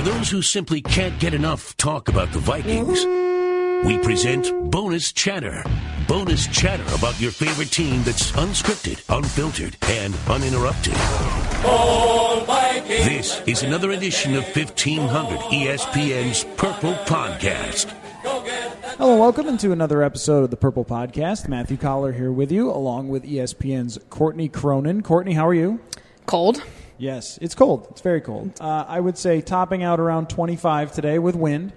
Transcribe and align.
For 0.00 0.06
those 0.06 0.30
who 0.30 0.40
simply 0.40 0.80
can't 0.80 1.20
get 1.20 1.34
enough 1.34 1.76
talk 1.76 2.08
about 2.08 2.32
the 2.32 2.38
Vikings, 2.38 3.04
we 3.84 3.98
present 3.98 4.70
Bonus 4.70 5.12
Chatter. 5.12 5.62
Bonus 6.08 6.46
chatter 6.46 6.86
about 6.94 7.20
your 7.20 7.30
favorite 7.30 7.70
team 7.70 8.02
that's 8.02 8.32
unscripted, 8.32 9.04
unfiltered, 9.14 9.76
and 9.90 10.16
uninterrupted. 10.26 10.94
This 12.86 13.42
is 13.46 13.62
another 13.62 13.90
edition 13.90 14.34
of 14.36 14.44
1500 14.44 15.38
ESPN's 15.38 16.44
Purple 16.56 16.94
Podcast. 17.04 17.90
Hello, 18.96 19.18
welcome 19.18 19.48
into 19.48 19.70
another 19.70 20.02
episode 20.02 20.44
of 20.44 20.50
the 20.50 20.56
Purple 20.56 20.86
Podcast. 20.86 21.46
Matthew 21.46 21.76
Coller 21.76 22.12
here 22.12 22.32
with 22.32 22.50
you, 22.50 22.70
along 22.70 23.10
with 23.10 23.24
ESPN's 23.24 23.98
Courtney 24.08 24.48
Cronin. 24.48 25.02
Courtney, 25.02 25.34
how 25.34 25.46
are 25.46 25.52
you? 25.52 25.78
Cold. 26.24 26.62
Yes, 27.00 27.38
it's 27.40 27.54
cold. 27.54 27.86
It's 27.90 28.02
very 28.02 28.20
cold. 28.20 28.52
Uh, 28.60 28.84
I 28.86 29.00
would 29.00 29.16
say 29.16 29.40
topping 29.40 29.82
out 29.82 30.00
around 30.00 30.28
25 30.28 30.92
today 30.92 31.18
with 31.18 31.34
wind. 31.34 31.72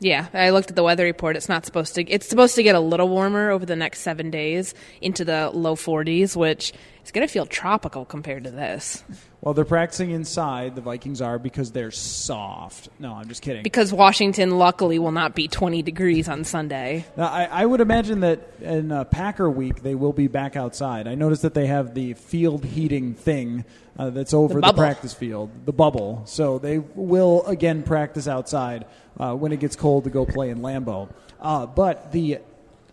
Yeah, 0.00 0.26
I 0.34 0.50
looked 0.50 0.68
at 0.68 0.74
the 0.74 0.82
weather 0.82 1.04
report. 1.04 1.36
It's 1.36 1.48
not 1.48 1.64
supposed 1.64 1.94
to. 1.94 2.02
It's 2.10 2.26
supposed 2.28 2.56
to 2.56 2.64
get 2.64 2.74
a 2.74 2.80
little 2.80 3.08
warmer 3.08 3.50
over 3.50 3.64
the 3.64 3.76
next 3.76 4.00
seven 4.00 4.32
days 4.32 4.74
into 5.00 5.24
the 5.24 5.50
low 5.50 5.76
40s, 5.76 6.34
which 6.34 6.72
is 7.04 7.10
going 7.10 7.26
to 7.26 7.32
feel 7.32 7.46
tropical 7.46 8.04
compared 8.04 8.44
to 8.44 8.50
this. 8.50 9.04
Well, 9.40 9.54
they're 9.54 9.64
practicing 9.64 10.12
inside, 10.12 10.76
the 10.76 10.80
Vikings 10.80 11.20
are, 11.20 11.38
because 11.38 11.72
they're 11.72 11.90
soft. 11.90 12.88
No, 13.00 13.14
I'm 13.14 13.28
just 13.28 13.42
kidding. 13.42 13.64
Because 13.64 13.92
Washington, 13.92 14.56
luckily, 14.56 15.00
will 15.00 15.10
not 15.10 15.34
be 15.34 15.48
20 15.48 15.82
degrees 15.82 16.28
on 16.28 16.44
Sunday. 16.44 17.04
Now, 17.16 17.26
I, 17.26 17.44
I 17.50 17.66
would 17.66 17.80
imagine 17.80 18.20
that 18.20 18.48
in 18.60 18.92
uh, 18.92 19.02
Packer 19.04 19.50
week 19.50 19.82
they 19.82 19.96
will 19.96 20.12
be 20.12 20.28
back 20.28 20.54
outside. 20.54 21.08
I 21.08 21.16
noticed 21.16 21.42
that 21.42 21.54
they 21.54 21.66
have 21.66 21.94
the 21.94 22.14
field 22.14 22.64
heating 22.64 23.14
thing 23.14 23.64
uh, 23.98 24.10
that's 24.10 24.32
over 24.32 24.60
The 24.60 24.68
the, 24.68 24.72
practice 24.72 25.12
field, 25.12 25.50
the 25.66 25.72
bubble. 25.72 26.22
So 26.26 26.58
they 26.58 26.78
will 26.78 27.44
again 27.46 27.82
practice 27.82 28.28
outside 28.28 28.86
uh, 29.18 29.34
when 29.34 29.52
it 29.52 29.60
gets 29.60 29.76
cold 29.76 30.04
to 30.04 30.10
go 30.10 30.24
play 30.24 30.50
in 30.50 30.60
Lambeau. 30.60 31.08
Uh, 31.40 31.66
but 31.66 32.12
the 32.12 32.38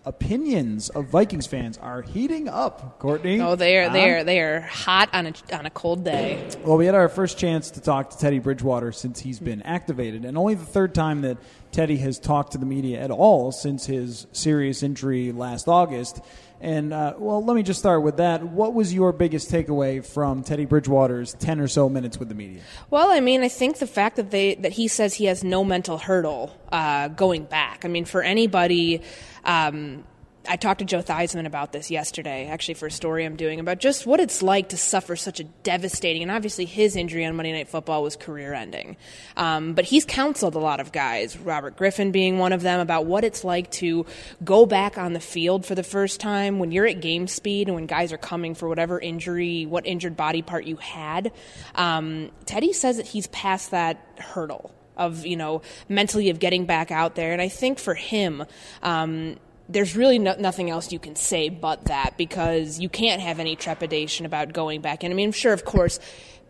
opinions 0.10 0.90
of 0.90 1.06
Vikings 1.06 1.46
fans 1.46 1.78
are 1.78 2.02
heating 2.02 2.50
up. 2.50 2.98
Courtney, 3.00 3.40
Oh, 3.40 3.56
they 3.56 3.78
are 3.78 3.90
they 3.90 4.10
are 4.10 4.24
they 4.24 4.40
are 4.40 4.60
hot 4.62 5.10
on 5.14 5.28
a 5.28 5.34
on 5.56 5.66
a 5.66 5.70
cold 5.70 6.04
day. 6.04 6.50
Well, 6.66 6.78
we 6.78 6.88
had 6.88 6.96
our 6.96 7.08
first 7.08 7.38
chance 7.38 7.70
to 7.72 7.82
talk 7.82 8.10
to 8.10 8.18
Teddy 8.18 8.40
Bridgewater 8.40 8.92
since 8.92 9.20
he's 9.20 9.40
been 9.40 9.62
activated, 9.62 10.26
and 10.26 10.38
only 10.38 10.56
the 10.56 10.66
third 10.66 10.96
time 10.96 11.22
that 11.22 11.38
Teddy 11.72 11.98
has 11.98 12.18
talked 12.20 12.54
to 12.54 12.58
the 12.58 12.66
media 12.66 13.00
at 13.00 13.12
all 13.12 13.52
since 13.52 13.86
his 13.86 14.26
serious 14.32 14.82
injury 14.84 15.32
last 15.32 15.68
August. 15.68 16.20
And, 16.62 16.94
uh, 16.94 17.14
well, 17.18 17.44
let 17.44 17.56
me 17.56 17.64
just 17.64 17.80
start 17.80 18.04
with 18.04 18.18
that. 18.18 18.44
What 18.44 18.74
was 18.74 18.94
your 18.94 19.14
biggest 19.14 19.50
takeaway 19.50 20.06
from 20.06 20.44
Teddy 20.44 20.66
Bridgewater's 20.66 21.34
10 21.36 21.62
or 21.62 21.68
so 21.68 21.88
minutes 21.88 22.20
with 22.20 22.28
the 22.28 22.36
media? 22.36 22.62
Well, 22.90 23.12
I 23.12 23.22
mean, 23.22 23.42
I 23.44 23.48
think 23.48 23.78
the 23.78 23.88
fact 23.88 24.18
that 24.18 24.32
they 24.32 24.56
that 24.56 24.74
he 24.74 24.88
says 24.88 25.14
he 25.14 25.26
has 25.26 25.44
no 25.44 25.64
mental 25.64 25.98
hurdle 25.98 26.54
uh, 26.72 27.08
going 27.10 27.46
back. 27.46 27.86
I 27.86 27.88
mean, 27.88 28.06
for 28.06 28.22
anybody. 28.22 29.02
Um, 29.46 30.04
I 30.50 30.56
talked 30.56 30.80
to 30.80 30.86
Joe 30.86 31.04
Theismann 31.04 31.46
about 31.46 31.72
this 31.74 31.92
yesterday, 31.92 32.48
actually, 32.48 32.74
for 32.74 32.88
a 32.88 32.92
story 32.92 33.24
I'm 33.24 33.36
doing 33.36 33.60
about 33.60 33.78
just 33.78 34.08
what 34.08 34.20
it's 34.20 34.42
like 34.42 34.70
to 34.70 34.78
suffer 34.78 35.16
such 35.16 35.40
a 35.40 35.44
devastating, 35.44 36.24
and 36.24 36.32
obviously 36.32 36.66
his 36.66 36.96
injury 36.96 37.24
on 37.24 37.36
Monday 37.36 37.52
Night 37.52 37.68
Football 37.68 38.02
was 38.02 38.16
career 38.16 38.52
ending. 38.52 38.98
Um, 39.38 39.76
but 39.76 39.86
he's 39.86 40.06
counseled 40.06 40.56
a 40.56 40.60
lot 40.60 40.80
of 40.80 40.92
guys, 40.92 41.38
Robert 41.38 41.78
Griffin 41.78 42.12
being 42.12 42.40
one 42.40 42.52
of 42.52 42.64
them, 42.64 42.80
about 42.80 43.06
what 43.06 43.24
it's 43.24 43.44
like 43.44 43.70
to 43.74 44.08
go 44.44 44.66
back 44.66 44.98
on 44.98 45.14
the 45.14 45.20
field 45.20 45.68
for 45.68 45.76
the 45.76 45.84
first 45.84 46.20
time 46.20 46.58
when 46.58 46.72
you're 46.72 46.88
at 46.88 47.00
game 47.00 47.28
speed 47.28 47.68
and 47.68 47.76
when 47.76 47.86
guys 47.86 48.12
are 48.12 48.18
coming 48.18 48.56
for 48.56 48.68
whatever 48.68 49.00
injury, 49.00 49.68
what 49.68 49.86
injured 49.86 50.18
body 50.18 50.42
part 50.42 50.66
you 50.66 50.78
had. 50.78 51.32
Um, 51.76 52.32
Teddy 52.48 52.74
says 52.74 52.98
that 52.98 53.06
he's 53.06 53.28
past 53.28 53.70
that 53.70 54.04
hurdle 54.18 54.74
of 54.98 55.26
you 55.26 55.38
know 55.38 55.62
mentally 55.88 56.30
of 56.30 56.40
getting 56.40 56.66
back 56.66 56.92
out 56.92 57.16
there 57.16 57.32
and 57.32 57.42
i 57.42 57.48
think 57.48 57.80
for 57.80 57.94
him 57.94 58.44
um, 58.84 59.38
there's 59.70 59.96
really 59.96 60.20
no, 60.20 60.36
nothing 60.38 60.70
else 60.70 60.92
you 60.92 61.00
can 61.00 61.16
say 61.16 61.48
but 61.48 61.86
that 61.86 62.18
because 62.18 62.80
you 62.80 62.90
can't 62.90 63.22
have 63.22 63.40
any 63.40 63.56
trepidation 63.56 64.26
about 64.26 64.52
going 64.52 64.82
back 64.82 65.04
in. 65.04 65.12
I 65.12 65.16
mean 65.16 65.28
i'm 65.28 65.32
sure 65.32 65.54
of 65.54 65.64
course 65.64 66.00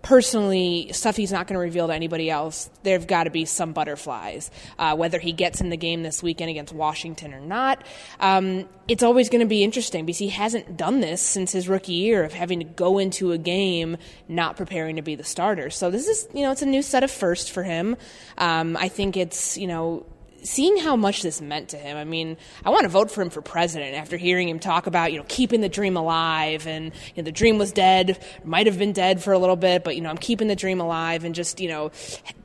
personally 0.01 0.89
stuff 0.93 1.17
he's 1.17 1.31
not 1.31 1.45
going 1.45 1.55
to 1.55 1.59
reveal 1.59 1.87
to 1.87 1.93
anybody 1.93 2.29
else 2.29 2.69
there've 2.83 3.05
got 3.05 3.25
to 3.25 3.29
be 3.29 3.43
some 3.43 3.73
butterflies 3.73 4.49
uh, 4.77 4.95
whether 4.95 5.19
he 5.19 5.33
gets 5.33 5.59
in 5.59 5.69
the 5.69 5.75
game 5.75 6.03
this 6.03 6.23
weekend 6.23 6.49
against 6.49 6.73
washington 6.73 7.33
or 7.33 7.41
not. 7.41 7.83
Um, 8.21 8.69
it's 8.87 9.03
always 9.03 9.29
going 9.29 9.41
to 9.41 9.47
be 9.47 9.63
interesting 9.63 10.05
because 10.05 10.17
he 10.17 10.29
hasn't 10.29 10.77
done 10.77 11.01
this 11.01 11.21
since 11.21 11.51
his 11.51 11.67
rookie 11.67 11.93
year 11.93 12.23
of 12.23 12.33
having 12.33 12.59
to 12.59 12.65
go 12.65 12.97
into 12.97 13.33
a 13.33 13.37
game 13.37 13.97
not 14.27 14.55
preparing 14.55 14.95
to 14.95 15.01
be 15.01 15.15
the 15.15 15.23
starter. 15.23 15.69
So 15.69 15.91
this 15.91 16.07
is 16.07 16.27
you 16.33 16.43
know 16.43 16.51
it's 16.51 16.61
a 16.61 16.65
new 16.65 16.81
set 16.81 17.03
of 17.03 17.11
first 17.11 17.51
for 17.51 17.63
him. 17.63 17.97
Um, 18.37 18.77
i 18.77 18.87
think 18.87 19.17
it's 19.17 19.57
you 19.57 19.67
know 19.67 20.05
seeing 20.43 20.77
how 20.77 20.95
much 20.95 21.21
this 21.21 21.41
meant 21.41 21.69
to 21.69 21.77
him. 21.77 21.97
I 21.97 22.03
mean, 22.03 22.37
I 22.63 22.69
want 22.69 22.83
to 22.83 22.89
vote 22.89 23.11
for 23.11 23.21
him 23.21 23.29
for 23.29 23.41
president 23.41 23.95
after 23.95 24.17
hearing 24.17 24.49
him 24.49 24.59
talk 24.59 24.87
about, 24.87 25.11
you 25.11 25.19
know, 25.19 25.25
keeping 25.27 25.61
the 25.61 25.69
dream 25.69 25.97
alive 25.97 26.67
and 26.67 26.85
you 26.85 27.21
know, 27.21 27.23
the 27.23 27.31
dream 27.31 27.57
was 27.57 27.71
dead, 27.71 28.23
might 28.43 28.67
have 28.67 28.77
been 28.77 28.93
dead 28.93 29.21
for 29.21 29.33
a 29.33 29.39
little 29.39 29.55
bit, 29.55 29.83
but 29.83 29.95
you 29.95 30.01
know, 30.01 30.09
I'm 30.09 30.17
keeping 30.17 30.47
the 30.47 30.55
dream 30.55 30.79
alive 30.79 31.23
and 31.23 31.35
just, 31.35 31.59
you 31.59 31.69
know, 31.69 31.91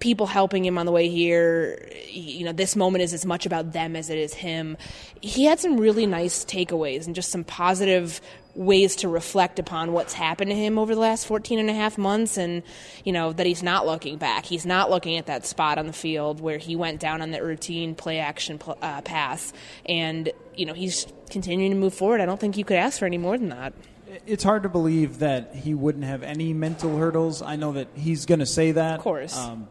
people 0.01 0.27
helping 0.27 0.65
him 0.65 0.79
on 0.79 0.87
the 0.87 0.93
way 0.93 1.09
here, 1.09 1.89
you 2.11 2.45
know, 2.45 2.53
this 2.53 2.77
moment 2.77 3.03
is 3.03 3.13
as 3.13 3.25
much 3.25 3.47
about 3.47 3.73
them 3.73 3.97
as 3.97 4.11
it 4.11 4.19
is 4.19 4.35
him. 4.35 4.77
He 5.21 5.45
had 5.45 5.61
some 5.61 5.79
really 5.79 6.07
nice 6.07 6.45
takeaways 6.45 7.07
and 7.07 7.15
just 7.15 7.31
some 7.31 7.45
positive 7.45 8.21
ways 8.55 8.97
to 8.97 9.09
reflect 9.09 9.59
upon 9.59 9.93
what's 9.93 10.13
happened 10.13 10.51
to 10.51 10.57
him 10.57 10.79
over 10.79 10.95
the 10.95 11.01
last 11.01 11.27
14 11.27 11.59
and 11.59 11.69
a 11.69 11.73
half 11.75 11.99
months 11.99 12.37
and 12.37 12.63
you 13.05 13.13
know 13.13 13.33
that 13.33 13.47
he's 13.47 13.63
not 13.63 13.85
looking 13.85 14.17
back 14.17 14.45
he's 14.45 14.65
not 14.65 14.91
looking 14.91 15.17
at 15.17 15.27
that 15.27 15.45
spot 15.45 15.77
on 15.77 15.87
the 15.87 15.93
field 15.93 16.41
where 16.41 16.59
he 16.59 16.77
went 16.77 17.01
down 17.01 17.21
on 17.21 17.33
that 17.33 17.43
routine 17.43 17.95
play 17.95 18.19
action 18.19 18.61
uh, 18.81 19.01
pass 19.03 19.53
and 19.87 20.31
you 20.55 20.65
know 20.67 20.73
he's 20.73 21.07
continuing 21.31 21.73
to 21.73 21.77
move 21.77 21.93
forward 21.93 22.21
i 22.21 22.27
don't 22.27 22.39
think 22.39 22.57
you 22.57 22.65
could 22.65 22.77
ask 22.77 22.99
for 23.01 23.07
any 23.07 23.19
more 23.19 23.37
than 23.37 23.49
that 23.49 23.73
It's 24.27 24.45
hard 24.45 24.63
to 24.63 24.69
believe 24.69 25.19
that 25.19 25.55
he 25.55 25.75
wouldn't 25.75 26.05
have 26.05 26.23
any 26.23 26.53
mental 26.53 26.97
hurdles. 26.97 27.43
I 27.43 27.57
know 27.57 27.73
that 27.73 27.89
he's 27.95 28.27
going 28.27 28.39
to 28.39 28.47
say 28.47 28.71
that. 28.71 28.99
Of 28.99 29.01
course. 29.01 29.37
Um, 29.37 29.67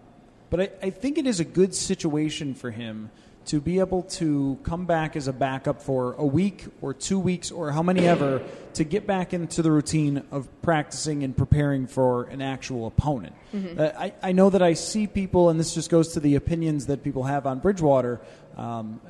but 0.50 0.60
I, 0.60 0.70
I 0.88 0.90
think 0.90 1.18
it 1.18 1.26
is 1.26 1.40
a 1.40 1.46
good 1.46 1.74
situation 1.74 2.54
for 2.54 2.70
him 2.70 3.10
to 3.46 3.60
be 3.62 3.80
able 3.80 4.04
to 4.04 4.58
come 4.64 4.86
back 4.86 5.16
as 5.16 5.28
a 5.28 5.34
backup 5.34 5.82
for 5.82 6.14
a 6.14 6.26
week 6.26 6.66
or 6.82 6.94
two 6.94 7.20
weeks 7.20 7.52
or 7.52 7.72
how 7.72 7.84
many 7.84 8.08
ever 8.08 8.42
to 8.74 8.84
get 8.84 9.06
back 9.06 9.34
into 9.34 9.62
the 9.62 9.72
routine 9.72 10.24
of 10.32 10.48
practicing 10.62 11.24
and 11.24 11.36
preparing 11.36 11.88
for 11.88 12.24
an 12.26 12.42
actual 12.42 12.88
opponent. 12.88 13.36
Uh, 13.78 13.92
I, 13.98 14.14
I 14.22 14.32
know 14.32 14.50
that 14.50 14.62
I 14.62 14.74
see 14.74 15.08
people, 15.08 15.50
and 15.50 15.60
this 15.60 15.74
just 15.74 15.90
goes 15.90 16.14
to 16.14 16.20
the 16.20 16.36
opinions 16.36 16.88
that 16.88 17.04
people 17.04 17.24
have 17.24 17.46
on 17.46 17.60
Bridgewater. 17.60 18.22
Um, 18.58 19.02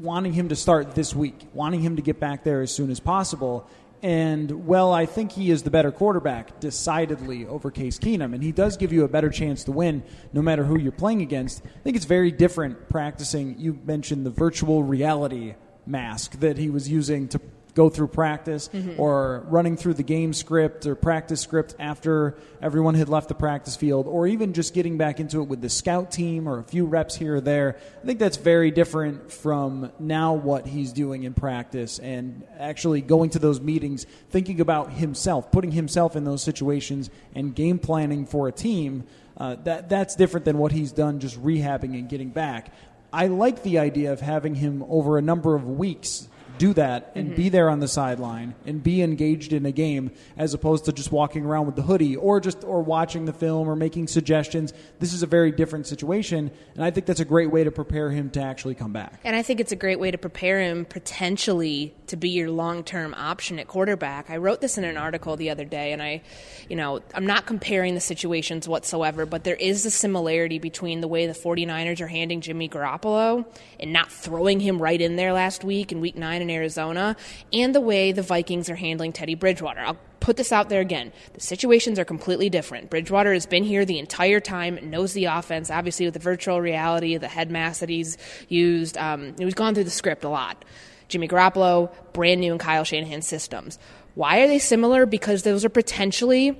wanting 0.00 0.32
him 0.32 0.48
to 0.48 0.56
start 0.56 0.94
this 0.94 1.14
week, 1.14 1.34
wanting 1.52 1.80
him 1.80 1.96
to 1.96 2.02
get 2.02 2.20
back 2.20 2.44
there 2.44 2.62
as 2.62 2.72
soon 2.72 2.90
as 2.90 3.00
possible. 3.00 3.68
And, 4.02 4.66
well, 4.66 4.92
I 4.92 5.06
think 5.06 5.32
he 5.32 5.50
is 5.50 5.64
the 5.64 5.70
better 5.70 5.90
quarterback, 5.90 6.60
decidedly, 6.60 7.46
over 7.46 7.70
Case 7.70 7.98
Keenum. 7.98 8.32
And 8.32 8.42
he 8.42 8.52
does 8.52 8.76
give 8.76 8.92
you 8.92 9.04
a 9.04 9.08
better 9.08 9.30
chance 9.30 9.64
to 9.64 9.72
win 9.72 10.04
no 10.32 10.40
matter 10.40 10.64
who 10.64 10.78
you're 10.78 10.92
playing 10.92 11.22
against. 11.22 11.64
I 11.64 11.80
think 11.80 11.96
it's 11.96 12.04
very 12.04 12.30
different 12.30 12.88
practicing. 12.88 13.58
You 13.58 13.78
mentioned 13.84 14.24
the 14.24 14.30
virtual 14.30 14.84
reality 14.84 15.54
mask 15.84 16.38
that 16.40 16.58
he 16.58 16.70
was 16.70 16.88
using 16.88 17.28
to 17.28 17.40
go 17.78 17.88
through 17.88 18.08
practice 18.08 18.68
or 18.98 19.44
running 19.46 19.76
through 19.76 19.94
the 19.94 20.02
game 20.02 20.32
script 20.32 20.84
or 20.84 20.96
practice 20.96 21.40
script 21.40 21.76
after 21.78 22.36
everyone 22.60 22.96
had 22.96 23.08
left 23.08 23.28
the 23.28 23.36
practice 23.36 23.76
field 23.76 24.08
or 24.08 24.26
even 24.26 24.52
just 24.52 24.74
getting 24.74 24.98
back 24.98 25.20
into 25.20 25.40
it 25.40 25.44
with 25.44 25.60
the 25.60 25.68
scout 25.68 26.10
team 26.10 26.48
or 26.48 26.58
a 26.58 26.64
few 26.64 26.84
reps 26.86 27.14
here 27.14 27.36
or 27.36 27.40
there. 27.40 27.76
I 28.02 28.04
think 28.04 28.18
that's 28.18 28.36
very 28.36 28.72
different 28.72 29.30
from 29.30 29.92
now 30.00 30.34
what 30.34 30.66
he's 30.66 30.92
doing 30.92 31.22
in 31.22 31.34
practice 31.34 32.00
and 32.00 32.42
actually 32.58 33.00
going 33.00 33.30
to 33.30 33.38
those 33.38 33.60
meetings, 33.60 34.06
thinking 34.30 34.60
about 34.60 34.92
himself, 34.94 35.52
putting 35.52 35.70
himself 35.70 36.16
in 36.16 36.24
those 36.24 36.42
situations 36.42 37.10
and 37.32 37.54
game 37.54 37.78
planning 37.78 38.26
for 38.26 38.48
a 38.48 38.52
team. 38.52 39.04
Uh, 39.36 39.54
that 39.62 39.88
that's 39.88 40.16
different 40.16 40.44
than 40.44 40.58
what 40.58 40.72
he's 40.72 40.90
done 40.90 41.20
just 41.20 41.40
rehabbing 41.40 41.96
and 41.96 42.08
getting 42.08 42.30
back. 42.30 42.74
I 43.12 43.28
like 43.28 43.62
the 43.62 43.78
idea 43.78 44.12
of 44.12 44.20
having 44.20 44.56
him 44.56 44.84
over 44.88 45.16
a 45.16 45.22
number 45.22 45.54
of 45.54 45.68
weeks 45.68 46.28
do 46.58 46.74
that 46.74 47.12
and 47.14 47.34
be 47.34 47.44
mm-hmm. 47.44 47.52
there 47.52 47.70
on 47.70 47.80
the 47.80 47.88
sideline 47.88 48.54
and 48.66 48.82
be 48.82 49.02
engaged 49.02 49.52
in 49.52 49.64
a 49.66 49.72
game 49.72 50.10
as 50.36 50.54
opposed 50.54 50.84
to 50.86 50.92
just 50.92 51.12
walking 51.12 51.44
around 51.44 51.66
with 51.66 51.76
the 51.76 51.82
hoodie 51.82 52.16
or 52.16 52.40
just 52.40 52.64
or 52.64 52.82
watching 52.82 53.24
the 53.24 53.32
film 53.32 53.68
or 53.68 53.76
making 53.76 54.08
suggestions. 54.08 54.72
This 54.98 55.12
is 55.12 55.22
a 55.22 55.26
very 55.26 55.52
different 55.52 55.86
situation 55.86 56.50
and 56.74 56.84
I 56.84 56.90
think 56.90 57.06
that's 57.06 57.20
a 57.20 57.24
great 57.24 57.50
way 57.50 57.64
to 57.64 57.70
prepare 57.70 58.10
him 58.10 58.30
to 58.30 58.42
actually 58.42 58.74
come 58.74 58.92
back. 58.92 59.20
And 59.24 59.34
I 59.34 59.42
think 59.42 59.60
it's 59.60 59.72
a 59.72 59.76
great 59.76 59.98
way 59.98 60.10
to 60.10 60.18
prepare 60.18 60.60
him 60.60 60.84
potentially 60.84 61.94
to 62.08 62.16
be 62.16 62.30
your 62.30 62.50
long 62.50 62.84
term 62.84 63.14
option 63.14 63.58
at 63.58 63.68
quarterback. 63.68 64.30
I 64.30 64.36
wrote 64.36 64.60
this 64.60 64.78
in 64.78 64.84
an 64.84 64.96
article 64.96 65.36
the 65.36 65.50
other 65.50 65.64
day, 65.64 65.92
and 65.92 66.02
I, 66.02 66.22
you 66.68 66.76
know, 66.76 67.00
I'm 67.14 67.26
not 67.26 67.46
comparing 67.46 67.94
the 67.94 68.00
situations 68.00 68.68
whatsoever, 68.68 69.26
but 69.26 69.44
there 69.44 69.56
is 69.56 69.84
a 69.86 69.90
similarity 69.90 70.58
between 70.58 71.00
the 71.00 71.08
way 71.08 71.26
the 71.26 71.34
49ers 71.34 72.00
are 72.00 72.08
handing 72.08 72.40
Jimmy 72.40 72.68
Garoppolo 72.68 73.46
and 73.78 73.92
not 73.92 74.10
throwing 74.10 74.60
him 74.60 74.80
right 74.80 75.00
in 75.00 75.16
there 75.16 75.32
last 75.32 75.64
week 75.64 75.92
in 75.92 76.00
week 76.00 76.16
nine 76.16 76.42
in 76.48 76.54
Arizona, 76.54 77.16
and 77.52 77.74
the 77.74 77.80
way 77.80 78.12
the 78.12 78.22
Vikings 78.22 78.70
are 78.70 78.76
handling 78.76 79.12
Teddy 79.12 79.34
Bridgewater. 79.34 79.80
I'll 79.80 79.98
put 80.20 80.36
this 80.36 80.52
out 80.52 80.68
there 80.68 80.80
again. 80.80 81.12
The 81.34 81.40
situations 81.40 81.98
are 81.98 82.04
completely 82.04 82.50
different. 82.50 82.90
Bridgewater 82.90 83.32
has 83.32 83.46
been 83.46 83.64
here 83.64 83.84
the 83.84 83.98
entire 83.98 84.40
time, 84.40 84.78
knows 84.82 85.12
the 85.12 85.26
offense, 85.26 85.70
obviously 85.70 86.06
with 86.06 86.14
the 86.14 86.20
virtual 86.20 86.60
reality, 86.60 87.16
the 87.16 87.28
head 87.28 87.50
mask 87.50 87.80
that 87.80 87.88
he's 87.88 88.18
used. 88.48 88.98
Um, 88.98 89.34
he's 89.38 89.54
gone 89.54 89.74
through 89.74 89.84
the 89.84 89.90
script 89.90 90.24
a 90.24 90.28
lot. 90.28 90.64
Jimmy 91.08 91.28
Garoppolo, 91.28 91.90
brand 92.12 92.40
new 92.40 92.52
in 92.52 92.58
Kyle 92.58 92.84
Shanahan's 92.84 93.26
systems. 93.26 93.78
Why 94.14 94.40
are 94.40 94.46
they 94.46 94.58
similar? 94.58 95.06
Because 95.06 95.42
those 95.42 95.64
are 95.64 95.70
potentially, 95.70 96.58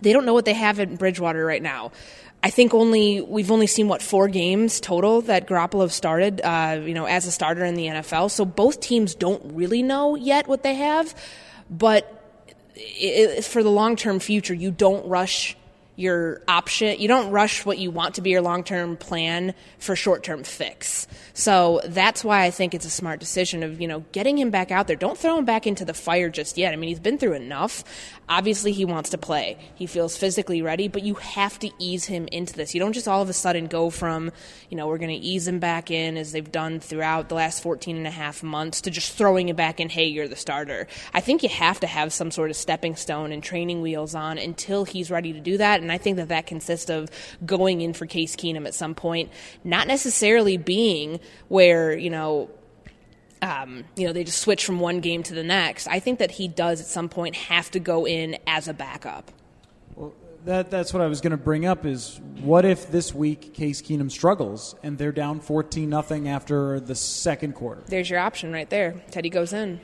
they 0.00 0.12
don't 0.12 0.24
know 0.24 0.34
what 0.34 0.44
they 0.44 0.54
have 0.54 0.78
in 0.78 0.96
Bridgewater 0.96 1.44
right 1.44 1.62
now. 1.62 1.92
I 2.44 2.50
think 2.50 2.74
only 2.74 3.20
we've 3.20 3.52
only 3.52 3.68
seen 3.68 3.86
what 3.86 4.02
four 4.02 4.26
games 4.26 4.80
total 4.80 5.20
that 5.22 5.46
Garoppolo 5.46 5.90
started, 5.90 6.40
uh, 6.42 6.80
you 6.84 6.92
know, 6.92 7.04
as 7.04 7.26
a 7.26 7.30
starter 7.30 7.64
in 7.64 7.74
the 7.76 7.86
NFL. 7.86 8.30
So 8.30 8.44
both 8.44 8.80
teams 8.80 9.14
don't 9.14 9.54
really 9.54 9.82
know 9.82 10.16
yet 10.16 10.48
what 10.48 10.64
they 10.64 10.74
have, 10.74 11.14
but 11.70 12.18
it, 12.74 13.44
for 13.44 13.62
the 13.62 13.70
long 13.70 13.94
term 13.94 14.18
future, 14.18 14.54
you 14.54 14.72
don't 14.72 15.06
rush 15.06 15.56
your 15.94 16.42
option. 16.48 16.98
You 16.98 17.06
don't 17.06 17.30
rush 17.30 17.64
what 17.64 17.78
you 17.78 17.90
want 17.90 18.16
to 18.16 18.22
be 18.22 18.30
your 18.30 18.42
long 18.42 18.64
term 18.64 18.96
plan 18.96 19.54
for 19.78 19.94
short 19.94 20.24
term 20.24 20.42
fix. 20.42 21.06
So 21.34 21.80
that's 21.84 22.22
why 22.22 22.44
I 22.44 22.50
think 22.50 22.74
it's 22.74 22.84
a 22.84 22.90
smart 22.90 23.20
decision 23.20 23.62
of, 23.62 23.80
you 23.80 23.88
know, 23.88 24.04
getting 24.12 24.38
him 24.38 24.50
back 24.50 24.70
out 24.70 24.86
there. 24.86 24.96
Don't 24.96 25.16
throw 25.16 25.38
him 25.38 25.44
back 25.44 25.66
into 25.66 25.84
the 25.84 25.94
fire 25.94 26.28
just 26.28 26.58
yet. 26.58 26.72
I 26.72 26.76
mean, 26.76 26.88
he's 26.88 27.00
been 27.00 27.18
through 27.18 27.34
enough. 27.34 27.84
Obviously, 28.28 28.72
he 28.72 28.84
wants 28.84 29.10
to 29.10 29.18
play. 29.18 29.58
He 29.74 29.86
feels 29.86 30.16
physically 30.16 30.62
ready, 30.62 30.88
but 30.88 31.02
you 31.02 31.14
have 31.14 31.58
to 31.60 31.70
ease 31.78 32.04
him 32.04 32.28
into 32.32 32.54
this. 32.54 32.74
You 32.74 32.80
don't 32.80 32.92
just 32.92 33.08
all 33.08 33.22
of 33.22 33.28
a 33.28 33.32
sudden 33.32 33.66
go 33.66 33.90
from, 33.90 34.30
you 34.68 34.76
know, 34.76 34.86
we're 34.86 34.98
going 34.98 35.10
to 35.10 35.26
ease 35.26 35.48
him 35.48 35.58
back 35.58 35.90
in 35.90 36.16
as 36.16 36.32
they've 36.32 36.52
done 36.52 36.80
throughout 36.80 37.28
the 37.28 37.34
last 37.34 37.62
14 37.62 37.96
and 37.96 38.06
a 38.06 38.10
half 38.10 38.42
months 38.42 38.82
to 38.82 38.90
just 38.90 39.16
throwing 39.16 39.48
him 39.48 39.56
back 39.56 39.80
in, 39.80 39.88
hey, 39.88 40.06
you're 40.06 40.28
the 40.28 40.36
starter. 40.36 40.86
I 41.14 41.20
think 41.20 41.42
you 41.42 41.48
have 41.48 41.80
to 41.80 41.86
have 41.86 42.12
some 42.12 42.30
sort 42.30 42.50
of 42.50 42.56
stepping 42.56 42.96
stone 42.96 43.32
and 43.32 43.42
training 43.42 43.82
wheels 43.82 44.14
on 44.14 44.38
until 44.38 44.84
he's 44.84 45.10
ready 45.10 45.32
to 45.32 45.40
do 45.40 45.56
that. 45.58 45.80
And 45.80 45.90
I 45.90 45.98
think 45.98 46.16
that 46.16 46.28
that 46.28 46.46
consists 46.46 46.90
of 46.90 47.08
going 47.44 47.80
in 47.80 47.92
for 47.94 48.06
Case 48.06 48.36
Keenum 48.36 48.66
at 48.66 48.74
some 48.74 48.94
point, 48.94 49.30
not 49.64 49.86
necessarily 49.86 50.56
being 50.56 51.20
where, 51.48 51.96
you 51.96 52.10
know, 52.10 52.50
um, 53.42 53.84
you 53.96 54.06
know, 54.06 54.12
they 54.12 54.24
just 54.24 54.38
switch 54.38 54.64
from 54.64 54.78
one 54.78 55.00
game 55.00 55.22
to 55.24 55.34
the 55.34 55.42
next. 55.42 55.88
I 55.88 55.98
think 55.98 56.20
that 56.20 56.30
he 56.30 56.46
does 56.46 56.80
at 56.80 56.86
some 56.86 57.08
point 57.08 57.34
have 57.34 57.70
to 57.72 57.80
go 57.80 58.06
in 58.06 58.38
as 58.46 58.68
a 58.68 58.72
backup. 58.72 59.32
Well, 59.96 60.14
that, 60.44 60.70
that's 60.70 60.94
what 60.94 61.02
I 61.02 61.06
was 61.06 61.20
going 61.20 61.32
to 61.32 61.36
bring 61.36 61.66
up 61.66 61.84
is 61.84 62.20
what 62.40 62.64
if 62.64 62.90
this 62.90 63.12
week 63.12 63.52
Case 63.52 63.82
Keenum 63.82 64.10
struggles 64.10 64.76
and 64.82 64.96
they're 64.96 65.12
down 65.12 65.40
14 65.40 65.88
nothing 65.88 66.28
after 66.28 66.78
the 66.78 66.94
second 66.94 67.54
quarter? 67.54 67.82
There's 67.86 68.08
your 68.08 68.20
option 68.20 68.52
right 68.52 68.70
there. 68.70 69.02
Teddy 69.10 69.28
goes 69.28 69.52
in. 69.52 69.80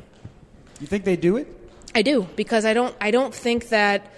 You 0.80 0.86
think 0.86 1.04
they 1.04 1.16
do 1.16 1.36
it? 1.36 1.48
I 1.94 2.02
do 2.02 2.28
because 2.36 2.64
I 2.64 2.74
don't. 2.74 2.94
I 3.00 3.10
don't 3.10 3.34
think 3.34 3.70
that 3.70 4.12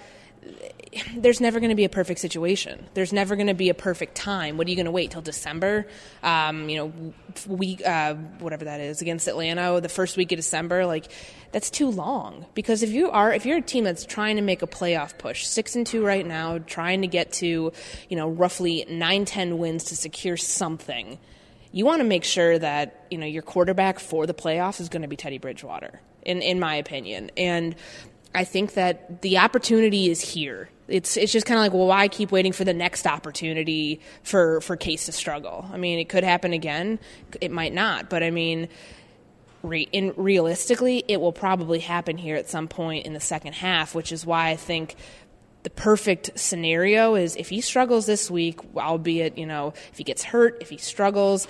there's 1.16 1.40
never 1.40 1.60
going 1.60 1.70
to 1.70 1.76
be 1.76 1.84
a 1.84 1.90
perfect 1.90 2.20
situation. 2.20 2.86
There's 2.94 3.12
never 3.12 3.36
going 3.36 3.46
to 3.46 3.54
be 3.54 3.68
a 3.68 3.74
perfect 3.74 4.14
time. 4.14 4.56
What 4.56 4.66
are 4.66 4.70
you 4.70 4.76
going 4.76 4.86
to 4.86 4.92
wait 4.92 5.10
till 5.10 5.22
December? 5.22 5.86
Um, 6.22 6.68
you 6.68 6.76
know, 6.76 7.14
week 7.46 7.86
uh, 7.86 8.14
whatever 8.14 8.64
that 8.64 8.80
is 8.80 9.00
against 9.00 9.28
Atlanta, 9.28 9.80
the 9.80 9.88
first 9.88 10.16
week 10.16 10.32
of 10.32 10.36
December. 10.36 10.86
Like 10.86 11.10
that's 11.52 11.70
too 11.70 11.90
long 11.90 12.46
because 12.54 12.82
if 12.82 12.90
you 12.90 13.10
are 13.10 13.32
if 13.32 13.46
you're 13.46 13.58
a 13.58 13.62
team 13.62 13.84
that's 13.84 14.04
trying 14.04 14.36
to 14.36 14.42
make 14.42 14.62
a 14.62 14.66
playoff 14.66 15.16
push, 15.18 15.46
six 15.46 15.76
and 15.76 15.86
two 15.86 16.04
right 16.04 16.26
now, 16.26 16.58
trying 16.58 17.02
to 17.02 17.08
get 17.08 17.32
to 17.34 17.72
you 18.08 18.16
know 18.16 18.28
roughly 18.28 18.84
nine 18.88 19.24
ten 19.24 19.58
wins 19.58 19.84
to 19.84 19.96
secure 19.96 20.36
something. 20.36 21.18
You 21.72 21.86
want 21.86 22.00
to 22.00 22.04
make 22.04 22.24
sure 22.24 22.58
that 22.58 23.06
you 23.10 23.18
know 23.18 23.26
your 23.26 23.42
quarterback 23.42 24.00
for 24.00 24.26
the 24.26 24.34
playoffs 24.34 24.80
is 24.80 24.88
going 24.88 25.02
to 25.02 25.08
be 25.08 25.16
Teddy 25.16 25.38
Bridgewater, 25.38 26.00
in 26.22 26.42
in 26.42 26.58
my 26.58 26.74
opinion, 26.76 27.30
and 27.36 27.76
I 28.34 28.44
think 28.44 28.74
that 28.74 29.22
the 29.22 29.38
opportunity 29.38 30.08
is 30.08 30.20
here. 30.20 30.68
It's 30.86 31.16
it's 31.16 31.32
just 31.32 31.46
kind 31.46 31.58
of 31.58 31.62
like, 31.62 31.72
well, 31.72 31.86
why 31.86 32.08
keep 32.08 32.32
waiting 32.32 32.52
for 32.52 32.64
the 32.64 32.74
next 32.74 33.06
opportunity 33.06 34.00
for 34.22 34.60
for 34.60 34.76
Case 34.76 35.06
to 35.06 35.12
struggle? 35.12 35.66
I 35.72 35.76
mean, 35.76 35.98
it 35.98 36.08
could 36.08 36.24
happen 36.24 36.52
again. 36.52 36.98
It 37.40 37.50
might 37.50 37.72
not, 37.72 38.10
but 38.10 38.22
I 38.22 38.30
mean, 38.30 38.68
re- 39.62 39.88
in 39.92 40.14
realistically, 40.16 41.04
it 41.08 41.20
will 41.20 41.32
probably 41.32 41.80
happen 41.80 42.16
here 42.18 42.36
at 42.36 42.48
some 42.48 42.68
point 42.68 43.06
in 43.06 43.12
the 43.12 43.20
second 43.20 43.54
half, 43.54 43.94
which 43.94 44.12
is 44.12 44.26
why 44.26 44.50
I 44.50 44.56
think 44.56 44.96
the 45.62 45.70
perfect 45.70 46.38
scenario 46.38 47.14
is 47.16 47.36
if 47.36 47.50
he 47.50 47.60
struggles 47.60 48.06
this 48.06 48.30
week, 48.30 48.60
albeit 48.76 49.38
you 49.38 49.46
know 49.46 49.74
if 49.92 49.98
he 49.98 50.04
gets 50.04 50.22
hurt, 50.22 50.58
if 50.60 50.70
he 50.70 50.76
struggles, 50.76 51.48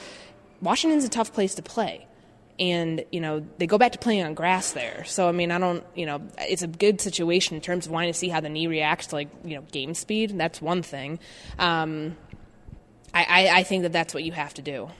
Washington's 0.61 1.05
a 1.05 1.11
tough 1.11 1.33
place 1.33 1.55
to 1.57 1.63
play 1.63 2.07
and 2.61 3.05
you 3.11 3.21
know 3.21 3.45
they 3.59 3.67
go 3.67 3.79
back 3.79 3.93
to 3.93 3.99
playing 3.99 4.23
on 4.23 4.35
grass 4.35 4.73
there. 4.73 5.03
So 5.05 5.29
I 5.29 5.33
mean, 5.33 5.51
I 5.51 5.59
don't, 5.59 5.83
you 5.95 6.07
know, 6.07 6.21
it's 6.39 6.63
a 6.63 6.69
good 6.69 7.01
situation 7.01 7.57
in 7.57 7.63
terms 7.63 7.87
of 7.87 7.93
wanting 7.93 8.13
to 8.13 8.19
see 8.19 8.29
how 8.29 8.41
the 8.41 8.51
knee 8.51 8.67
reacts 8.67 9.09
to 9.09 9.17
like 9.17 9.31
you 9.43 9.57
know 9.57 9.63
game 9.73 9.95
speed. 9.95 10.37
That's 10.39 10.61
one 10.61 10.83
thing. 10.83 11.19
Um, 11.59 12.17
I, 13.13 13.25
I, 13.25 13.59
I 13.59 13.63
think 13.65 13.83
that 13.83 13.93
that's 13.93 14.15
what 14.15 14.23
you 14.23 14.33
have 14.33 14.55
to 14.55 14.63
do. 14.63 14.91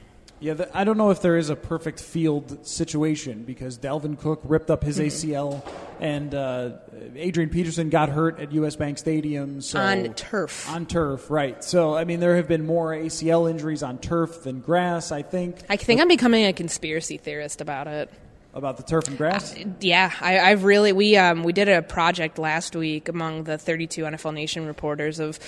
Yeah, 0.41 0.55
the, 0.55 0.77
I 0.77 0.85
don't 0.85 0.97
know 0.97 1.11
if 1.11 1.21
there 1.21 1.37
is 1.37 1.51
a 1.51 1.57
perfect 1.57 2.01
field 2.01 2.67
situation 2.67 3.43
because 3.43 3.79
Dalvin 3.79 4.19
Cook 4.19 4.41
ripped 4.45 4.71
up 4.71 4.83
his 4.83 4.99
ACL 4.99 5.63
and 6.01 6.35
uh, 6.35 6.71
Adrian 7.15 7.51
Peterson 7.51 7.91
got 7.91 8.09
hurt 8.09 8.41
at 8.41 8.51
US 8.53 8.75
Bank 8.75 8.97
Stadium. 8.97 9.61
So 9.61 9.79
On 9.79 10.15
turf. 10.15 10.67
On 10.71 10.87
turf, 10.87 11.31
right. 11.31 11.63
So, 11.63 11.95
I 11.95 12.05
mean, 12.05 12.21
there 12.21 12.37
have 12.37 12.49
been 12.49 12.65
more 12.65 12.93
ACL 12.93 13.51
injuries 13.51 13.83
on 13.83 13.99
turf 13.99 14.43
than 14.45 14.61
grass, 14.61 15.13
I 15.13 15.21
think. 15.21 15.59
I 15.69 15.77
think 15.77 16.01
I'm 16.01 16.09
becoming 16.09 16.47
a 16.47 16.55
conspiracy 16.55 17.19
theorist 17.19 17.61
about 17.61 17.87
it. 17.87 18.11
About 18.53 18.79
the 18.79 18.83
turf 18.83 19.07
and 19.07 19.17
grass? 19.17 19.55
Yeah, 19.81 20.13
I, 20.21 20.41
I've 20.41 20.65
really 20.65 20.91
we 20.91 21.17
um, 21.17 21.45
we 21.45 21.53
did 21.53 21.69
a 21.69 21.83
project 21.83 22.37
last 22.37 22.75
week 22.75 23.09
among 23.09 23.45
the 23.45 23.57
32 23.57 24.03
NFL 24.03 24.35
Nation 24.35 24.67
reporters 24.67 25.21
of 25.21 25.39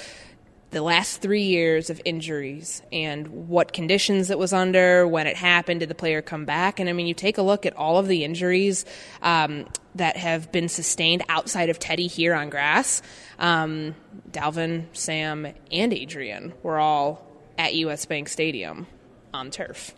the 0.72 0.82
last 0.82 1.20
three 1.20 1.42
years 1.42 1.90
of 1.90 2.00
injuries 2.04 2.82
and 2.90 3.28
what 3.48 3.72
conditions 3.72 4.30
it 4.30 4.38
was 4.38 4.52
under, 4.52 5.06
when 5.06 5.26
it 5.26 5.36
happened, 5.36 5.80
did 5.80 5.88
the 5.90 5.94
player 5.94 6.22
come 6.22 6.46
back? 6.46 6.80
And 6.80 6.88
I 6.88 6.92
mean, 6.92 7.06
you 7.06 7.14
take 7.14 7.38
a 7.38 7.42
look 7.42 7.66
at 7.66 7.76
all 7.76 7.98
of 7.98 8.08
the 8.08 8.24
injuries 8.24 8.84
um, 9.20 9.66
that 9.94 10.16
have 10.16 10.50
been 10.50 10.68
sustained 10.68 11.22
outside 11.28 11.68
of 11.68 11.78
Teddy 11.78 12.06
here 12.06 12.34
on 12.34 12.48
grass. 12.48 13.02
Um, 13.38 13.94
Dalvin, 14.30 14.86
Sam, 14.94 15.46
and 15.70 15.92
Adrian 15.92 16.54
were 16.62 16.78
all 16.78 17.26
at 17.58 17.74
US 17.74 18.06
Bank 18.06 18.28
Stadium 18.28 18.86
on 19.34 19.50
turf. 19.50 19.94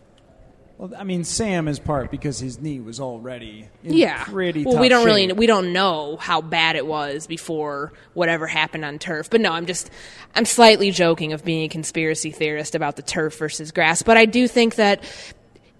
Well, 0.77 0.91
I 0.97 1.05
mean, 1.05 1.23
Sam 1.23 1.69
is 1.69 1.79
part 1.79 2.11
because 2.11 2.37
his 2.39 2.59
knee 2.59 2.81
was 2.81 2.99
already 2.99 3.69
in 3.83 3.93
Yeah. 3.93 4.25
pretty 4.25 4.65
well, 4.65 4.73
tough 4.73 4.81
we 4.81 4.89
don't 4.89 5.01
shape. 5.01 5.15
really 5.15 5.31
we 5.33 5.45
don't 5.47 5.71
know 5.71 6.17
how 6.17 6.41
bad 6.41 6.75
it 6.75 6.85
was 6.85 7.27
before 7.27 7.93
whatever 8.13 8.45
happened 8.45 8.83
on 8.83 8.99
turf. 8.99 9.29
But 9.29 9.39
no, 9.39 9.53
I'm 9.53 9.65
just 9.67 9.89
I'm 10.35 10.43
slightly 10.45 10.91
joking 10.91 11.31
of 11.31 11.45
being 11.45 11.63
a 11.63 11.69
conspiracy 11.69 12.31
theorist 12.31 12.75
about 12.75 12.97
the 12.97 13.03
turf 13.03 13.37
versus 13.37 13.71
grass. 13.71 14.01
But 14.01 14.17
I 14.17 14.25
do 14.25 14.49
think 14.49 14.75
that 14.75 15.01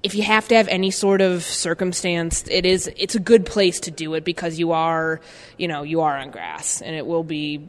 if 0.02 0.16
you 0.16 0.24
have 0.24 0.48
to 0.48 0.56
have 0.56 0.68
any 0.70 0.92
sort 0.92 1.20
of 1.20 1.44
circumstance, 1.44 2.46
it 2.50 2.66
is 2.66 2.90
it's 2.96 3.16
a 3.16 3.20
good 3.20 3.46
place 3.46 3.82
to 3.82 3.92
do 3.92 4.14
it 4.14 4.24
because 4.24 4.58
you 4.58 4.72
are 4.72 5.20
you 5.58 5.68
know 5.68 5.84
you 5.84 6.02
are 6.02 6.16
on 6.18 6.32
grass 6.32 6.82
and 6.82 6.96
it 6.96 7.06
will 7.06 7.24
be 7.24 7.68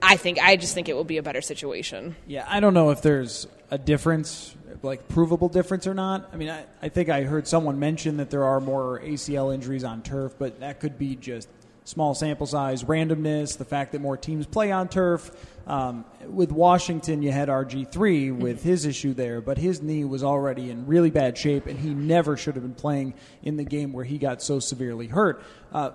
I 0.00 0.16
think 0.16 0.38
I 0.40 0.54
just 0.54 0.72
think 0.74 0.88
it 0.88 0.94
will 0.94 1.02
be 1.04 1.16
a 1.16 1.22
better 1.22 1.40
situation. 1.40 2.14
Yeah, 2.28 2.44
I 2.48 2.60
don't 2.60 2.74
know 2.74 2.90
if 2.90 3.02
there's 3.02 3.48
a 3.70 3.78
difference, 3.78 4.54
like 4.84 5.08
provable 5.08 5.48
difference 5.48 5.86
or 5.86 5.94
not. 5.94 6.30
I 6.32 6.36
mean, 6.36 6.50
I, 6.50 6.64
I 6.82 6.88
think 6.88 7.08
I 7.08 7.22
heard 7.22 7.48
someone 7.48 7.78
mention 7.78 8.18
that 8.18 8.30
there 8.30 8.44
are 8.44 8.60
more 8.60 9.00
ACL 9.00 9.52
injuries 9.52 9.84
on 9.84 10.02
turf, 10.02 10.34
but 10.38 10.60
that 10.60 10.80
could 10.80 10.98
be 10.98 11.16
just 11.16 11.48
small 11.84 12.14
sample 12.14 12.46
size, 12.46 12.84
randomness, 12.84 13.58
the 13.58 13.64
fact 13.64 13.92
that 13.92 14.00
more 14.00 14.16
teams 14.16 14.46
play 14.46 14.72
on 14.72 14.88
turf. 14.88 15.30
Um, 15.66 16.04
with 16.26 16.52
Washington, 16.52 17.22
you 17.22 17.30
had 17.32 17.48
RG3 17.48 18.36
with 18.36 18.62
his 18.62 18.84
issue 18.84 19.14
there, 19.14 19.40
but 19.40 19.58
his 19.58 19.82
knee 19.82 20.04
was 20.04 20.22
already 20.22 20.70
in 20.70 20.86
really 20.86 21.10
bad 21.10 21.36
shape, 21.36 21.66
and 21.66 21.78
he 21.78 21.94
never 21.94 22.36
should 22.36 22.54
have 22.54 22.64
been 22.64 22.74
playing 22.74 23.14
in 23.42 23.56
the 23.56 23.64
game 23.64 23.92
where 23.92 24.04
he 24.04 24.18
got 24.18 24.42
so 24.42 24.60
severely 24.60 25.06
hurt. 25.06 25.42
Uh, 25.72 25.90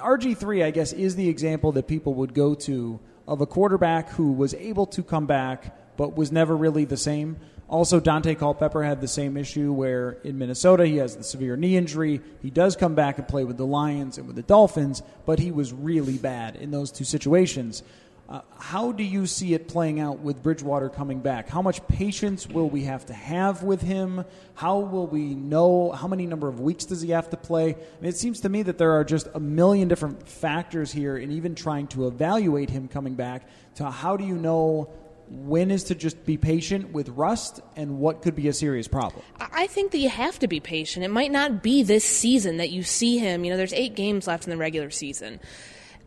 RG3, 0.00 0.64
I 0.64 0.70
guess, 0.70 0.92
is 0.92 1.16
the 1.16 1.28
example 1.28 1.72
that 1.72 1.86
people 1.86 2.14
would 2.14 2.34
go 2.34 2.54
to 2.54 3.00
of 3.26 3.40
a 3.40 3.46
quarterback 3.46 4.10
who 4.10 4.32
was 4.32 4.54
able 4.54 4.86
to 4.86 5.02
come 5.02 5.26
back 5.26 5.76
but 5.98 6.16
was 6.16 6.32
never 6.32 6.56
really 6.56 6.86
the 6.86 6.96
same. 6.96 7.36
Also, 7.68 8.00
Daunte 8.00 8.38
Culpepper 8.38 8.82
had 8.82 9.02
the 9.02 9.08
same 9.08 9.36
issue 9.36 9.72
where 9.72 10.12
in 10.24 10.38
Minnesota 10.38 10.86
he 10.86 10.96
has 10.96 11.16
the 11.16 11.22
severe 11.22 11.54
knee 11.54 11.76
injury. 11.76 12.22
He 12.40 12.50
does 12.50 12.76
come 12.76 12.94
back 12.94 13.18
and 13.18 13.28
play 13.28 13.44
with 13.44 13.58
the 13.58 13.66
Lions 13.66 14.16
and 14.16 14.26
with 14.26 14.36
the 14.36 14.42
Dolphins, 14.42 15.02
but 15.26 15.38
he 15.38 15.50
was 15.50 15.72
really 15.72 16.16
bad 16.16 16.56
in 16.56 16.70
those 16.70 16.90
two 16.90 17.04
situations. 17.04 17.82
Uh, 18.26 18.42
how 18.58 18.92
do 18.92 19.02
you 19.02 19.26
see 19.26 19.54
it 19.54 19.68
playing 19.68 20.00
out 20.00 20.18
with 20.18 20.42
Bridgewater 20.42 20.90
coming 20.90 21.20
back? 21.20 21.48
How 21.48 21.62
much 21.62 21.86
patience 21.88 22.46
will 22.46 22.68
we 22.68 22.84
have 22.84 23.06
to 23.06 23.14
have 23.14 23.62
with 23.62 23.80
him? 23.80 24.24
How 24.54 24.80
will 24.80 25.06
we 25.06 25.34
know? 25.34 25.92
How 25.92 26.08
many 26.08 26.26
number 26.26 26.46
of 26.46 26.60
weeks 26.60 26.84
does 26.84 27.00
he 27.00 27.10
have 27.10 27.30
to 27.30 27.38
play? 27.38 27.70
I 27.70 28.00
mean, 28.00 28.10
it 28.10 28.18
seems 28.18 28.40
to 28.40 28.50
me 28.50 28.62
that 28.64 28.76
there 28.76 28.92
are 28.92 29.04
just 29.04 29.28
a 29.34 29.40
million 29.40 29.88
different 29.88 30.28
factors 30.28 30.92
here 30.92 31.16
in 31.16 31.32
even 31.32 31.54
trying 31.54 31.86
to 31.88 32.06
evaluate 32.06 32.68
him 32.68 32.86
coming 32.88 33.14
back. 33.14 33.48
To 33.76 33.90
how 33.90 34.18
do 34.18 34.24
you 34.24 34.36
know 34.36 34.90
when 35.30 35.70
is 35.70 35.84
to 35.84 35.94
just 35.94 36.24
be 36.24 36.36
patient 36.36 36.92
with 36.92 37.08
rust 37.10 37.60
and 37.76 37.98
what 37.98 38.22
could 38.22 38.34
be 38.34 38.48
a 38.48 38.52
serious 38.52 38.88
problem? 38.88 39.22
I 39.38 39.66
think 39.66 39.92
that 39.92 39.98
you 39.98 40.08
have 40.08 40.38
to 40.40 40.48
be 40.48 40.60
patient. 40.60 41.04
It 41.04 41.10
might 41.10 41.30
not 41.30 41.62
be 41.62 41.82
this 41.82 42.04
season 42.04 42.56
that 42.58 42.70
you 42.70 42.82
see 42.82 43.18
him. 43.18 43.44
You 43.44 43.50
know, 43.50 43.56
there's 43.56 43.72
eight 43.72 43.94
games 43.94 44.26
left 44.26 44.44
in 44.44 44.50
the 44.50 44.56
regular 44.56 44.90
season. 44.90 45.40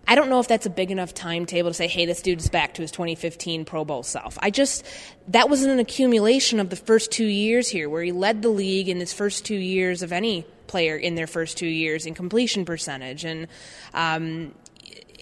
I 0.08 0.16
don't 0.16 0.30
know 0.30 0.40
if 0.40 0.48
that's 0.48 0.66
a 0.66 0.70
big 0.70 0.90
enough 0.90 1.14
timetable 1.14 1.70
to 1.70 1.74
say, 1.74 1.88
hey, 1.88 2.06
this 2.06 2.22
dude's 2.22 2.50
back 2.50 2.74
to 2.76 2.82
his 2.82 2.92
2015 2.92 3.66
Pro 3.66 3.86
Bowl 3.86 4.04
self. 4.04 4.38
I 4.42 4.50
just, 4.50 4.86
that 5.28 5.50
was 5.50 5.64
an 5.64 5.80
accumulation 5.80 6.60
of 6.60 6.70
the 6.70 6.76
first 6.76 7.12
two 7.12 7.26
years 7.26 7.70
here, 7.70 7.90
where 7.90 8.04
he 8.04 8.12
led 8.12 8.42
the 8.42 8.50
league 8.50 8.90
in 8.90 9.00
his 9.00 9.14
first 9.14 9.46
two 9.46 9.56
years 9.56 10.02
of 10.02 10.12
any 10.12 10.46
player 10.66 10.96
in 10.98 11.16
their 11.16 11.28
first 11.28 11.58
two 11.58 11.68
years 11.68 12.06
in 12.06 12.14
completion 12.16 12.66
percentage. 12.66 13.24
And, 13.26 13.48
um, 13.94 14.56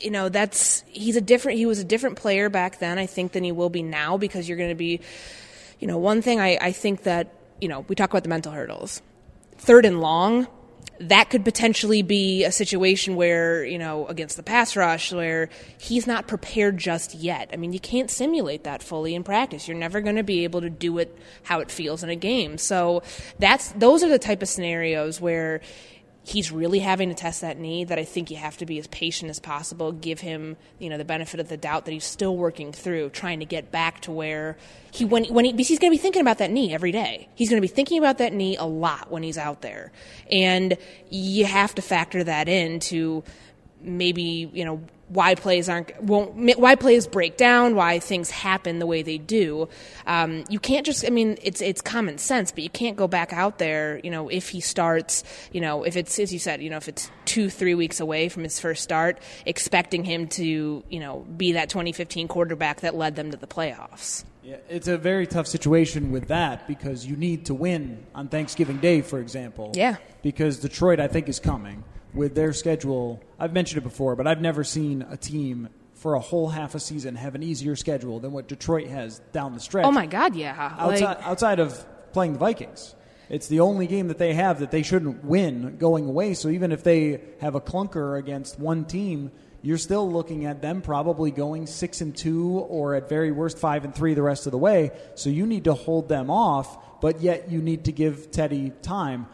you 0.04 0.12
know, 0.12 0.30
that's, 0.30 0.84
he's 0.88 1.16
a 1.16 1.22
different, 1.22 1.58
he 1.58 1.66
was 1.66 1.80
a 1.80 1.84
different 1.84 2.18
player 2.18 2.50
back 2.50 2.80
then, 2.80 2.98
I 2.98 3.06
think, 3.06 3.34
than 3.34 3.44
he 3.44 3.52
will 3.52 3.70
be 3.70 3.84
now 3.84 4.18
because 4.18 4.48
you're 4.48 4.58
going 4.58 4.70
to 4.70 4.76
be, 4.76 5.02
you 5.80 5.88
know, 5.88 5.98
one 5.98 6.22
thing 6.22 6.40
I, 6.40 6.58
I 6.60 6.72
think 6.72 7.04
that, 7.04 7.34
you 7.62 7.68
know, 7.68 7.86
we 7.88 7.96
talk 7.96 8.10
about 8.10 8.24
the 8.24 8.30
mental 8.30 8.52
hurdles. 8.52 9.02
Third 9.58 9.86
and 9.86 10.00
long, 10.00 10.48
that 11.00 11.30
could 11.30 11.46
potentially 11.46 12.02
be 12.02 12.44
a 12.44 12.52
situation 12.52 13.16
where, 13.16 13.64
you 13.64 13.78
know, 13.78 14.06
against 14.08 14.36
the 14.36 14.44
pass 14.44 14.76
rush, 14.76 15.14
where 15.14 15.50
he's 15.78 16.06
not 16.06 16.28
prepared 16.28 16.78
just 16.78 17.16
yet. 17.16 17.50
I 17.54 17.56
mean, 17.56 17.72
you 17.72 17.80
can't 17.80 18.12
simulate 18.12 18.66
that 18.66 18.84
fully 18.84 19.16
in 19.16 19.24
practice. 19.24 19.68
You're 19.68 19.78
never 19.78 20.02
going 20.02 20.18
to 20.18 20.24
be 20.24 20.44
able 20.44 20.62
to 20.62 20.70
do 20.70 20.98
it 20.98 21.18
how 21.44 21.60
it 21.62 21.72
feels 21.72 22.04
in 22.04 22.10
a 22.10 22.16
game. 22.16 22.58
So 22.58 23.04
that's 23.40 23.72
those 23.74 24.04
are 24.04 24.10
the 24.10 24.20
type 24.20 24.42
of 24.42 24.50
scenarios 24.50 25.22
where 25.22 25.62
he's 26.30 26.52
really 26.52 26.78
having 26.78 27.10
to 27.10 27.16
test 27.16 27.42
that 27.42 27.58
knee 27.58 27.84
that 27.84 27.98
I 27.98 28.04
think 28.04 28.30
you 28.30 28.38
have 28.38 28.56
to 28.58 28.66
be 28.68 28.78
as 28.78 28.86
patient 28.88 29.32
as 29.32 29.40
possible, 29.40 29.92
give 29.92 30.20
him, 30.20 30.58
you 30.78 30.88
know, 30.88 30.98
the 30.98 31.06
benefit 31.06 31.40
of 31.40 31.50
the 31.50 31.58
doubt 31.58 31.86
that 31.86 31.92
he's 31.92 32.06
still 32.06 32.38
working 32.38 32.72
through, 32.72 33.10
trying 33.10 33.40
to 33.40 33.46
get 33.46 33.72
back 33.72 34.02
to 34.02 34.12
where 34.12 34.56
he 34.92 35.06
when 35.06 35.26
when 35.26 35.44
he, 35.44 35.52
he's 35.54 35.80
going 35.80 35.92
to 35.92 35.98
be 35.98 36.02
thinking 36.02 36.22
about 36.22 36.38
that 36.38 36.52
knee 36.52 36.72
every 36.72 36.92
day. 36.92 37.28
He's 37.34 37.50
going 37.50 37.60
to 37.60 37.68
be 37.68 37.74
thinking 37.74 37.98
about 37.98 38.20
that 38.20 38.32
knee 38.32 38.58
a 38.58 38.66
lot 38.66 39.10
when 39.10 39.24
he's 39.24 39.40
out 39.40 39.62
there. 39.62 39.92
And 40.32 40.78
you 41.10 41.46
have 41.46 41.74
to 41.76 41.82
factor 41.82 42.24
that 42.24 42.48
into 42.48 43.24
maybe, 43.82 44.52
you 44.54 44.66
know, 44.66 44.84
why 45.10 45.36
plays 45.36 45.68
aren't 45.68 46.02
won't 46.02 46.58
why 46.60 46.76
plays 46.76 47.08
break 47.08 47.36
down, 47.36 47.76
why 47.76 48.00
things 48.00 48.30
happen 48.30 48.80
the 48.80 48.86
way 48.86 49.02
they 49.02 49.18
do. 49.18 49.68
Um, 50.06 50.46
you 50.50 50.60
can't 50.60 50.86
just 50.86 51.06
I 51.06 51.10
mean 51.10 51.38
it's 51.42 51.62
it's 51.62 51.82
common 51.82 52.18
sense, 52.18 52.52
but 52.52 52.64
you 52.64 52.70
can't 52.70 52.96
go 52.96 53.08
back 53.08 53.34
out 53.34 53.58
there. 53.58 54.00
You 54.04 54.12
know 54.12 54.30
if 54.30 54.50
he 54.50 54.62
starts, 54.62 55.24
you 55.52 55.62
know 55.62 55.84
if 55.84 55.98
it's 55.98 56.18
as 56.20 56.32
you 56.32 56.40
said, 56.40 56.62
you 56.62 56.70
know 56.70 56.78
if 56.78 56.88
it's 56.88 57.10
two 57.26 57.50
three 57.50 57.76
weeks 57.76 58.00
away 58.00 58.30
from 58.30 58.44
his 58.44 58.60
first 58.60 58.84
start, 58.84 59.20
expecting 59.46 60.04
him 60.04 60.28
to 60.30 60.84
you 60.88 61.00
know 61.00 61.26
be 61.36 61.54
that 61.54 61.70
2015 61.70 62.28
quarterback 62.28 62.82
that 62.82 62.96
led 62.96 63.16
them 63.16 63.32
to 63.32 63.38
the 63.38 63.48
playoffs. 63.48 64.24
Yeah, 64.44 64.58
it's 64.70 64.88
a 64.88 64.98
very 64.98 65.28
tough 65.28 65.48
situation 65.48 66.12
with 66.12 66.30
that 66.30 66.68
because 66.68 67.06
you 67.06 67.16
need 67.16 67.46
to 67.48 67.54
win 67.54 68.06
on 68.16 68.30
Thanksgiving 68.30 68.78
Day, 68.78 69.02
for 69.02 69.20
example. 69.20 69.74
Yeah. 69.76 69.98
Because 70.24 70.60
Detroit, 70.60 71.00
I 71.00 71.08
think, 71.08 71.28
is 71.30 71.40
coming 71.40 71.84
with 72.14 72.36
their 72.36 72.54
schedule. 72.54 73.22
I've 73.38 73.54
mentioned 73.54 73.80
it 73.80 73.84
before, 73.84 74.16
but 74.16 74.28
I've 74.28 74.42
never 74.42 74.64
seen 74.64 75.06
a 75.10 75.18
team 75.18 75.70
for 75.94 76.14
a 76.14 76.20
whole 76.20 76.50
half 76.50 76.76
a 76.76 76.80
season 76.80 77.16
have 77.16 77.36
an 77.36 77.44
easier 77.44 77.76
schedule 77.76 78.20
than 78.20 78.32
what 78.32 78.48
Detroit 78.48 78.88
has 78.88 79.20
down 79.34 79.54
the 79.54 79.60
stretch. 79.60 79.86
Oh 79.86 79.92
my 79.92 80.06
God, 80.06 80.36
yeah. 80.36 80.76
Outside, 80.78 81.02
Like, 81.06 81.28
outside 81.28 81.60
of 81.60 81.86
playing 82.14 82.34
the 82.34 82.40
Vikings. 82.40 82.96
It's 83.30 83.48
the 83.48 83.60
only 83.60 83.86
game 83.86 84.08
that 84.08 84.18
they 84.18 84.34
have 84.34 84.60
that 84.62 84.72
they 84.72 84.82
shouldn't 84.82 85.24
win 85.24 85.78
going 85.78 86.08
away. 86.08 86.34
So 86.34 86.50
even 86.50 86.72
if 86.72 86.84
they 86.84 87.22
have 87.42 87.54
a 87.54 87.62
clunker 87.62 88.18
against 88.18 88.60
one 88.60 88.86
team, 88.86 89.32
you're 89.62 89.78
still 89.78 90.10
looking 90.10 90.46
at 90.46 90.62
them 90.62 90.82
probably 90.82 91.32
going 91.32 91.68
six 91.68 92.02
and 92.02 92.16
two, 92.16 92.60
or 92.60 92.96
at 92.96 93.10
very 93.10 93.32
worst 93.32 93.60
five 93.60 93.84
and 93.84 93.94
three 93.94 94.14
the 94.14 94.24
rest 94.24 94.46
of 94.48 94.52
the 94.52 94.58
way. 94.58 94.92
So 95.16 95.30
you 95.30 95.46
need 95.46 95.66
to 95.66 95.74
hold 95.74 96.08
them 96.08 96.32
off, 96.32 97.02
but 97.02 97.22
yet 97.22 97.52
you 97.52 97.62
need 97.62 97.86
to 97.86 97.92
give 97.92 98.32
Teddy 98.32 98.72
time. 98.82 99.28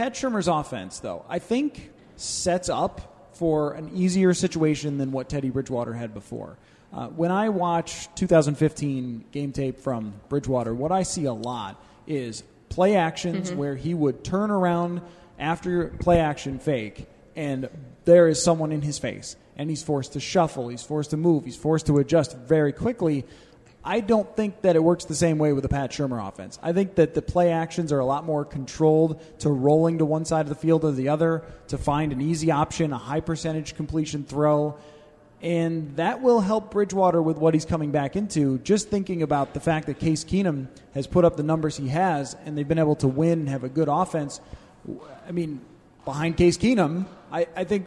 Pat 0.00 0.14
Shurmur's 0.14 0.48
offense, 0.48 1.00
though, 1.00 1.26
I 1.28 1.40
think 1.40 1.90
sets 2.16 2.70
up 2.70 3.28
for 3.34 3.74
an 3.74 3.90
easier 3.94 4.32
situation 4.32 4.96
than 4.96 5.12
what 5.12 5.28
Teddy 5.28 5.50
Bridgewater 5.50 5.92
had 5.92 6.14
before. 6.14 6.56
Uh, 6.90 7.08
when 7.08 7.30
I 7.30 7.50
watch 7.50 8.08
2015 8.14 9.26
game 9.30 9.52
tape 9.52 9.78
from 9.78 10.14
Bridgewater, 10.30 10.74
what 10.74 10.90
I 10.90 11.02
see 11.02 11.26
a 11.26 11.34
lot 11.34 11.84
is 12.06 12.42
play 12.70 12.96
actions 12.96 13.52
where 13.52 13.76
he 13.76 13.92
would 13.92 14.24
turn 14.24 14.50
around 14.50 15.02
after 15.38 15.88
play 15.88 16.18
action 16.18 16.60
fake, 16.60 17.06
and 17.36 17.68
there 18.06 18.26
is 18.26 18.42
someone 18.42 18.72
in 18.72 18.80
his 18.80 18.98
face, 18.98 19.36
and 19.58 19.68
he's 19.68 19.82
forced 19.82 20.14
to 20.14 20.20
shuffle, 20.20 20.68
he's 20.68 20.82
forced 20.82 21.10
to 21.10 21.18
move, 21.18 21.44
he's 21.44 21.56
forced 21.56 21.84
to 21.88 21.98
adjust 21.98 22.38
very 22.38 22.72
quickly. 22.72 23.26
I 23.82 24.00
don't 24.00 24.36
think 24.36 24.60
that 24.62 24.76
it 24.76 24.82
works 24.82 25.06
the 25.06 25.14
same 25.14 25.38
way 25.38 25.52
with 25.54 25.62
the 25.62 25.68
Pat 25.68 25.90
Shurmur 25.90 26.26
offense. 26.26 26.58
I 26.62 26.72
think 26.72 26.96
that 26.96 27.14
the 27.14 27.22
play 27.22 27.50
actions 27.50 27.92
are 27.92 27.98
a 27.98 28.04
lot 28.04 28.24
more 28.24 28.44
controlled 28.44 29.20
to 29.40 29.48
rolling 29.48 29.98
to 29.98 30.04
one 30.04 30.26
side 30.26 30.42
of 30.42 30.50
the 30.50 30.54
field 30.54 30.84
or 30.84 30.92
the 30.92 31.08
other 31.08 31.44
to 31.68 31.78
find 31.78 32.12
an 32.12 32.20
easy 32.20 32.50
option, 32.50 32.92
a 32.92 32.98
high 32.98 33.20
percentage 33.20 33.74
completion 33.76 34.24
throw. 34.24 34.76
And 35.42 35.96
that 35.96 36.20
will 36.20 36.40
help 36.40 36.70
Bridgewater 36.70 37.22
with 37.22 37.38
what 37.38 37.54
he's 37.54 37.64
coming 37.64 37.90
back 37.90 38.16
into. 38.16 38.58
Just 38.58 38.90
thinking 38.90 39.22
about 39.22 39.54
the 39.54 39.60
fact 39.60 39.86
that 39.86 39.98
Case 39.98 40.24
Keenum 40.24 40.68
has 40.92 41.06
put 41.06 41.24
up 41.24 41.38
the 41.38 41.42
numbers 41.42 41.78
he 41.78 41.88
has 41.88 42.36
and 42.44 42.58
they've 42.58 42.68
been 42.68 42.78
able 42.78 42.96
to 42.96 43.08
win 43.08 43.40
and 43.40 43.48
have 43.48 43.64
a 43.64 43.70
good 43.70 43.88
offense. 43.88 44.42
I 45.26 45.32
mean, 45.32 45.62
behind 46.04 46.36
Case 46.36 46.58
Keenum, 46.58 47.06
I, 47.32 47.46
I 47.56 47.64
think 47.64 47.86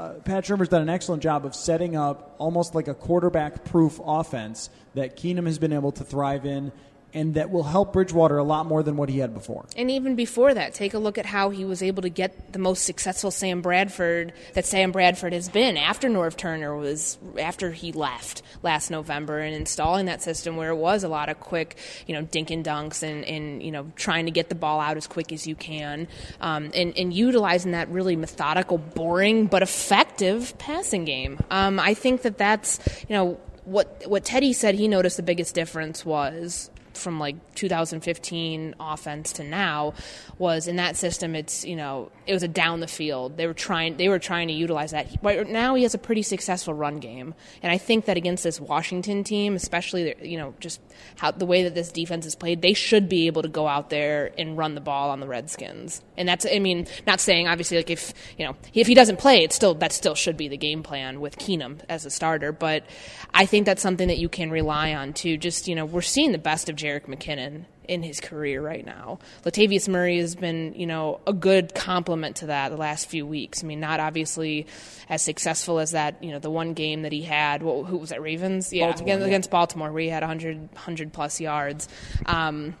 uh, 0.00 0.14
Pat 0.20 0.44
Shurmur's 0.44 0.70
done 0.70 0.80
an 0.80 0.88
excellent 0.88 1.22
job 1.22 1.44
of 1.44 1.54
setting 1.54 1.94
up 1.94 2.34
almost 2.38 2.74
like 2.74 2.88
a 2.88 2.94
quarterback 2.94 3.64
proof 3.66 4.00
offense 4.02 4.70
that 4.94 5.14
Keenum 5.14 5.44
has 5.44 5.58
been 5.58 5.74
able 5.74 5.92
to 5.92 6.04
thrive 6.04 6.46
in 6.46 6.72
and 7.12 7.34
that 7.34 7.50
will 7.50 7.64
help 7.64 7.92
Bridgewater 7.92 8.38
a 8.38 8.44
lot 8.44 8.66
more 8.66 8.82
than 8.82 8.96
what 8.96 9.08
he 9.08 9.18
had 9.18 9.34
before. 9.34 9.66
And 9.76 9.90
even 9.90 10.14
before 10.14 10.54
that, 10.54 10.74
take 10.74 10.94
a 10.94 10.98
look 10.98 11.18
at 11.18 11.26
how 11.26 11.50
he 11.50 11.64
was 11.64 11.82
able 11.82 12.02
to 12.02 12.08
get 12.08 12.52
the 12.52 12.58
most 12.58 12.84
successful 12.84 13.30
Sam 13.30 13.60
Bradford 13.62 14.32
that 14.54 14.64
Sam 14.64 14.92
Bradford 14.92 15.32
has 15.32 15.48
been 15.48 15.76
after 15.76 16.08
Norv 16.08 16.36
Turner 16.36 16.76
was 16.76 17.18
after 17.38 17.72
he 17.72 17.92
left 17.92 18.42
last 18.62 18.90
November 18.90 19.38
and 19.38 19.54
installing 19.54 20.06
that 20.06 20.22
system 20.22 20.56
where 20.56 20.70
it 20.70 20.76
was 20.76 21.04
a 21.04 21.08
lot 21.08 21.28
of 21.28 21.40
quick, 21.40 21.76
you 22.06 22.14
know, 22.14 22.22
dink 22.22 22.50
and 22.50 22.64
dunks 22.64 23.02
and, 23.02 23.24
and 23.24 23.62
you 23.62 23.70
know, 23.70 23.90
trying 23.96 24.26
to 24.26 24.30
get 24.30 24.48
the 24.48 24.54
ball 24.54 24.80
out 24.80 24.96
as 24.96 25.06
quick 25.06 25.32
as 25.32 25.46
you 25.46 25.54
can. 25.54 26.08
Um, 26.40 26.70
and, 26.74 26.96
and 26.96 27.12
utilizing 27.12 27.72
that 27.72 27.88
really 27.88 28.16
methodical, 28.16 28.78
boring, 28.78 29.46
but 29.46 29.62
effective 29.62 30.56
passing 30.58 31.04
game. 31.04 31.38
Um, 31.50 31.80
I 31.80 31.94
think 31.94 32.22
that 32.22 32.38
that's, 32.38 32.78
you 33.08 33.14
know, 33.14 33.40
what 33.64 34.02
what 34.06 34.24
Teddy 34.24 34.52
said 34.52 34.74
he 34.74 34.88
noticed 34.88 35.16
the 35.16 35.22
biggest 35.22 35.54
difference 35.54 36.04
was 36.04 36.70
from 37.00 37.18
like 37.18 37.36
2015 37.54 38.74
offense 38.78 39.32
to 39.34 39.44
now 39.44 39.94
was 40.38 40.68
in 40.68 40.76
that 40.76 40.96
system. 40.96 41.34
It's 41.34 41.64
you 41.64 41.76
know 41.76 42.10
it 42.26 42.32
was 42.32 42.42
a 42.42 42.48
down 42.48 42.80
the 42.80 42.86
field. 42.86 43.36
They 43.36 43.46
were 43.46 43.54
trying 43.54 43.96
they 43.96 44.08
were 44.08 44.18
trying 44.18 44.48
to 44.48 44.54
utilize 44.54 44.92
that. 44.92 45.22
But 45.22 45.48
now 45.48 45.74
he 45.74 45.82
has 45.82 45.94
a 45.94 45.98
pretty 45.98 46.22
successful 46.22 46.74
run 46.74 46.98
game, 46.98 47.34
and 47.62 47.72
I 47.72 47.78
think 47.78 48.04
that 48.06 48.16
against 48.16 48.44
this 48.44 48.60
Washington 48.60 49.24
team, 49.24 49.54
especially 49.54 50.14
you 50.22 50.38
know 50.38 50.54
just 50.60 50.80
how 51.16 51.30
the 51.30 51.46
way 51.46 51.64
that 51.64 51.74
this 51.74 51.90
defense 51.90 52.26
is 52.26 52.34
played, 52.34 52.62
they 52.62 52.74
should 52.74 53.08
be 53.08 53.26
able 53.26 53.42
to 53.42 53.48
go 53.48 53.66
out 53.66 53.90
there 53.90 54.32
and 54.38 54.56
run 54.56 54.74
the 54.74 54.80
ball 54.80 55.10
on 55.10 55.20
the 55.20 55.26
Redskins. 55.26 56.02
And 56.16 56.28
that's 56.28 56.46
I 56.46 56.58
mean 56.58 56.86
not 57.06 57.20
saying 57.20 57.48
obviously 57.48 57.76
like 57.76 57.90
if 57.90 58.12
you 58.38 58.46
know 58.46 58.56
if 58.74 58.86
he 58.86 58.94
doesn't 58.94 59.18
play, 59.18 59.42
it 59.42 59.52
still 59.52 59.74
that 59.74 59.92
still 59.92 60.14
should 60.14 60.36
be 60.36 60.48
the 60.48 60.56
game 60.56 60.82
plan 60.82 61.20
with 61.20 61.36
Keenum 61.38 61.80
as 61.88 62.06
a 62.06 62.10
starter. 62.10 62.52
But 62.52 62.84
I 63.32 63.46
think 63.46 63.66
that's 63.66 63.82
something 63.82 64.08
that 64.08 64.18
you 64.18 64.28
can 64.28 64.50
rely 64.50 64.94
on 64.94 65.12
too. 65.12 65.36
Just 65.36 65.68
you 65.68 65.74
know 65.74 65.84
we're 65.84 66.02
seeing 66.02 66.32
the 66.32 66.38
best 66.38 66.68
of 66.68 66.76
Jerick 66.90 67.06
McKinnon 67.06 67.64
in 67.84 68.02
his 68.02 68.20
career 68.20 68.62
right 68.62 68.84
now. 68.84 69.18
Latavius 69.44 69.88
Murray 69.88 70.18
has 70.18 70.34
been, 70.34 70.74
you 70.74 70.86
know, 70.86 71.20
a 71.26 71.32
good 71.32 71.74
complement 71.74 72.36
to 72.36 72.46
that 72.46 72.70
the 72.70 72.76
last 72.76 73.08
few 73.08 73.26
weeks. 73.26 73.62
I 73.62 73.66
mean, 73.66 73.80
not 73.80 74.00
obviously 74.00 74.66
as 75.08 75.22
successful 75.22 75.78
as 75.78 75.92
that, 75.92 76.22
you 76.22 76.30
know, 76.30 76.38
the 76.38 76.50
one 76.50 76.74
game 76.74 77.02
that 77.02 77.12
he 77.12 77.22
had. 77.22 77.62
What, 77.62 77.86
who 77.86 77.98
was 77.98 78.10
that? 78.10 78.22
Ravens, 78.22 78.72
yeah, 78.72 78.86
Baltimore, 78.86 79.06
against, 79.06 79.20
yeah. 79.20 79.26
against 79.26 79.50
Baltimore, 79.50 79.92
where 79.92 80.02
he 80.02 80.08
had 80.08 80.22
100, 80.22 80.58
100 80.72 81.12
plus 81.12 81.40
yards. 81.40 81.88
Um, 82.26 82.76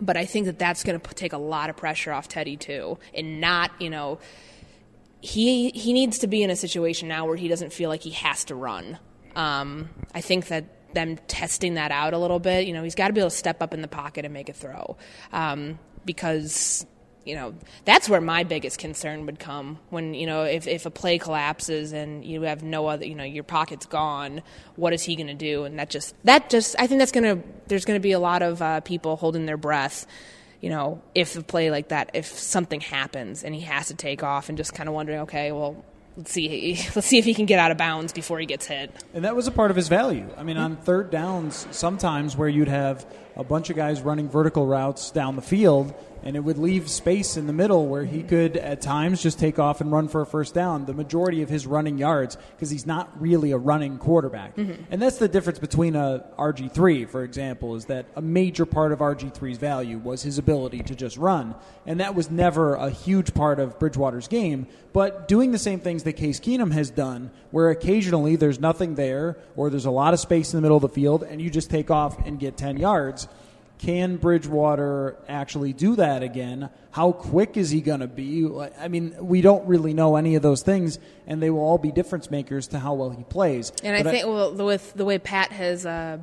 but 0.00 0.16
I 0.16 0.24
think 0.24 0.46
that 0.46 0.58
that's 0.58 0.82
going 0.82 0.98
to 0.98 1.14
take 1.14 1.32
a 1.32 1.38
lot 1.38 1.70
of 1.70 1.76
pressure 1.76 2.12
off 2.12 2.28
Teddy 2.28 2.56
too, 2.56 2.98
and 3.14 3.40
not, 3.40 3.70
you 3.80 3.90
know, 3.90 4.18
he 5.20 5.70
he 5.70 5.92
needs 5.92 6.18
to 6.18 6.26
be 6.26 6.42
in 6.42 6.50
a 6.50 6.56
situation 6.56 7.06
now 7.06 7.26
where 7.26 7.36
he 7.36 7.46
doesn't 7.46 7.72
feel 7.72 7.88
like 7.88 8.02
he 8.02 8.10
has 8.10 8.44
to 8.46 8.56
run. 8.56 8.98
Um, 9.36 9.88
I 10.14 10.20
think 10.20 10.48
that 10.48 10.64
them 10.94 11.18
testing 11.28 11.74
that 11.74 11.90
out 11.90 12.14
a 12.14 12.18
little 12.18 12.38
bit, 12.38 12.66
you 12.66 12.72
know, 12.72 12.82
he's 12.82 12.94
got 12.94 13.08
to 13.08 13.12
be 13.12 13.20
able 13.20 13.30
to 13.30 13.36
step 13.36 13.62
up 13.62 13.74
in 13.74 13.82
the 13.82 13.88
pocket 13.88 14.24
and 14.24 14.34
make 14.34 14.48
a 14.48 14.52
throw. 14.52 14.96
Um, 15.32 15.78
because 16.04 16.86
you 17.24 17.34
know 17.34 17.54
that's 17.84 18.08
where 18.08 18.20
my 18.20 18.42
biggest 18.42 18.78
concern 18.78 19.26
would 19.26 19.38
come 19.38 19.78
when 19.90 20.14
you 20.14 20.26
know 20.26 20.42
if, 20.42 20.66
if 20.66 20.86
a 20.86 20.90
play 20.90 21.18
collapses 21.18 21.92
and 21.92 22.24
you 22.24 22.42
have 22.42 22.62
no 22.62 22.86
other 22.86 23.06
you 23.06 23.14
know 23.14 23.24
your 23.24 23.44
pocket's 23.44 23.86
gone 23.86 24.42
what 24.76 24.92
is 24.92 25.02
he 25.02 25.14
going 25.16 25.28
to 25.28 25.34
do? 25.34 25.64
And 25.64 25.78
that 25.78 25.90
just 25.90 26.14
that 26.24 26.50
just 26.50 26.74
i 26.78 26.86
think 26.86 26.98
that's 26.98 27.12
going 27.12 27.24
to 27.24 27.46
there's 27.66 27.84
going 27.84 27.98
to 27.98 28.02
be 28.02 28.12
a 28.12 28.18
lot 28.18 28.42
of 28.42 28.60
uh, 28.60 28.80
people 28.80 29.16
holding 29.16 29.46
their 29.46 29.56
breath 29.56 30.06
you 30.60 30.70
know 30.70 31.02
if 31.14 31.36
a 31.36 31.42
play 31.42 31.70
like 31.70 31.88
that 31.88 32.10
if 32.14 32.26
something 32.26 32.80
happens 32.80 33.44
and 33.44 33.54
he 33.54 33.62
has 33.62 33.88
to 33.88 33.94
take 33.94 34.22
off 34.22 34.48
and 34.48 34.58
just 34.58 34.74
kind 34.74 34.88
of 34.88 34.94
wondering 34.94 35.20
okay 35.20 35.52
well 35.52 35.84
let's 36.16 36.32
see 36.32 36.78
let's 36.94 37.06
see 37.06 37.18
if 37.18 37.24
he 37.24 37.34
can 37.34 37.46
get 37.46 37.58
out 37.58 37.70
of 37.70 37.78
bounds 37.78 38.12
before 38.12 38.38
he 38.38 38.46
gets 38.46 38.66
hit 38.66 38.90
And 39.14 39.24
that 39.24 39.34
was 39.36 39.46
a 39.46 39.50
part 39.50 39.70
of 39.70 39.76
his 39.76 39.88
value. 39.88 40.28
I 40.36 40.42
mean, 40.42 40.56
on 40.56 40.76
third 40.76 41.10
downs, 41.10 41.66
sometimes 41.70 42.36
where 42.36 42.48
you'd 42.48 42.68
have 42.68 43.06
a 43.36 43.44
bunch 43.44 43.70
of 43.70 43.76
guys 43.76 44.00
running 44.02 44.28
vertical 44.28 44.66
routes 44.66 45.10
down 45.10 45.36
the 45.36 45.42
field, 45.42 45.94
and 46.22 46.36
it 46.36 46.40
would 46.40 46.58
leave 46.58 46.88
space 46.88 47.36
in 47.36 47.46
the 47.46 47.52
middle 47.52 47.86
where 47.86 48.04
he 48.04 48.22
could, 48.22 48.56
at 48.56 48.80
times, 48.80 49.22
just 49.22 49.38
take 49.38 49.58
off 49.58 49.80
and 49.80 49.90
run 49.90 50.08
for 50.08 50.20
a 50.20 50.26
first 50.26 50.54
down. 50.54 50.84
The 50.84 50.94
majority 50.94 51.42
of 51.42 51.48
his 51.48 51.66
running 51.66 51.98
yards, 51.98 52.36
because 52.56 52.70
he's 52.70 52.86
not 52.86 53.10
really 53.20 53.50
a 53.52 53.58
running 53.58 53.98
quarterback. 53.98 54.56
Mm-hmm. 54.56 54.84
And 54.90 55.02
that's 55.02 55.18
the 55.18 55.28
difference 55.28 55.58
between 55.58 55.96
a 55.96 56.24
RG3, 56.38 57.08
for 57.08 57.24
example, 57.24 57.74
is 57.74 57.86
that 57.86 58.06
a 58.16 58.22
major 58.22 58.66
part 58.66 58.92
of 58.92 59.00
RG3's 59.00 59.58
value 59.58 59.98
was 59.98 60.22
his 60.22 60.38
ability 60.38 60.80
to 60.80 60.94
just 60.94 61.16
run. 61.16 61.54
And 61.86 62.00
that 62.00 62.14
was 62.14 62.30
never 62.30 62.74
a 62.74 62.90
huge 62.90 63.34
part 63.34 63.58
of 63.58 63.78
Bridgewater's 63.78 64.28
game. 64.28 64.66
But 64.92 65.26
doing 65.26 65.52
the 65.52 65.58
same 65.58 65.80
things 65.80 66.02
that 66.02 66.14
Case 66.14 66.38
Keenum 66.38 66.72
has 66.72 66.90
done, 66.90 67.30
where 67.50 67.70
occasionally 67.70 68.36
there's 68.36 68.60
nothing 68.60 68.94
there 68.94 69.36
or 69.56 69.70
there's 69.70 69.86
a 69.86 69.90
lot 69.90 70.14
of 70.14 70.20
space 70.20 70.52
in 70.52 70.58
the 70.58 70.62
middle 70.62 70.76
of 70.76 70.82
the 70.82 70.88
field 70.88 71.22
and 71.22 71.40
you 71.40 71.50
just 71.50 71.70
take 71.70 71.90
off 71.90 72.26
and 72.26 72.38
get 72.38 72.56
10 72.56 72.76
yards. 72.76 73.28
Can 73.82 74.16
Bridgewater 74.16 75.16
actually 75.28 75.72
do 75.72 75.96
that 75.96 76.22
again? 76.22 76.70
How 76.92 77.10
quick 77.10 77.56
is 77.56 77.70
he 77.70 77.80
going 77.80 77.98
to 77.98 78.06
be? 78.06 78.48
I 78.78 78.86
mean, 78.86 79.16
we 79.18 79.40
don't 79.40 79.66
really 79.66 79.92
know 79.92 80.14
any 80.14 80.36
of 80.36 80.42
those 80.42 80.62
things, 80.62 81.00
and 81.26 81.42
they 81.42 81.50
will 81.50 81.62
all 81.62 81.78
be 81.78 81.90
difference 81.90 82.30
makers 82.30 82.68
to 82.68 82.78
how 82.78 82.94
well 82.94 83.10
he 83.10 83.24
plays. 83.24 83.72
And 83.82 83.96
I 83.96 84.04
But 84.04 84.10
think 84.12 84.26
well, 84.26 84.54
with 84.54 84.94
the 84.94 85.04
way 85.04 85.18
Pat 85.18 85.50
has 85.50 85.84
uh, 85.84 86.18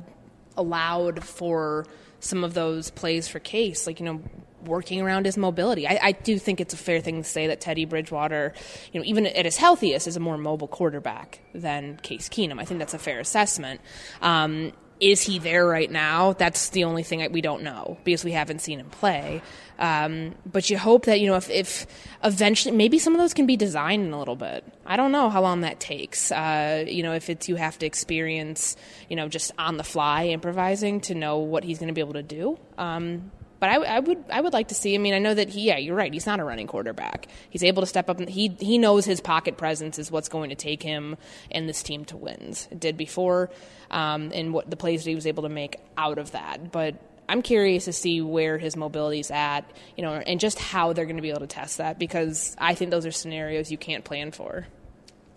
allowed 0.56 1.22
for 1.22 1.84
some 2.18 2.44
of 2.44 2.54
those 2.54 2.88
plays 2.90 3.28
for 3.28 3.40
Case, 3.40 3.86
like 3.86 4.00
you 4.00 4.06
know, 4.06 4.22
working 4.64 5.02
around 5.02 5.26
his 5.26 5.36
mobility, 5.36 5.86
I, 5.86 5.98
I 6.02 6.12
do 6.12 6.38
think 6.38 6.62
it's 6.62 6.72
a 6.72 6.78
fair 6.78 7.02
thing 7.02 7.22
to 7.22 7.28
say 7.28 7.48
that 7.48 7.60
Teddy 7.60 7.84
Bridgewater, 7.84 8.54
you 8.90 9.00
know, 9.00 9.04
even 9.04 9.26
at 9.26 9.44
his 9.44 9.58
healthiest, 9.58 10.06
is 10.06 10.16
a 10.16 10.20
more 10.20 10.38
mobile 10.38 10.68
quarterback 10.68 11.40
than 11.54 11.98
Case 11.98 12.30
Keenum. 12.30 12.58
I 12.58 12.64
think 12.64 12.78
that's 12.78 12.94
a 12.94 12.98
fair 12.98 13.20
assessment. 13.20 13.82
Um, 14.22 14.72
is 15.00 15.22
he 15.22 15.38
there 15.38 15.66
right 15.66 15.90
now? 15.90 16.34
That's 16.34 16.68
the 16.70 16.84
only 16.84 17.02
thing 17.02 17.20
that 17.20 17.32
we 17.32 17.40
don't 17.40 17.62
know 17.62 17.98
because 18.04 18.24
we 18.24 18.32
haven't 18.32 18.60
seen 18.60 18.78
him 18.78 18.90
play. 18.90 19.42
Um, 19.78 20.34
but 20.44 20.68
you 20.68 20.76
hope 20.76 21.06
that 21.06 21.20
you 21.20 21.26
know 21.26 21.36
if, 21.36 21.48
if 21.48 21.86
eventually 22.22 22.76
maybe 22.76 22.98
some 22.98 23.14
of 23.14 23.18
those 23.18 23.32
can 23.32 23.46
be 23.46 23.56
designed 23.56 24.06
in 24.06 24.12
a 24.12 24.18
little 24.18 24.36
bit. 24.36 24.62
I 24.84 24.96
don't 24.96 25.10
know 25.10 25.30
how 25.30 25.40
long 25.40 25.62
that 25.62 25.80
takes. 25.80 26.30
Uh, 26.30 26.84
you 26.86 27.02
know, 27.02 27.14
if 27.14 27.30
it's 27.30 27.48
you 27.48 27.56
have 27.56 27.78
to 27.78 27.86
experience, 27.86 28.76
you 29.08 29.16
know, 29.16 29.28
just 29.28 29.52
on 29.58 29.78
the 29.78 29.84
fly 29.84 30.26
improvising 30.26 31.00
to 31.02 31.14
know 31.14 31.38
what 31.38 31.64
he's 31.64 31.78
going 31.78 31.88
to 31.88 31.94
be 31.94 32.02
able 32.02 32.12
to 32.12 32.22
do. 32.22 32.58
Um, 32.76 33.30
but 33.60 33.68
I, 33.68 33.76
I 33.76 34.00
would 34.00 34.24
I 34.30 34.40
would 34.40 34.52
like 34.52 34.68
to 34.68 34.74
see. 34.74 34.94
I 34.94 34.98
mean, 34.98 35.14
I 35.14 35.18
know 35.18 35.34
that 35.34 35.50
he. 35.50 35.62
Yeah, 35.62 35.76
you're 35.76 35.94
right. 35.94 36.12
He's 36.12 36.26
not 36.26 36.40
a 36.40 36.44
running 36.44 36.66
quarterback. 36.66 37.28
He's 37.50 37.62
able 37.62 37.82
to 37.82 37.86
step 37.86 38.10
up. 38.10 38.18
And 38.18 38.28
he 38.28 38.48
he 38.58 38.78
knows 38.78 39.04
his 39.04 39.20
pocket 39.20 39.56
presence 39.56 39.98
is 39.98 40.10
what's 40.10 40.28
going 40.28 40.50
to 40.50 40.56
take 40.56 40.82
him 40.82 41.16
and 41.50 41.68
this 41.68 41.82
team 41.82 42.04
to 42.06 42.16
wins. 42.16 42.66
It 42.70 42.80
did 42.80 42.96
before, 42.96 43.50
um, 43.90 44.32
and 44.34 44.52
what 44.52 44.68
the 44.70 44.76
plays 44.76 45.04
that 45.04 45.10
he 45.10 45.14
was 45.14 45.26
able 45.26 45.44
to 45.44 45.48
make 45.48 45.76
out 45.96 46.18
of 46.18 46.32
that. 46.32 46.72
But 46.72 46.96
I'm 47.28 47.42
curious 47.42 47.84
to 47.84 47.92
see 47.92 48.20
where 48.20 48.58
his 48.58 48.76
mobility's 48.76 49.30
at, 49.30 49.70
you 49.96 50.02
know, 50.02 50.14
and 50.14 50.40
just 50.40 50.58
how 50.58 50.92
they're 50.92 51.04
going 51.04 51.16
to 51.16 51.22
be 51.22 51.30
able 51.30 51.40
to 51.40 51.46
test 51.46 51.78
that 51.78 51.96
because 51.96 52.56
I 52.58 52.74
think 52.74 52.90
those 52.90 53.06
are 53.06 53.12
scenarios 53.12 53.70
you 53.70 53.78
can't 53.78 54.04
plan 54.04 54.32
for. 54.32 54.66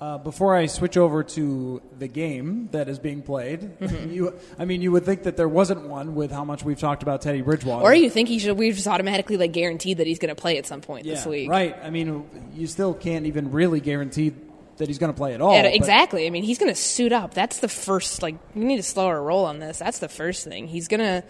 Uh, 0.04 0.18
before 0.18 0.54
I 0.54 0.66
switch 0.66 0.98
over 0.98 1.24
to 1.24 1.82
the 1.98 2.10
game 2.10 2.68
that 2.74 2.90
is 2.90 3.00
being 3.00 3.22
played, 3.22 3.62
Mm-hmm. 3.80 4.12
you, 4.14 4.34
I 4.60 4.66
mean, 4.66 4.82
you 4.82 4.92
would 4.92 5.06
think 5.06 5.24
that 5.24 5.38
there 5.38 5.48
wasn't 5.48 5.88
one 5.88 6.14
with 6.14 6.30
how 6.30 6.44
much 6.44 6.62
we've 6.62 6.80
talked 6.80 7.04
about 7.04 7.22
Teddy 7.22 7.40
Bridgewater. 7.40 7.86
Or 7.86 7.94
you 7.94 8.10
think 8.10 8.28
he 8.28 8.38
should? 8.40 8.58
We've 8.58 8.76
just 8.76 8.88
automatically 8.88 9.38
like 9.38 9.54
guaranteed 9.54 10.00
that 10.00 10.08
he's 10.08 10.20
going 10.20 10.36
to 10.36 10.42
play 10.42 10.58
at 10.58 10.66
some 10.66 10.82
point 10.82 11.06
yeah, 11.06 11.14
this 11.14 11.26
week. 11.26 11.50
right? 11.50 11.78
I 11.82 11.90
mean, 11.90 12.30
you 12.54 12.68
still 12.68 12.94
can't 12.94 13.28
even 13.28 13.52
really 13.52 13.80
guarantee 13.80 14.34
that 14.76 14.90
he's 14.90 14.98
going 14.98 15.14
to 15.14 15.18
play 15.18 15.36
at 15.36 15.42
all. 15.42 15.54
Yeah, 15.54 15.68
exactly. 15.68 16.28
I 16.28 16.32
mean, 16.32 16.44
he's 16.44 16.58
going 16.58 16.72
to 16.72 16.80
suit 16.80 17.14
up. 17.14 17.34
That's 17.34 17.60
the 17.60 17.70
first. 17.70 18.22
Like, 18.22 18.36
we 18.56 18.66
need 18.66 18.78
to 18.78 18.84
slow 18.84 19.08
our 19.08 19.24
roll 19.24 19.46
on 19.46 19.60
this. 19.60 19.80
That's 19.80 20.00
the 20.00 20.10
first 20.10 20.44
thing. 20.44 20.68
He's 20.68 20.90
going 20.90 21.00
to 21.00 21.24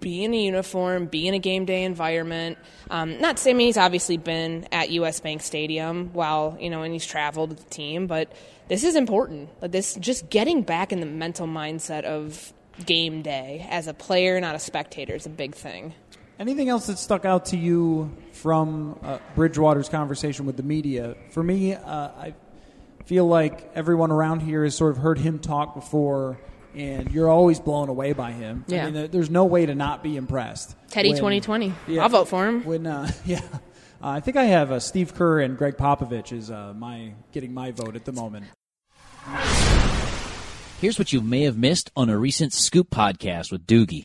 be 0.00 0.24
in 0.24 0.34
a 0.34 0.44
uniform, 0.44 1.06
be 1.06 1.28
in 1.28 1.34
a 1.34 1.38
game 1.38 1.64
day 1.64 1.84
environment. 1.84 2.58
Um, 2.90 3.20
not 3.20 3.38
saying 3.38 3.60
he's 3.60 3.76
obviously 3.76 4.16
been 4.16 4.66
at 4.72 4.90
U.S. 4.90 5.20
Bank 5.20 5.42
Stadium 5.42 6.10
while 6.12 6.56
you 6.60 6.70
know, 6.70 6.82
and 6.82 6.92
he's 6.92 7.06
traveled 7.06 7.50
with 7.50 7.64
the 7.64 7.70
team, 7.70 8.06
but 8.06 8.32
this 8.68 8.84
is 8.84 8.96
important. 8.96 9.50
Like 9.60 9.72
this, 9.72 9.94
just 9.94 10.30
getting 10.30 10.62
back 10.62 10.92
in 10.92 11.00
the 11.00 11.06
mental 11.06 11.46
mindset 11.46 12.04
of 12.04 12.52
game 12.86 13.22
day 13.22 13.66
as 13.70 13.86
a 13.86 13.94
player, 13.94 14.40
not 14.40 14.54
a 14.54 14.58
spectator, 14.58 15.14
is 15.14 15.26
a 15.26 15.30
big 15.30 15.54
thing. 15.54 15.94
Anything 16.38 16.70
else 16.70 16.86
that 16.86 16.98
stuck 16.98 17.24
out 17.26 17.46
to 17.46 17.56
you 17.58 18.16
from 18.32 18.98
uh, 19.02 19.18
Bridgewater's 19.34 19.90
conversation 19.90 20.46
with 20.46 20.56
the 20.56 20.62
media? 20.62 21.14
For 21.32 21.42
me, 21.42 21.74
uh, 21.74 21.82
I 21.82 22.34
feel 23.04 23.26
like 23.26 23.70
everyone 23.74 24.10
around 24.10 24.40
here 24.40 24.64
has 24.64 24.74
sort 24.74 24.92
of 24.92 24.98
heard 24.98 25.18
him 25.18 25.38
talk 25.38 25.74
before, 25.74 26.38
and 26.74 27.10
you're 27.12 27.28
always 27.28 27.58
blown 27.60 27.88
away 27.88 28.12
by 28.12 28.32
him. 28.32 28.64
I 28.68 28.72
Yeah. 28.72 28.90
mean, 28.90 29.10
there's 29.10 29.30
no 29.30 29.44
way 29.44 29.66
to 29.66 29.74
not 29.74 30.02
be 30.02 30.16
impressed. 30.16 30.76
Teddy 30.90 31.10
When- 31.10 31.16
2020. 31.18 31.72
Yeah. 31.88 32.02
I'll 32.02 32.08
vote 32.08 32.28
for 32.28 32.46
him. 32.46 32.64
When 32.64 32.86
uh, 32.86 33.10
yeah, 33.24 33.40
uh, 33.52 33.58
I 34.02 34.20
think 34.20 34.36
I 34.36 34.44
have 34.44 34.70
uh, 34.72 34.80
Steve 34.80 35.14
Kerr 35.14 35.40
and 35.40 35.56
Gregg 35.58 35.76
Popovich 35.76 36.32
is 36.32 36.50
uh, 36.50 36.72
my 36.76 37.14
getting 37.32 37.52
my 37.54 37.70
vote 37.72 37.96
at 37.96 38.04
the 38.04 38.12
moment. 38.12 38.46
Here's 40.80 40.98
what 40.98 41.12
you 41.12 41.20
may 41.20 41.42
have 41.42 41.58
missed 41.58 41.90
on 41.94 42.08
a 42.08 42.16
recent 42.16 42.54
Scoop 42.54 42.88
podcast 42.88 43.52
with 43.52 43.66
Doogie. 43.66 44.04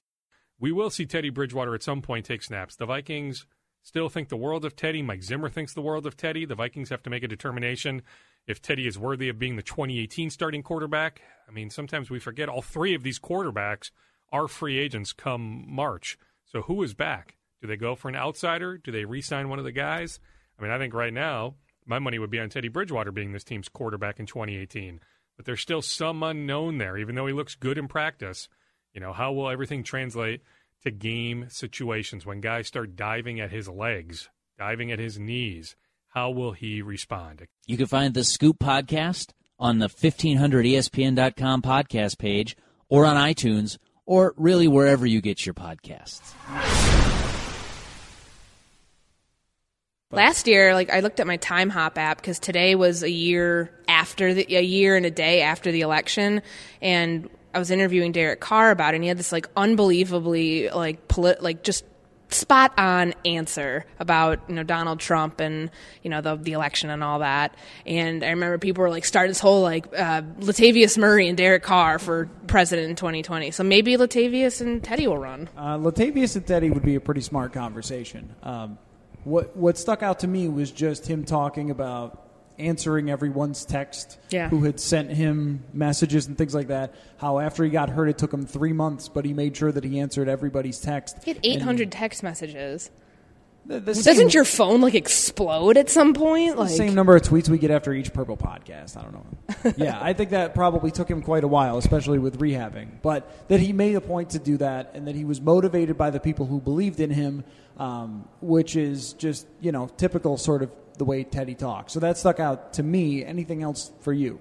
We 0.60 0.72
will 0.74 0.90
see 0.90 1.06
Teddy 1.06 1.30
Bridgewater 1.30 1.74
at 1.74 1.84
some 1.84 2.02
point 2.02 2.26
take 2.26 2.44
snaps. 2.44 2.76
The 2.76 2.86
Vikings 2.86 3.46
still 3.82 4.10
think 4.10 4.28
the 4.28 4.36
world 4.38 4.66
of 4.66 4.76
Teddy. 4.76 5.02
Mike 5.02 5.24
Zimmer 5.24 5.48
thinks 5.50 5.74
the 5.74 5.82
world 5.82 6.06
of 6.06 6.18
Teddy. 6.18 6.46
The 6.46 6.56
Vikings 6.56 6.90
have 6.90 7.02
to 7.04 7.10
make 7.10 7.24
a 7.24 7.28
determination 7.30 8.02
if 8.48 8.62
Teddy 8.62 8.88
is 8.88 8.98
worthy 8.98 9.30
of 9.30 9.40
being 9.40 9.56
the 9.56 9.64
2018 9.64 10.30
starting 10.30 10.64
quarterback. 10.64 11.22
I 11.48 11.52
mean, 11.52 11.70
sometimes 11.70 12.10
we 12.10 12.20
forget 12.20 12.50
all 12.50 12.62
three 12.62 12.94
of 12.94 13.04
these 13.04 13.20
quarterbacks 13.20 13.92
are 14.32 14.48
free 14.48 14.78
agents 14.78 15.14
come 15.14 15.66
March. 15.68 16.18
So 16.46 16.64
who 16.64 16.82
is 16.84 16.94
back? 16.94 17.36
Do 17.62 17.68
they 17.68 17.78
go 17.78 17.96
for 17.96 18.10
an 18.10 18.16
outsider? 18.16 18.78
Do 18.78 18.92
they 18.92 19.06
re 19.06 19.22
sign 19.22 19.50
one 19.50 19.60
of 19.60 19.66
the 19.66 19.72
guys? 19.72 20.20
I 20.58 20.62
mean, 20.62 20.72
I 20.72 20.78
think 20.78 20.94
right 20.94 21.14
now, 21.14 21.56
my 21.86 22.00
money 22.00 22.20
would 22.20 22.30
be 22.30 22.40
on 22.40 22.50
Teddy 22.50 22.68
Bridgewater 22.68 23.12
being 23.12 23.32
this 23.32 23.44
team's 23.44 23.70
quarterback 23.70 24.20
in 24.20 24.26
2018. 24.26 25.00
But 25.36 25.46
there's 25.46 25.62
still 25.62 25.82
some 25.82 26.24
unknown 26.24 26.78
there, 26.78 26.98
even 26.98 27.16
though 27.16 27.28
he 27.28 27.34
looks 27.34 27.56
good 27.56 27.78
in 27.78 27.88
practice. 27.88 28.48
You 28.94 29.02
know, 29.02 29.14
how 29.14 29.34
will 29.34 29.50
everything 29.50 29.84
translate 29.84 30.42
to 30.84 30.92
game 30.92 31.48
situations 31.50 32.26
when 32.26 32.40
guys 32.40 32.68
start 32.68 32.96
diving 32.96 33.40
at 33.40 33.52
his 33.52 33.68
legs, 33.68 34.30
diving 34.58 34.92
at 34.92 35.00
his 35.00 35.20
knees? 35.20 35.76
How 36.16 36.30
will 36.30 36.54
he 36.54 36.82
respond? 36.82 37.46
You 37.66 37.76
can 37.76 37.88
find 37.88 38.14
the 38.14 38.24
Scoop 38.24 38.58
podcast 38.58 39.32
on 39.60 39.80
the 39.80 39.90
1500ESPN.com 39.90 41.62
podcast 41.62 42.18
page 42.18 42.56
or 42.88 43.06
on 43.06 43.18
iTunes 43.18 43.78
or 44.06 44.34
really 44.38 44.70
wherever 44.70 45.06
you 45.06 45.20
get 45.20 45.46
your 45.46 45.54
podcasts. 45.54 46.34
Last 50.10 50.48
year, 50.48 50.74
like 50.74 50.90
I 50.90 51.02
looked 51.02 51.20
at 51.20 51.28
my 51.28 51.38
Timehop 51.38 51.98
app 51.98 52.16
because 52.22 52.40
today 52.40 52.76
was 52.76 53.04
a 53.04 53.10
year 53.12 53.78
after 53.90 54.34
the, 54.34 54.56
a 54.56 54.62
year 54.62 54.96
and 54.96 55.06
a 55.06 55.12
day 55.12 55.42
after 55.42 55.70
the 55.70 55.82
election, 55.82 56.42
and 56.82 57.30
I 57.54 57.60
was 57.60 57.72
interviewing 57.72 58.14
Derek 58.14 58.40
Carr 58.40 58.72
about 58.72 58.94
it. 58.94 58.98
and 58.98 59.04
He 59.04 59.10
had 59.10 59.18
this 59.18 59.34
like 59.34 59.50
unbelievably 59.58 60.70
like 60.70 61.10
polit- 61.10 61.44
like 61.44 61.64
just 61.64 61.84
spot 62.36 62.74
on 62.78 63.14
answer 63.24 63.86
about 64.00 64.40
you 64.48 64.56
know 64.56 64.64
Donald 64.64 65.00
Trump 65.00 65.40
and 65.40 65.70
you 66.04 66.10
know 66.10 66.22
the 66.22 66.36
the 66.36 66.54
election 66.54 66.90
and 66.90 67.04
all 67.04 67.20
that. 67.20 67.56
And 67.86 68.24
I 68.24 68.30
remember 68.30 68.58
people 68.58 68.82
were 68.82 68.90
like 68.90 69.06
starting 69.06 69.30
this 69.30 69.40
whole 69.40 69.62
like 69.62 69.88
uh, 69.88 70.22
Latavius 70.40 70.98
Murray 70.98 71.28
and 71.28 71.38
Derek 71.38 71.64
Carr 71.64 72.00
for 72.00 72.30
president 72.48 72.90
in 72.90 72.96
2020. 72.96 73.52
So 73.52 73.64
maybe 73.64 73.98
Latavius 73.98 74.62
and 74.62 74.84
Teddy 74.84 75.08
will 75.08 75.18
run. 75.18 75.50
Uh, 75.58 75.78
Latavius 75.78 76.36
and 76.36 76.46
Teddy 76.46 76.70
would 76.70 76.84
be 76.84 76.96
a 76.96 77.02
pretty 77.02 77.22
smart 77.22 77.54
conversation. 77.54 78.36
Um, 78.44 78.78
what 79.24 79.56
what 79.56 79.78
stuck 79.78 80.04
out 80.04 80.20
to 80.20 80.28
me 80.28 80.48
was 80.48 80.72
just 80.72 81.08
him 81.08 81.26
talking 81.26 81.72
about 81.72 82.25
answering 82.58 83.10
everyone's 83.10 83.66
text 83.66 84.18
Yeah. 84.30 84.50
who 84.50 84.64
had 84.64 84.80
sent 84.80 85.12
him 85.12 85.64
messages 85.74 86.28
and 86.28 86.38
things 86.38 86.56
like 86.56 86.68
that. 86.68 86.94
How 87.18 87.40
after 87.40 87.64
he 87.64 87.70
got 87.70 87.90
hurt, 87.90 88.08
it 88.10 88.18
took 88.18 88.34
him 88.34 88.46
three 88.46 88.74
months, 88.74 89.10
but 89.10 89.26
he 89.26 89.34
made 89.34 89.56
sure 89.58 89.72
that 89.72 89.84
he 89.84 90.00
answered 90.00 90.28
everybody's 90.30 90.80
text. 90.80 91.18
He 91.24 91.32
had 91.32 91.40
800 91.44 91.92
text 91.92 92.24
messages. 92.24 92.92
The, 93.68 93.80
the 93.80 93.94
Doesn't 93.96 94.16
same- 94.16 94.30
your 94.30 94.46
phone 94.46 94.80
like 94.82 94.94
explode 94.94 95.76
at 95.76 95.90
some 95.90 96.14
point? 96.14 96.56
the 96.56 96.62
Like 96.62 96.70
same 96.70 96.94
number 96.94 97.16
of 97.16 97.24
tweets 97.24 97.50
we 97.50 97.58
get 97.58 97.72
after 97.72 97.94
each 97.94 98.14
purple 98.14 98.38
podcast. 98.38 98.96
I 98.96 99.02
don't 99.02 99.14
know. 99.14 99.74
yeah, 99.84 99.98
I 100.00 100.14
think 100.14 100.30
that 100.30 100.54
probably 100.54 100.92
took 100.92 101.10
him 101.10 101.24
quite 101.24 101.44
a 101.44 101.48
while, 101.48 101.78
especially 101.80 102.20
with 102.20 102.40
rehabbing. 102.40 102.90
But 103.02 103.48
that 103.48 103.60
he 103.60 103.74
made 103.74 103.96
a 103.96 104.02
point 104.02 104.30
to 104.32 104.40
do 104.40 104.58
that, 104.58 104.92
and 104.94 105.08
that 105.08 105.16
he 105.16 105.26
was 105.26 105.42
motivated 105.42 105.98
by 105.98 106.12
the 106.12 106.20
people 106.20 106.46
who 106.46 106.62
believed 106.62 107.00
in 107.00 107.10
him, 107.10 107.44
um, 107.80 108.28
which 108.40 108.76
is 108.76 109.14
just 109.14 109.48
you 109.62 109.72
know 109.72 109.88
typical 109.98 110.38
sort 110.38 110.62
of 110.62 110.70
the 110.96 111.06
way 111.06 111.24
Teddy 111.24 111.56
talks. 111.56 111.94
So 111.94 112.00
that 112.00 112.18
stuck 112.18 112.40
out 112.40 112.74
to 112.74 112.84
me. 112.84 113.24
Anything 113.24 113.64
else 113.64 113.92
for 114.02 114.14
you? 114.14 114.40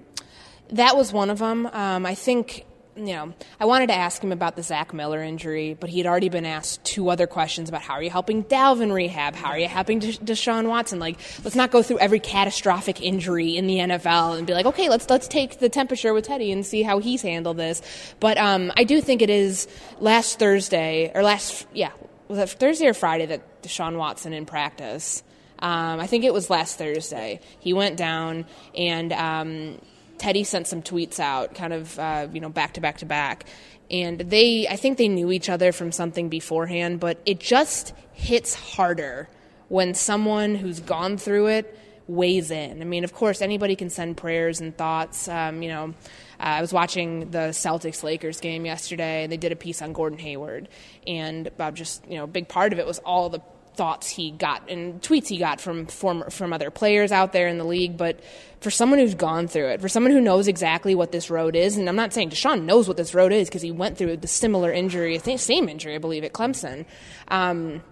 That 0.69 0.97
was 0.97 1.13
one 1.13 1.29
of 1.29 1.39
them. 1.39 1.67
Um, 1.67 2.05
I 2.05 2.15
think, 2.15 2.65
you 2.95 3.13
know, 3.13 3.33
I 3.59 3.65
wanted 3.65 3.87
to 3.87 3.93
ask 3.93 4.23
him 4.23 4.31
about 4.31 4.55
the 4.55 4.63
Zach 4.63 4.93
Miller 4.93 5.21
injury, 5.21 5.75
but 5.79 5.89
he 5.89 5.99
had 5.99 6.07
already 6.07 6.29
been 6.29 6.45
asked 6.45 6.83
two 6.83 7.09
other 7.09 7.27
questions 7.27 7.69
about 7.69 7.83
how 7.83 7.93
are 7.93 8.01
you 8.01 8.09
helping 8.09 8.43
Dalvin 8.43 8.91
rehab? 8.91 9.35
How 9.35 9.49
are 9.49 9.59
you 9.59 9.67
helping 9.67 9.99
Desha- 9.99 10.19
Deshaun 10.23 10.67
Watson? 10.67 10.97
Like, 10.97 11.19
let's 11.43 11.55
not 11.55 11.69
go 11.69 11.83
through 11.83 11.99
every 11.99 12.19
catastrophic 12.19 13.01
injury 13.01 13.57
in 13.57 13.67
the 13.67 13.77
NFL 13.77 14.37
and 14.37 14.47
be 14.47 14.53
like, 14.53 14.65
okay, 14.65 14.89
let's 14.89 15.07
let's 15.09 15.27
take 15.27 15.59
the 15.59 15.69
temperature 15.69 16.13
with 16.13 16.25
Teddy 16.25 16.51
and 16.51 16.65
see 16.65 16.81
how 16.81 16.97
he's 16.99 17.21
handled 17.21 17.57
this. 17.57 17.81
But 18.19 18.37
um, 18.39 18.71
I 18.75 18.85
do 18.85 19.01
think 19.01 19.21
it 19.21 19.29
is 19.29 19.67
last 19.99 20.39
Thursday 20.39 21.11
or 21.13 21.21
last 21.21 21.67
yeah 21.73 21.91
was 22.27 22.37
that 22.39 22.49
Thursday 22.49 22.87
or 22.87 22.93
Friday 22.93 23.27
that 23.27 23.61
Deshaun 23.61 23.97
Watson 23.97 24.33
in 24.33 24.45
practice. 24.45 25.23
Um, 25.59 25.99
I 25.99 26.07
think 26.07 26.23
it 26.23 26.33
was 26.33 26.49
last 26.49 26.77
Thursday. 26.77 27.39
He 27.59 27.73
went 27.73 27.97
down 27.97 28.45
and. 28.75 29.13
Um, 29.13 29.79
Teddy 30.17 30.45
sent 30.45 30.65
some 30.65 30.81
tweets 30.81 31.19
out, 31.19 31.55
kind 31.55 31.73
of 31.73 31.99
uh, 31.99 32.27
you 32.31 32.39
know 32.39 32.49
back 32.49 32.75
to 32.75 32.81
back 32.81 32.99
to 32.99 33.05
back, 33.05 33.45
and 33.91 34.19
they 34.19 34.67
I 34.67 34.75
think 34.75 34.97
they 34.97 35.07
knew 35.07 35.31
each 35.31 35.49
other 35.49 35.71
from 35.71 35.91
something 35.91 36.29
beforehand, 36.29 36.99
but 36.99 37.19
it 37.25 37.39
just 37.39 37.93
hits 38.13 38.55
harder 38.55 39.29
when 39.67 39.93
someone 39.93 40.55
who's 40.55 40.79
gone 40.79 41.17
through 41.17 41.47
it 41.47 41.79
weighs 42.07 42.51
in. 42.51 42.81
I 42.81 42.85
mean, 42.85 43.03
of 43.03 43.13
course, 43.13 43.41
anybody 43.41 43.75
can 43.75 43.89
send 43.89 44.17
prayers 44.17 44.61
and 44.61 44.75
thoughts. 44.77 45.27
Um, 45.27 45.63
you 45.63 45.69
know, 45.69 45.93
uh, 46.39 46.43
I 46.43 46.61
was 46.61 46.71
watching 46.71 47.31
the 47.31 47.49
Celtics 47.49 48.03
Lakers 48.03 48.39
game 48.39 48.65
yesterday, 48.65 49.23
and 49.23 49.31
they 49.31 49.37
did 49.37 49.51
a 49.51 49.55
piece 49.55 49.81
on 49.81 49.91
Gordon 49.91 50.19
Hayward, 50.19 50.69
and 51.05 51.47
about 51.47 51.73
just 51.73 52.07
you 52.07 52.17
know 52.17 52.23
a 52.23 52.27
big 52.27 52.47
part 52.47 52.73
of 52.73 52.79
it 52.79 52.85
was 52.85 52.99
all 52.99 53.29
the 53.29 53.41
thoughts 53.75 54.09
he 54.09 54.31
got 54.31 54.69
and 54.69 55.01
tweets 55.01 55.27
he 55.27 55.37
got 55.37 55.61
from 55.61 55.85
former, 55.85 56.29
from 56.29 56.53
other 56.53 56.71
players 56.71 57.11
out 57.11 57.33
there 57.33 57.47
in 57.47 57.57
the 57.57 57.63
league. 57.63 57.97
But 57.97 58.21
for 58.61 58.71
someone 58.71 58.99
who's 58.99 59.15
gone 59.15 59.47
through 59.47 59.67
it, 59.67 59.81
for 59.81 59.89
someone 59.89 60.11
who 60.11 60.21
knows 60.21 60.47
exactly 60.47 60.95
what 60.95 61.11
this 61.11 61.29
road 61.29 61.55
is, 61.55 61.77
and 61.77 61.87
I'm 61.87 61.95
not 61.95 62.13
saying 62.13 62.31
Deshaun 62.31 62.63
knows 62.63 62.87
what 62.87 62.97
this 62.97 63.13
road 63.13 63.31
is 63.31 63.47
because 63.47 63.61
he 63.61 63.71
went 63.71 63.97
through 63.97 64.17
the 64.17 64.27
similar 64.27 64.71
injury, 64.71 65.19
same 65.19 65.69
injury, 65.69 65.95
I 65.95 65.99
believe, 65.99 66.23
at 66.23 66.33
Clemson. 66.33 66.85
Um, 67.27 67.83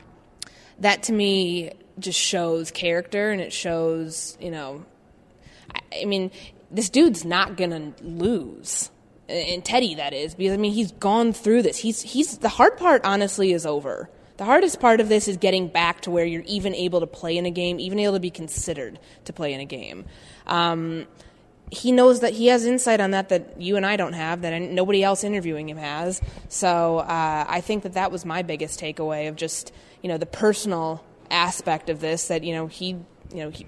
that 0.79 1.03
to 1.03 1.13
me 1.13 1.71
just 1.99 2.19
shows 2.19 2.71
character 2.71 3.31
and 3.31 3.41
it 3.41 3.53
shows, 3.53 4.37
you 4.41 4.51
know, 4.51 4.85
I, 5.73 6.01
I 6.01 6.05
mean, 6.05 6.31
this 6.71 6.89
dude's 6.89 7.23
not 7.23 7.55
gonna 7.55 7.93
lose. 8.01 8.89
And 9.29 9.63
Teddy, 9.63 9.95
that 9.95 10.13
is, 10.13 10.35
because 10.35 10.53
I 10.53 10.57
mean, 10.57 10.73
he's 10.73 10.91
gone 10.91 11.33
through 11.33 11.61
this. 11.61 11.77
He's 11.77 12.01
he's 12.01 12.39
the 12.39 12.49
hard 12.49 12.77
part. 12.77 13.05
Honestly, 13.05 13.53
is 13.53 13.65
over. 13.65 14.09
The 14.37 14.45
hardest 14.45 14.79
part 14.79 14.99
of 14.99 15.09
this 15.09 15.27
is 15.27 15.37
getting 15.37 15.67
back 15.67 16.01
to 16.01 16.11
where 16.11 16.25
you're 16.25 16.43
even 16.47 16.73
able 16.73 17.01
to 17.01 17.07
play 17.07 17.37
in 17.37 17.45
a 17.45 17.51
game, 17.51 17.79
even 17.79 17.99
able 17.99 18.13
to 18.13 18.19
be 18.19 18.31
considered 18.31 18.99
to 19.25 19.33
play 19.33 19.53
in 19.53 19.59
a 19.59 19.65
game. 19.65 20.05
Um, 20.47 21.05
he 21.71 21.91
knows 21.91 22.19
that 22.21 22.33
he 22.33 22.47
has 22.47 22.65
insight 22.65 22.99
on 22.99 23.11
that 23.11 23.29
that 23.29 23.59
you 23.59 23.77
and 23.77 23.85
I 23.85 23.95
don't 23.95 24.13
have, 24.13 24.41
that 24.41 24.59
nobody 24.61 25.03
else 25.03 25.23
interviewing 25.23 25.69
him 25.69 25.77
has. 25.77 26.21
So 26.47 26.99
uh, 26.99 27.45
I 27.47 27.61
think 27.61 27.83
that 27.83 27.93
that 27.93 28.11
was 28.11 28.25
my 28.25 28.41
biggest 28.43 28.79
takeaway 28.79 29.27
of 29.27 29.35
just 29.35 29.73
you 30.01 30.09
know 30.09 30.17
the 30.17 30.25
personal 30.25 31.03
aspect 31.31 31.89
of 31.89 31.99
this. 31.99 32.27
That 32.27 32.43
you 32.43 32.53
know 32.53 32.67
he 32.67 32.89
you 33.33 33.37
know 33.43 33.49
he, 33.49 33.65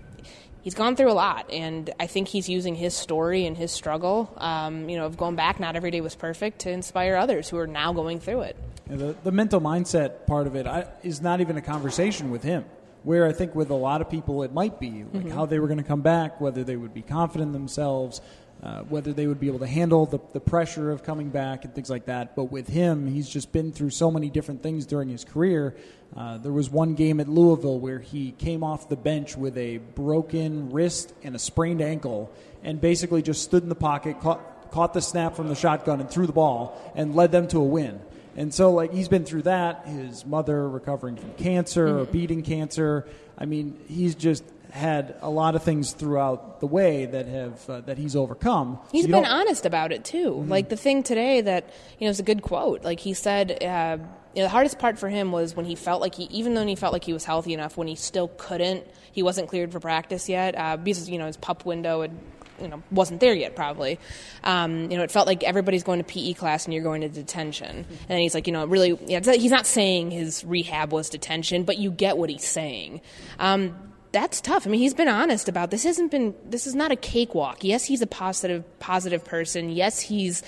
he's 0.61 0.75
gone 0.75 0.95
through 0.95 1.11
a 1.11 1.13
lot, 1.13 1.51
and 1.51 1.89
I 1.99 2.07
think 2.07 2.27
he's 2.27 2.47
using 2.47 2.75
his 2.75 2.93
story 2.93 3.45
and 3.45 3.57
his 3.57 3.71
struggle, 3.71 4.31
um, 4.37 4.89
you 4.89 4.97
know, 4.97 5.05
of 5.05 5.17
going 5.17 5.35
back. 5.35 5.59
Not 5.59 5.75
every 5.75 5.91
day 5.91 6.01
was 6.01 6.15
perfect 6.15 6.59
to 6.59 6.71
inspire 6.71 7.15
others 7.15 7.49
who 7.49 7.57
are 7.57 7.67
now 7.67 7.93
going 7.93 8.19
through 8.19 8.41
it. 8.41 8.57
Yeah, 8.89 8.97
the, 8.97 9.15
the 9.23 9.31
mental 9.31 9.59
mindset 9.61 10.25
part 10.27 10.47
of 10.47 10.55
it 10.55 10.67
I, 10.67 10.87
is 11.03 11.21
not 11.21 11.41
even 11.41 11.57
a 11.57 11.61
conversation 11.61 12.29
with 12.31 12.43
him. 12.43 12.65
Where 13.03 13.27
I 13.27 13.33
think 13.33 13.53
with 13.53 13.69
a 13.69 13.75
lot 13.75 14.01
of 14.01 14.09
people 14.09 14.41
it 14.43 14.51
might 14.53 14.79
be, 14.79 15.05
like 15.13 15.25
Mhm. 15.27 15.31
how 15.31 15.45
they 15.45 15.59
were 15.59 15.67
going 15.67 15.77
to 15.77 15.83
come 15.83 16.01
back, 16.01 16.41
whether 16.41 16.63
they 16.63 16.75
would 16.75 16.93
be 16.93 17.03
confident 17.03 17.49
in 17.49 17.53
themselves, 17.53 18.19
uh, 18.63 18.81
whether 18.83 19.13
they 19.13 19.27
would 19.27 19.39
be 19.39 19.47
able 19.47 19.59
to 19.59 19.67
handle 19.67 20.07
the, 20.07 20.19
the 20.33 20.39
pressure 20.39 20.89
of 20.91 21.03
coming 21.03 21.29
back 21.29 21.65
and 21.65 21.75
things 21.75 21.89
like 21.89 22.05
that. 22.05 22.35
But 22.35 22.45
with 22.45 22.67
him, 22.67 23.05
he's 23.05 23.29
just 23.29 23.51
been 23.51 23.71
through 23.71 23.91
so 23.91 24.09
many 24.09 24.29
different 24.31 24.63
things 24.63 24.87
during 24.87 25.09
his 25.09 25.23
career. 25.23 25.75
Uh, 26.15 26.39
there 26.39 26.53
was 26.53 26.71
one 26.71 26.95
game 26.95 27.19
at 27.19 27.27
Louisville 27.27 27.79
where 27.79 27.99
he 27.99 28.31
came 28.31 28.63
off 28.63 28.89
the 28.89 28.95
bench 28.95 29.37
with 29.37 29.55
a 29.57 29.77
broken 29.93 30.71
wrist 30.71 31.13
and 31.23 31.35
a 31.35 31.39
sprained 31.39 31.81
ankle 31.81 32.31
and 32.63 32.81
basically 32.81 33.21
just 33.21 33.43
stood 33.43 33.61
in 33.61 33.69
the 33.69 33.75
pocket, 33.75 34.19
caught, 34.19 34.71
caught 34.71 34.93
the 34.93 35.01
snap 35.01 35.35
from 35.35 35.47
the 35.47 35.55
shotgun, 35.55 35.99
and 36.01 36.09
threw 36.09 36.25
the 36.25 36.33
ball 36.33 36.75
and 36.95 37.13
led 37.13 37.31
them 37.31 37.47
to 37.49 37.59
a 37.59 37.63
win. 37.63 37.99
And 38.35 38.53
so, 38.53 38.71
like, 38.71 38.91
he's 38.93 39.07
been 39.07 39.23
through 39.25 39.43
that. 39.43 39.85
His 39.87 40.25
mother 40.25 40.67
recovering 40.69 41.15
from 41.15 41.31
cancer 41.33 41.99
or 41.99 42.05
Mhm. 42.05 42.11
beating 42.11 42.41
cancer. 42.41 43.07
I 43.37 43.45
mean, 43.45 43.77
he's 43.87 44.15
just 44.15 44.43
had 44.71 45.15
a 45.21 45.29
lot 45.29 45.55
of 45.55 45.63
things 45.63 45.93
throughout 45.93 46.59
the 46.59 46.67
way 46.67 47.05
that 47.05 47.27
have 47.27 47.69
uh, 47.69 47.79
that 47.81 47.97
he's 47.97 48.13
overcome. 48.13 48.77
So 48.87 48.89
He's 48.91 49.07
you 49.07 49.13
been 49.13 49.23
honest 49.25 49.65
about 49.65 49.93
it 49.93 50.03
too. 50.03 50.43
Like 50.49 50.67
the 50.67 50.75
thing 50.75 51.01
today 51.01 51.39
that 51.39 51.69
you 51.97 52.05
know 52.07 52.11
is 52.11 52.19
a 52.19 52.23
good 52.23 52.41
quote. 52.41 52.83
Like 52.83 52.99
he 52.99 53.13
said, 53.13 53.63
uh, 53.63 53.97
you 54.33 54.41
know, 54.41 54.47
the 54.47 54.49
hardest 54.49 54.77
part 54.77 54.99
for 54.99 55.07
him 55.07 55.31
was 55.31 55.55
when 55.55 55.65
he 55.65 55.75
felt 55.75 56.01
like 56.01 56.15
he, 56.15 56.23
even 56.25 56.55
though 56.55 56.65
he 56.65 56.75
felt 56.75 56.91
like 56.91 57.05
he 57.05 57.13
was 57.13 57.23
healthy 57.23 57.53
enough, 57.53 57.77
when 57.77 57.87
he 57.87 57.95
still 57.95 58.27
couldn't, 58.35 58.83
he 59.13 59.23
wasn't 59.23 59.47
cleared 59.47 59.71
for 59.71 59.79
practice 59.79 60.27
yet 60.27 60.55
uh, 60.57 60.75
because 60.75 61.09
you 61.09 61.17
know 61.19 61.27
his 61.27 61.37
pup 61.37 61.65
window 61.65 62.01
had. 62.01 62.11
You 62.59 62.67
know, 62.67 62.83
wasn't 62.91 63.19
there 63.19 63.33
yet. 63.33 63.55
Probably, 63.55 63.99
um, 64.43 64.89
you 64.89 64.97
know, 64.97 65.03
it 65.03 65.11
felt 65.11 65.27
like 65.27 65.43
everybody's 65.43 65.83
going 65.83 65.99
to 65.99 66.05
PE 66.05 66.33
class 66.33 66.65
and 66.65 66.73
you're 66.73 66.83
going 66.83 67.01
to 67.01 67.09
detention. 67.09 67.85
And 68.09 68.19
he's 68.19 68.33
like, 68.33 68.47
you 68.47 68.53
know, 68.53 68.65
really, 68.65 68.97
yeah, 69.05 69.19
he's 69.19 69.51
not 69.51 69.67
saying 69.67 70.11
his 70.11 70.43
rehab 70.43 70.91
was 70.91 71.09
detention, 71.09 71.63
but 71.63 71.77
you 71.77 71.91
get 71.91 72.17
what 72.17 72.29
he's 72.29 72.45
saying. 72.45 73.01
Um, 73.39 73.75
that's 74.15 74.39
tough. 74.39 74.65
I 74.65 74.69
mean, 74.69 74.79
he's 74.79 74.93
been 74.93 75.09
honest 75.09 75.49
about 75.49 75.71
this. 75.71 75.83
Hasn't 75.83 76.09
been. 76.09 76.33
This 76.45 76.67
is 76.67 76.73
not 76.73 76.89
a 76.89 76.95
cakewalk. 76.95 77.65
Yes, 77.65 77.83
he's 77.83 78.01
a 78.01 78.07
positive, 78.07 78.63
positive 78.79 79.25
person. 79.25 79.69
Yes, 79.69 79.99
he's, 79.99 80.41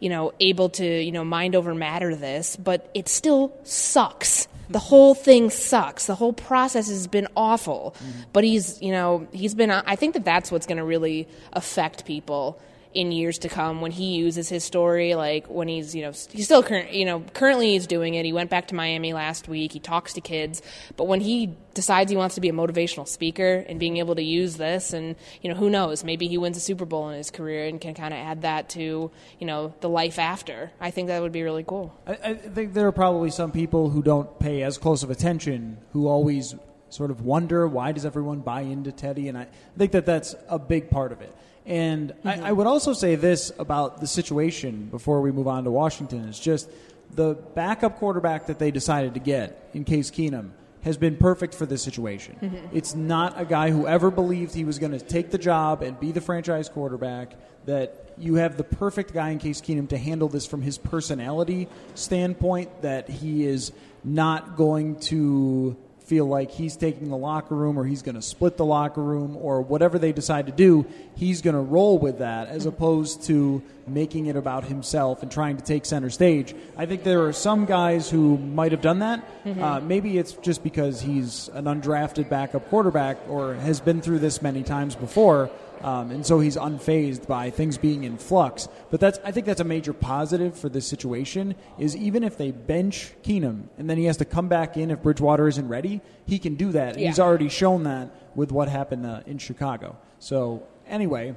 you 0.00 0.08
know, 0.08 0.32
able 0.40 0.70
to, 0.70 0.84
you 0.84 1.12
know, 1.12 1.22
mind 1.22 1.54
over 1.54 1.72
matter 1.72 2.16
this, 2.16 2.56
but 2.56 2.90
it 2.94 3.08
still 3.08 3.56
sucks. 3.62 4.48
The 4.70 4.78
whole 4.78 5.14
thing 5.14 5.50
sucks. 5.50 6.06
The 6.06 6.14
whole 6.14 6.32
process 6.32 6.88
has 6.88 7.06
been 7.06 7.28
awful. 7.36 7.94
Mm-hmm. 7.98 8.20
But 8.32 8.44
he's, 8.44 8.80
you 8.80 8.92
know, 8.92 9.26
he's 9.32 9.54
been. 9.54 9.70
I 9.70 9.96
think 9.96 10.14
that 10.14 10.24
that's 10.24 10.50
what's 10.50 10.66
going 10.66 10.78
to 10.78 10.84
really 10.84 11.28
affect 11.52 12.04
people 12.04 12.58
in 12.94 13.12
years 13.12 13.38
to 13.38 13.48
come 13.48 13.80
when 13.80 13.90
he 13.90 14.16
uses 14.16 14.48
his 14.48 14.64
story 14.64 15.14
like 15.14 15.46
when 15.46 15.68
he's 15.68 15.94
you 15.94 16.02
know 16.02 16.12
he's 16.30 16.44
still 16.44 16.62
current 16.62 16.92
you 16.92 17.04
know 17.04 17.20
currently 17.34 17.72
he's 17.72 17.86
doing 17.86 18.14
it. 18.14 18.24
He 18.24 18.32
went 18.32 18.50
back 18.50 18.68
to 18.68 18.74
Miami 18.74 19.12
last 19.12 19.48
week. 19.48 19.72
He 19.72 19.80
talks 19.80 20.12
to 20.14 20.20
kids. 20.20 20.62
But 20.96 21.04
when 21.04 21.20
he 21.20 21.56
decides 21.74 22.10
he 22.10 22.16
wants 22.16 22.34
to 22.34 22.40
be 22.40 22.48
a 22.48 22.52
motivational 22.52 23.08
speaker 23.08 23.64
and 23.68 23.80
being 23.80 23.96
able 23.96 24.14
to 24.14 24.22
use 24.22 24.56
this 24.56 24.92
and 24.92 25.16
you 25.40 25.50
know 25.50 25.56
who 25.56 25.70
knows? 25.70 26.04
Maybe 26.04 26.28
he 26.28 26.38
wins 26.38 26.56
a 26.56 26.60
Super 26.60 26.84
Bowl 26.84 27.08
in 27.08 27.16
his 27.16 27.30
career 27.30 27.66
and 27.66 27.80
can 27.80 27.94
kind 27.94 28.12
of 28.12 28.18
add 28.18 28.42
that 28.42 28.68
to 28.70 29.10
you 29.38 29.46
know 29.46 29.74
the 29.80 29.88
life 29.88 30.18
after. 30.18 30.70
I 30.80 30.90
think 30.90 31.08
that 31.08 31.22
would 31.22 31.32
be 31.32 31.42
really 31.42 31.64
cool. 31.64 31.94
I, 32.06 32.18
I 32.24 32.34
think 32.34 32.74
there 32.74 32.86
are 32.86 32.92
probably 32.92 33.30
some 33.30 33.52
people 33.52 33.90
who 33.90 34.02
don't 34.02 34.38
pay 34.38 34.62
as 34.62 34.78
close 34.78 35.02
of 35.02 35.10
attention 35.10 35.78
who 35.92 36.08
always 36.08 36.54
sort 36.92 37.10
of 37.10 37.22
wonder 37.22 37.66
why 37.66 37.92
does 37.92 38.04
everyone 38.04 38.40
buy 38.40 38.60
into 38.60 38.92
Teddy, 38.92 39.28
and 39.28 39.38
I 39.38 39.46
think 39.76 39.92
that 39.92 40.04
that's 40.06 40.34
a 40.48 40.58
big 40.58 40.90
part 40.90 41.12
of 41.12 41.22
it. 41.22 41.34
And 41.64 42.12
I, 42.24 42.40
I 42.40 42.52
would 42.52 42.66
also 42.66 42.92
say 42.92 43.14
this 43.14 43.52
about 43.58 44.00
the 44.00 44.06
situation 44.06 44.88
before 44.90 45.20
we 45.20 45.30
move 45.30 45.46
on 45.46 45.64
to 45.64 45.70
Washington 45.70 46.28
is 46.28 46.38
just 46.38 46.68
the 47.14 47.34
backup 47.54 47.98
quarterback 47.98 48.46
that 48.46 48.58
they 48.58 48.70
decided 48.70 49.14
to 49.14 49.20
get 49.20 49.70
in 49.72 49.84
Case 49.84 50.10
Keenum 50.10 50.50
has 50.82 50.96
been 50.96 51.16
perfect 51.16 51.54
for 51.54 51.64
this 51.64 51.82
situation. 51.82 52.36
Mm-hmm. 52.42 52.76
It's 52.76 52.94
not 52.94 53.40
a 53.40 53.44
guy 53.44 53.70
who 53.70 53.86
ever 53.86 54.10
believed 54.10 54.54
he 54.54 54.64
was 54.64 54.78
going 54.78 54.92
to 54.92 54.98
take 54.98 55.30
the 55.30 55.38
job 55.38 55.82
and 55.82 55.98
be 55.98 56.10
the 56.10 56.20
franchise 56.20 56.68
quarterback. 56.68 57.34
That 57.66 58.14
you 58.18 58.34
have 58.34 58.56
the 58.56 58.64
perfect 58.64 59.14
guy 59.14 59.30
in 59.30 59.38
Case 59.38 59.60
Keenum 59.60 59.88
to 59.90 59.98
handle 59.98 60.28
this 60.28 60.46
from 60.46 60.62
his 60.62 60.78
personality 60.78 61.68
standpoint. 61.94 62.82
That 62.82 63.08
he 63.08 63.46
is 63.46 63.70
not 64.02 64.56
going 64.56 64.98
to 65.00 65.76
feel 66.12 66.26
like 66.26 66.50
he's 66.50 66.76
taking 66.76 67.08
the 67.08 67.16
locker 67.16 67.54
room 67.54 67.78
or 67.78 67.86
he's 67.86 68.02
going 68.02 68.14
to 68.14 68.20
split 68.20 68.58
the 68.58 68.64
locker 68.66 69.00
room 69.00 69.34
or 69.38 69.62
whatever 69.62 69.98
they 69.98 70.12
decide 70.12 70.44
to 70.44 70.52
do, 70.52 70.84
he's 71.16 71.40
going 71.40 71.54
to 71.54 71.60
roll 71.60 71.96
with 71.98 72.18
that 72.18 72.48
as 72.48 72.66
opposed 72.66 73.22
to 73.22 73.62
making 73.86 74.26
it 74.26 74.36
about 74.36 74.62
himself 74.64 75.22
and 75.22 75.32
trying 75.32 75.56
to 75.56 75.64
take 75.64 75.86
center 75.86 76.10
stage. 76.10 76.54
I 76.76 76.84
think 76.84 77.02
there 77.02 77.24
are 77.24 77.32
some 77.32 77.64
guys 77.64 78.10
who 78.10 78.36
might 78.36 78.72
have 78.72 78.82
done 78.82 78.98
that. 78.98 79.24
Uh, 79.58 79.80
maybe 79.80 80.18
it's 80.18 80.34
just 80.34 80.62
because 80.62 81.00
he's 81.00 81.48
an 81.54 81.64
undrafted 81.64 82.28
backup 82.28 82.68
quarterback 82.68 83.16
or 83.26 83.54
has 83.54 83.80
been 83.80 84.02
through 84.02 84.18
this 84.18 84.42
many 84.42 84.62
times 84.62 84.94
before. 84.94 85.48
Um, 85.82 86.10
and 86.10 86.24
so 86.24 86.40
he's 86.40 86.56
unfazed 86.56 87.26
by 87.26 87.50
things 87.50 87.78
being 87.78 88.04
in 88.04 88.16
flux. 88.16 88.68
But 88.90 89.00
that's 89.00 89.18
I 89.24 89.32
think 89.32 89.46
that's 89.46 89.60
a 89.60 89.64
major 89.64 89.92
positive 89.92 90.56
for 90.56 90.68
this 90.68 90.86
situation. 90.86 91.54
Is 91.78 91.96
even 91.96 92.24
if 92.24 92.36
they 92.36 92.50
bench 92.50 93.12
Keenum 93.22 93.64
and 93.78 93.88
then 93.88 93.98
he 93.98 94.04
has 94.04 94.16
to 94.18 94.24
come 94.24 94.48
back 94.48 94.76
in 94.76 94.90
if 94.90 95.02
Bridgewater 95.02 95.48
isn't 95.48 95.68
ready, 95.68 96.00
he 96.26 96.38
can 96.38 96.54
do 96.54 96.72
that. 96.72 96.94
And 96.94 97.00
He's 97.06 97.20
already 97.20 97.48
shown 97.48 97.84
that 97.84 98.10
with 98.34 98.52
what 98.52 98.68
happened 98.68 99.06
uh, 99.06 99.20
in 99.26 99.38
Chicago. 99.38 99.96
So 100.18 100.66
anyway, 100.86 101.34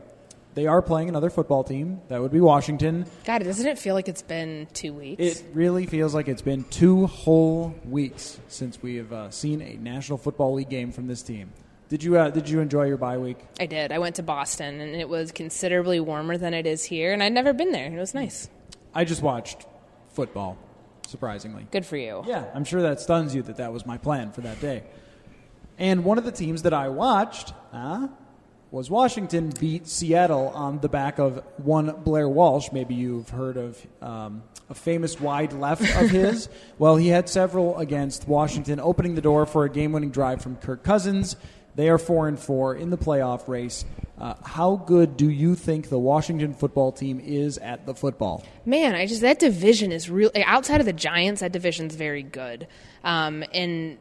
they 0.55 0.67
are 0.67 0.81
playing 0.81 1.09
another 1.09 1.29
football 1.29 1.63
team. 1.63 2.01
That 2.07 2.21
would 2.21 2.31
be 2.31 2.39
Washington. 2.39 3.05
God, 3.25 3.43
doesn't 3.43 3.67
it 3.67 3.77
feel 3.77 3.93
like 3.93 4.07
it's 4.07 4.21
been 4.21 4.67
two 4.73 4.93
weeks? 4.93 5.21
It 5.21 5.43
really 5.53 5.85
feels 5.85 6.15
like 6.15 6.29
it's 6.29 6.41
been 6.41 6.63
two 6.65 7.07
whole 7.07 7.75
weeks 7.83 8.39
since 8.47 8.81
we 8.81 8.95
have 8.95 9.11
uh, 9.11 9.29
seen 9.31 9.61
a 9.61 9.73
National 9.75 10.17
Football 10.17 10.53
League 10.53 10.69
game 10.69 10.91
from 10.93 11.07
this 11.07 11.21
team. 11.21 11.51
Did 11.95 12.03
you 12.03 12.17
uh, 12.17 12.29
did 12.29 12.49
you 12.49 12.59
enjoy 12.59 12.87
your 12.87 12.97
bye 12.97 13.17
week? 13.17 13.37
I 13.57 13.67
did. 13.67 13.93
I 13.93 13.99
went 13.99 14.17
to 14.17 14.21
Boston, 14.21 14.81
and 14.81 14.93
it 14.97 15.07
was 15.07 15.31
considerably 15.31 16.01
warmer 16.01 16.37
than 16.37 16.53
it 16.53 16.65
is 16.65 16.83
here, 16.83 17.13
and 17.13 17.23
I'd 17.23 17.31
never 17.31 17.53
been 17.53 17.71
there. 17.71 17.85
It 17.85 17.97
was 17.97 18.13
nice. 18.13 18.49
I 18.93 19.05
just 19.05 19.21
watched 19.21 19.65
football, 20.09 20.57
surprisingly. 21.07 21.67
Good 21.71 21.85
for 21.85 21.95
you. 21.95 22.21
Yeah, 22.27 22.47
I'm 22.53 22.65
sure 22.65 22.81
that 22.81 22.99
stuns 22.99 23.33
you 23.33 23.43
that 23.43 23.55
that 23.55 23.71
was 23.71 23.85
my 23.85 23.97
plan 23.97 24.33
for 24.33 24.41
that 24.41 24.59
day. 24.59 24.83
And 25.77 26.03
one 26.03 26.17
of 26.17 26.25
the 26.25 26.33
teams 26.33 26.63
that 26.63 26.73
I 26.73 26.89
watched 26.89 27.53
uh, 27.71 28.09
was 28.71 28.89
Washington 28.89 29.53
beat 29.57 29.87
Seattle 29.87 30.49
on 30.49 30.79
the 30.79 30.89
back 30.89 31.17
of 31.17 31.41
one 31.55 31.95
Blair 32.03 32.27
Walsh. 32.27 32.73
Maybe 32.73 32.93
you've 32.93 33.29
heard 33.29 33.55
of 33.55 33.87
um, 34.01 34.43
a 34.69 34.73
famous 34.73 35.17
wide 35.21 35.53
left 35.53 35.83
of 35.95 36.09
his. 36.09 36.49
well, 36.77 36.97
he 36.97 37.07
had 37.07 37.29
several 37.29 37.77
against 37.77 38.27
Washington, 38.27 38.81
opening 38.81 39.15
the 39.15 39.21
door 39.21 39.45
for 39.45 39.63
a 39.63 39.69
game-winning 39.69 40.11
drive 40.11 40.41
from 40.41 40.57
Kirk 40.57 40.83
Cousins. 40.83 41.37
They 41.75 41.89
are 41.89 41.97
four 41.97 42.27
and 42.27 42.39
four 42.39 42.75
in 42.75 42.89
the 42.89 42.97
playoff 42.97 43.47
race. 43.47 43.85
Uh, 44.17 44.35
how 44.43 44.77
good 44.77 45.17
do 45.17 45.29
you 45.29 45.55
think 45.55 45.89
the 45.89 45.99
Washington 45.99 46.53
football 46.53 46.93
team 46.93 47.19
is 47.19 47.57
at 47.57 47.85
the 47.85 47.93
football? 47.93 48.45
Man, 48.65 48.95
I 48.95 49.07
just 49.07 49.21
that 49.21 49.39
division 49.39 49.91
is 49.91 50.09
real. 50.09 50.31
Outside 50.45 50.79
of 50.79 50.85
the 50.85 50.93
Giants, 50.93 51.41
that 51.41 51.51
division's 51.51 51.95
very 51.95 52.23
good, 52.23 52.67
um, 53.03 53.43
and 53.53 53.97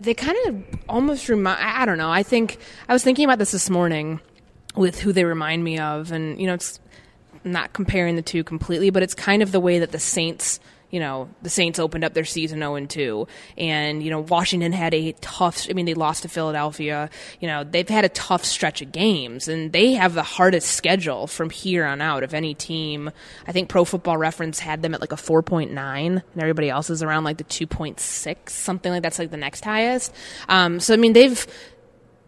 they 0.00 0.14
kind 0.14 0.38
of 0.46 0.64
almost 0.88 1.28
remind. 1.28 1.60
I 1.60 1.82
I 1.82 1.86
don't 1.86 1.98
know. 1.98 2.10
I 2.10 2.22
think 2.22 2.58
I 2.88 2.94
was 2.94 3.04
thinking 3.04 3.26
about 3.26 3.38
this 3.38 3.50
this 3.50 3.68
morning 3.68 4.20
with 4.74 5.00
who 5.00 5.12
they 5.12 5.24
remind 5.24 5.62
me 5.62 5.78
of, 5.78 6.12
and 6.12 6.40
you 6.40 6.46
know, 6.46 6.54
it's 6.54 6.80
not 7.44 7.74
comparing 7.74 8.16
the 8.16 8.22
two 8.22 8.44
completely, 8.44 8.88
but 8.88 9.02
it's 9.02 9.14
kind 9.14 9.42
of 9.42 9.52
the 9.52 9.60
way 9.60 9.78
that 9.80 9.92
the 9.92 9.98
Saints. 9.98 10.60
You 10.92 11.00
know, 11.00 11.30
the 11.40 11.50
Saints 11.50 11.78
opened 11.78 12.04
up 12.04 12.12
their 12.12 12.24
season 12.24 12.58
0 12.60 12.74
and 12.74 12.88
2. 12.88 13.26
And, 13.56 14.02
you 14.02 14.10
know, 14.10 14.20
Washington 14.20 14.72
had 14.72 14.92
a 14.92 15.12
tough, 15.20 15.66
I 15.68 15.72
mean, 15.72 15.86
they 15.86 15.94
lost 15.94 16.22
to 16.22 16.28
Philadelphia. 16.28 17.08
You 17.40 17.48
know, 17.48 17.64
they've 17.64 17.88
had 17.88 18.04
a 18.04 18.10
tough 18.10 18.44
stretch 18.44 18.82
of 18.82 18.92
games, 18.92 19.48
and 19.48 19.72
they 19.72 19.92
have 19.94 20.12
the 20.12 20.22
hardest 20.22 20.70
schedule 20.70 21.26
from 21.26 21.48
here 21.48 21.86
on 21.86 22.00
out 22.00 22.22
of 22.22 22.34
any 22.34 22.54
team. 22.54 23.10
I 23.46 23.52
think 23.52 23.70
Pro 23.70 23.84
Football 23.84 24.18
Reference 24.18 24.58
had 24.58 24.82
them 24.82 24.94
at 24.94 25.00
like 25.00 25.12
a 25.12 25.16
4.9, 25.16 25.72
and 25.72 26.22
everybody 26.36 26.68
else 26.68 26.90
is 26.90 27.02
around 27.02 27.24
like 27.24 27.38
the 27.38 27.44
2.6, 27.44 28.50
something 28.50 28.92
like 28.92 29.02
that's 29.02 29.18
like 29.18 29.30
the 29.30 29.36
next 29.38 29.64
highest. 29.64 30.14
Um, 30.48 30.78
so, 30.78 30.92
I 30.92 30.98
mean, 30.98 31.14
they've, 31.14 31.46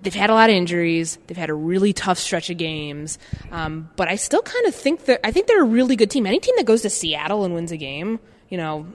they've 0.05 0.15
had 0.15 0.31
a 0.31 0.35
lot 0.35 0.49
of 0.51 0.57
injuries. 0.57 1.19
They've 1.27 1.37
had 1.37 1.51
a 1.51 1.55
really 1.55 1.93
tough 1.93 2.19
stretch 2.19 2.51
of 2.51 2.57
games, 2.57 3.19
um, 3.51 3.91
but 3.97 4.09
I 4.09 4.17
still 4.17 4.43
kind 4.43 4.67
of 4.67 4.75
think 4.75 5.07
that 5.07 5.21
I 5.25 5.33
think 5.33 5.49
they're 5.49 5.63
a 5.63 5.67
really 5.67 5.97
good 5.97 6.11
team. 6.11 6.27
Any 6.27 6.41
team 6.41 6.55
that 6.57 6.67
goes 6.67 6.83
to 6.83 6.91
Seattle 6.91 7.45
and 7.45 7.55
wins 7.55 7.73
a 7.73 7.77
game, 7.77 8.21
you 8.49 8.59
know, 8.59 8.87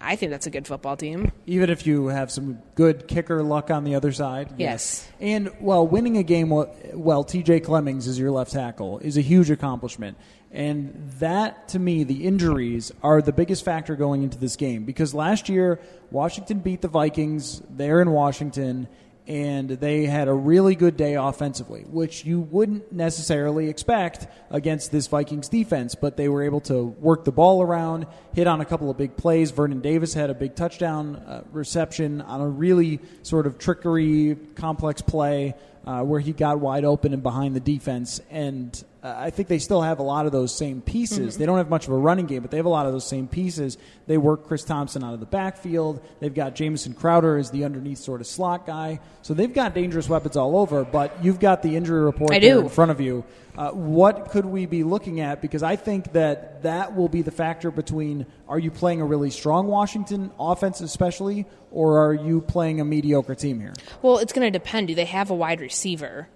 I 0.00 0.16
think 0.16 0.30
that's 0.30 0.46
a 0.46 0.50
good 0.50 0.66
football 0.66 0.96
team. 0.96 1.30
Even 1.46 1.70
if 1.70 1.86
you 1.86 2.08
have 2.08 2.30
some 2.30 2.58
good 2.74 3.06
kicker 3.06 3.42
luck 3.42 3.70
on 3.70 3.84
the 3.84 3.94
other 3.94 4.10
side. 4.10 4.54
Yes. 4.58 5.08
And, 5.20 5.50
well, 5.60 5.86
winning 5.86 6.16
a 6.16 6.24
game, 6.24 6.50
well, 6.50 6.74
well, 6.92 7.24
TJ 7.24 7.64
Clemmings 7.64 8.08
is 8.08 8.18
your 8.18 8.32
left 8.32 8.52
tackle, 8.52 8.98
is 8.98 9.16
a 9.16 9.20
huge 9.20 9.50
accomplishment. 9.50 10.18
And 10.50 11.10
that, 11.20 11.68
to 11.68 11.78
me, 11.78 12.04
the 12.04 12.24
injuries 12.24 12.90
are 13.02 13.22
the 13.22 13.32
biggest 13.32 13.64
factor 13.64 13.94
going 13.94 14.22
into 14.22 14.38
this 14.38 14.56
game. 14.56 14.84
Because 14.84 15.14
last 15.14 15.48
year, 15.48 15.80
Washington 16.10 16.58
beat 16.58 16.82
the 16.82 16.88
Vikings 16.88 17.62
there 17.70 18.02
in 18.02 18.10
Washington, 18.10 18.88
and 19.26 19.70
they 19.70 20.06
had 20.06 20.28
a 20.28 20.32
really 20.34 20.74
good 20.74 20.96
day 20.96 21.14
offensively, 21.14 21.82
which 21.82 22.24
you 22.24 22.40
wouldn't 22.40 22.92
necessarily 22.92 23.68
expect 23.68 24.26
against 24.50 24.90
this 24.90 25.06
Vikings 25.06 25.48
defense. 25.48 25.94
But 25.94 26.16
they 26.16 26.28
were 26.28 26.42
able 26.42 26.60
to 26.62 26.84
work 26.84 27.24
the 27.24 27.32
ball 27.32 27.62
around, 27.62 28.06
hit 28.34 28.46
on 28.46 28.60
a 28.60 28.64
couple 28.64 28.90
of 28.90 28.96
big 28.96 29.16
plays. 29.16 29.50
Vernon 29.50 29.80
Davis 29.80 30.14
had 30.14 30.30
a 30.30 30.34
big 30.34 30.54
touchdown 30.54 31.16
uh, 31.16 31.44
reception 31.52 32.20
on 32.20 32.40
a 32.40 32.48
really 32.48 33.00
sort 33.22 33.46
of 33.46 33.58
trickery, 33.58 34.36
complex 34.56 35.02
play 35.02 35.54
uh, 35.86 36.02
where 36.02 36.20
he 36.20 36.32
got 36.32 36.60
wide 36.60 36.84
open 36.84 37.12
and 37.12 37.22
behind 37.22 37.54
the 37.54 37.60
defense. 37.60 38.20
And 38.30 38.82
uh, 39.02 39.14
I 39.16 39.30
think 39.30 39.48
they 39.48 39.58
still 39.58 39.82
have 39.82 39.98
a 39.98 40.02
lot 40.02 40.26
of 40.26 40.32
those 40.32 40.54
same 40.54 40.80
pieces. 40.80 41.36
They 41.36 41.44
don't 41.44 41.58
have 41.58 41.68
much 41.68 41.88
of 41.88 41.92
a 41.92 41.96
running 41.96 42.26
game, 42.26 42.42
but 42.42 42.52
they 42.52 42.56
have 42.56 42.66
a 42.66 42.70
lot 42.70 42.86
of 42.86 42.92
those 42.92 43.06
same 43.06 43.26
pieces. 43.26 43.76
They 44.06 44.16
work 44.16 44.46
Chris 44.46 44.62
Thompson 44.62 45.02
out 45.02 45.12
of 45.12 45.20
the 45.20 45.26
backfield. 45.26 46.00
They've 46.20 46.32
got 46.32 46.54
Jamison 46.54 46.94
Crowder 46.94 47.36
as 47.36 47.50
the 47.50 47.64
underneath 47.64 47.98
sort 47.98 48.20
of 48.20 48.28
slot 48.28 48.64
guy. 48.64 49.00
So 49.22 49.34
they've 49.34 49.52
got 49.52 49.74
dangerous 49.74 50.08
weapons 50.08 50.36
all 50.36 50.56
over, 50.56 50.84
but 50.84 51.24
you've 51.24 51.40
got 51.40 51.62
the 51.62 51.74
injury 51.74 52.00
report 52.04 52.32
I 52.32 52.38
there 52.38 52.54
do. 52.54 52.60
in 52.60 52.68
front 52.68 52.92
of 52.92 53.00
you. 53.00 53.24
Uh, 53.56 53.70
what 53.70 54.30
could 54.30 54.46
we 54.46 54.66
be 54.66 54.84
looking 54.84 55.20
at? 55.20 55.42
Because 55.42 55.62
I 55.62 55.76
think 55.76 56.12
that 56.12 56.62
that 56.62 56.94
will 56.94 57.08
be 57.08 57.22
the 57.22 57.30
factor 57.32 57.70
between 57.70 58.24
are 58.48 58.58
you 58.58 58.70
playing 58.70 59.00
a 59.00 59.04
really 59.04 59.30
strong 59.30 59.66
Washington 59.66 60.30
offense, 60.38 60.80
especially, 60.80 61.44
or 61.70 62.06
are 62.06 62.14
you 62.14 62.40
playing 62.40 62.80
a 62.80 62.84
mediocre 62.84 63.34
team 63.34 63.60
here? 63.60 63.74
Well, 64.00 64.18
it's 64.18 64.32
going 64.32 64.50
to 64.50 64.58
depend. 64.58 64.88
Do 64.88 64.94
they 64.94 65.04
have 65.06 65.30
a 65.30 65.34
wide 65.34 65.60
receiver? 65.60 66.28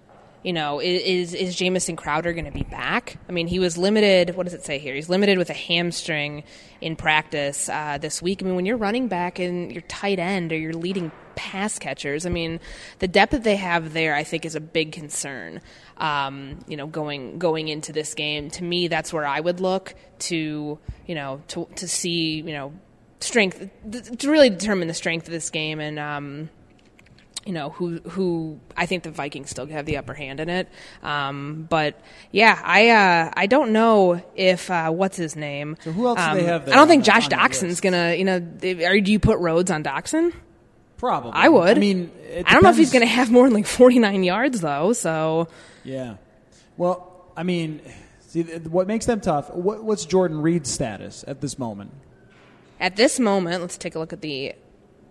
You 0.47 0.53
know, 0.53 0.79
is 0.79 1.33
is 1.33 1.57
Jamison 1.57 1.97
Crowder 1.97 2.31
going 2.31 2.45
to 2.45 2.51
be 2.51 2.63
back? 2.63 3.17
I 3.27 3.33
mean, 3.33 3.47
he 3.47 3.59
was 3.59 3.77
limited. 3.77 4.33
What 4.37 4.45
does 4.45 4.53
it 4.53 4.63
say 4.63 4.79
here? 4.79 4.95
He's 4.95 5.09
limited 5.09 5.37
with 5.37 5.49
a 5.49 5.53
hamstring 5.53 6.45
in 6.79 6.95
practice 6.95 7.67
uh, 7.67 7.97
this 7.99 8.21
week. 8.21 8.41
I 8.41 8.45
mean, 8.45 8.55
when 8.55 8.65
you're 8.65 8.77
running 8.77 9.09
back 9.09 9.39
and 9.39 9.73
you're 9.73 9.81
tight 9.81 10.19
end 10.19 10.53
or 10.53 10.57
you're 10.57 10.71
leading 10.71 11.11
pass 11.35 11.77
catchers, 11.77 12.25
I 12.25 12.29
mean, 12.29 12.61
the 12.99 13.09
depth 13.09 13.33
that 13.33 13.43
they 13.43 13.57
have 13.57 13.91
there, 13.91 14.15
I 14.15 14.23
think, 14.23 14.45
is 14.45 14.55
a 14.55 14.61
big 14.61 14.93
concern. 14.93 15.59
Um, 15.97 16.59
you 16.65 16.77
know, 16.77 16.87
going 16.87 17.39
going 17.39 17.67
into 17.67 17.91
this 17.91 18.13
game, 18.13 18.49
to 18.51 18.63
me, 18.63 18.87
that's 18.87 19.11
where 19.11 19.27
I 19.27 19.41
would 19.41 19.59
look 19.59 19.95
to, 20.19 20.79
you 21.07 21.15
know, 21.15 21.41
to 21.49 21.67
to 21.75 21.89
see, 21.89 22.39
you 22.39 22.53
know, 22.53 22.71
strength 23.19 23.69
to 23.91 24.31
really 24.31 24.49
determine 24.49 24.87
the 24.87 24.93
strength 24.93 25.27
of 25.27 25.33
this 25.33 25.49
game 25.49 25.81
and. 25.81 25.99
Um, 25.99 26.49
you 27.47 27.53
know 27.53 27.69
who 27.71 27.99
who 28.01 28.59
I 28.75 28.85
think 28.85 29.03
the 29.03 29.11
Vikings 29.11 29.49
still 29.49 29.65
have 29.67 29.85
the 29.85 29.97
upper 29.97 30.13
hand 30.13 30.39
in 30.39 30.49
it. 30.49 30.67
Um, 31.01 31.65
but 31.69 31.99
yeah, 32.31 32.59
I 32.63 32.89
uh, 32.89 33.31
I 33.35 33.47
don't 33.47 33.71
know 33.71 34.21
if 34.35 34.69
uh, 34.69 34.91
what's 34.91 35.17
his 35.17 35.35
name. 35.35 35.77
So 35.81 35.91
who 35.91 36.07
else 36.07 36.19
do 36.19 36.25
um, 36.25 36.37
they 36.37 36.43
have 36.43 36.65
there 36.65 36.75
I 36.75 36.77
don't 36.77 36.87
think 36.87 37.03
Josh 37.05 37.25
on 37.25 37.31
Doctson's 37.31 37.81
gonna. 37.81 38.13
You 38.15 38.25
know, 38.25 38.39
they- 38.39 38.85
are, 38.85 38.99
do 38.99 39.11
you 39.11 39.19
put 39.19 39.39
Rhodes 39.39 39.71
on 39.71 39.83
Doctson? 39.83 40.33
Probably. 40.97 41.31
I 41.33 41.47
would. 41.49 41.77
I 41.77 41.79
mean, 41.79 42.11
I 42.45 42.53
don't 42.53 42.63
know 42.63 42.69
if 42.69 42.77
he's 42.77 42.91
gonna 42.91 43.05
have 43.05 43.31
more 43.31 43.45
than 43.45 43.53
like 43.53 43.67
forty 43.67 43.99
nine 43.99 44.23
yards 44.23 44.61
though. 44.61 44.93
So 44.93 45.47
Yeah. 45.83 46.15
Well, 46.75 47.31
I 47.35 47.43
mean, 47.43 47.81
see, 48.27 48.43
what 48.43 48.87
makes 48.87 49.05
them 49.05 49.21
tough? 49.21 49.51
What, 49.53 49.83
what's 49.83 50.05
Jordan 50.05 50.41
Reed's 50.41 50.69
status 50.71 51.23
at 51.27 51.41
this 51.41 51.57
moment? 51.57 51.91
at 52.79 52.95
this 52.95 53.19
moment, 53.19 53.61
let's 53.61 53.77
take 53.77 53.95
a 53.95 53.99
look 53.99 54.13
at 54.13 54.21
the. 54.21 54.53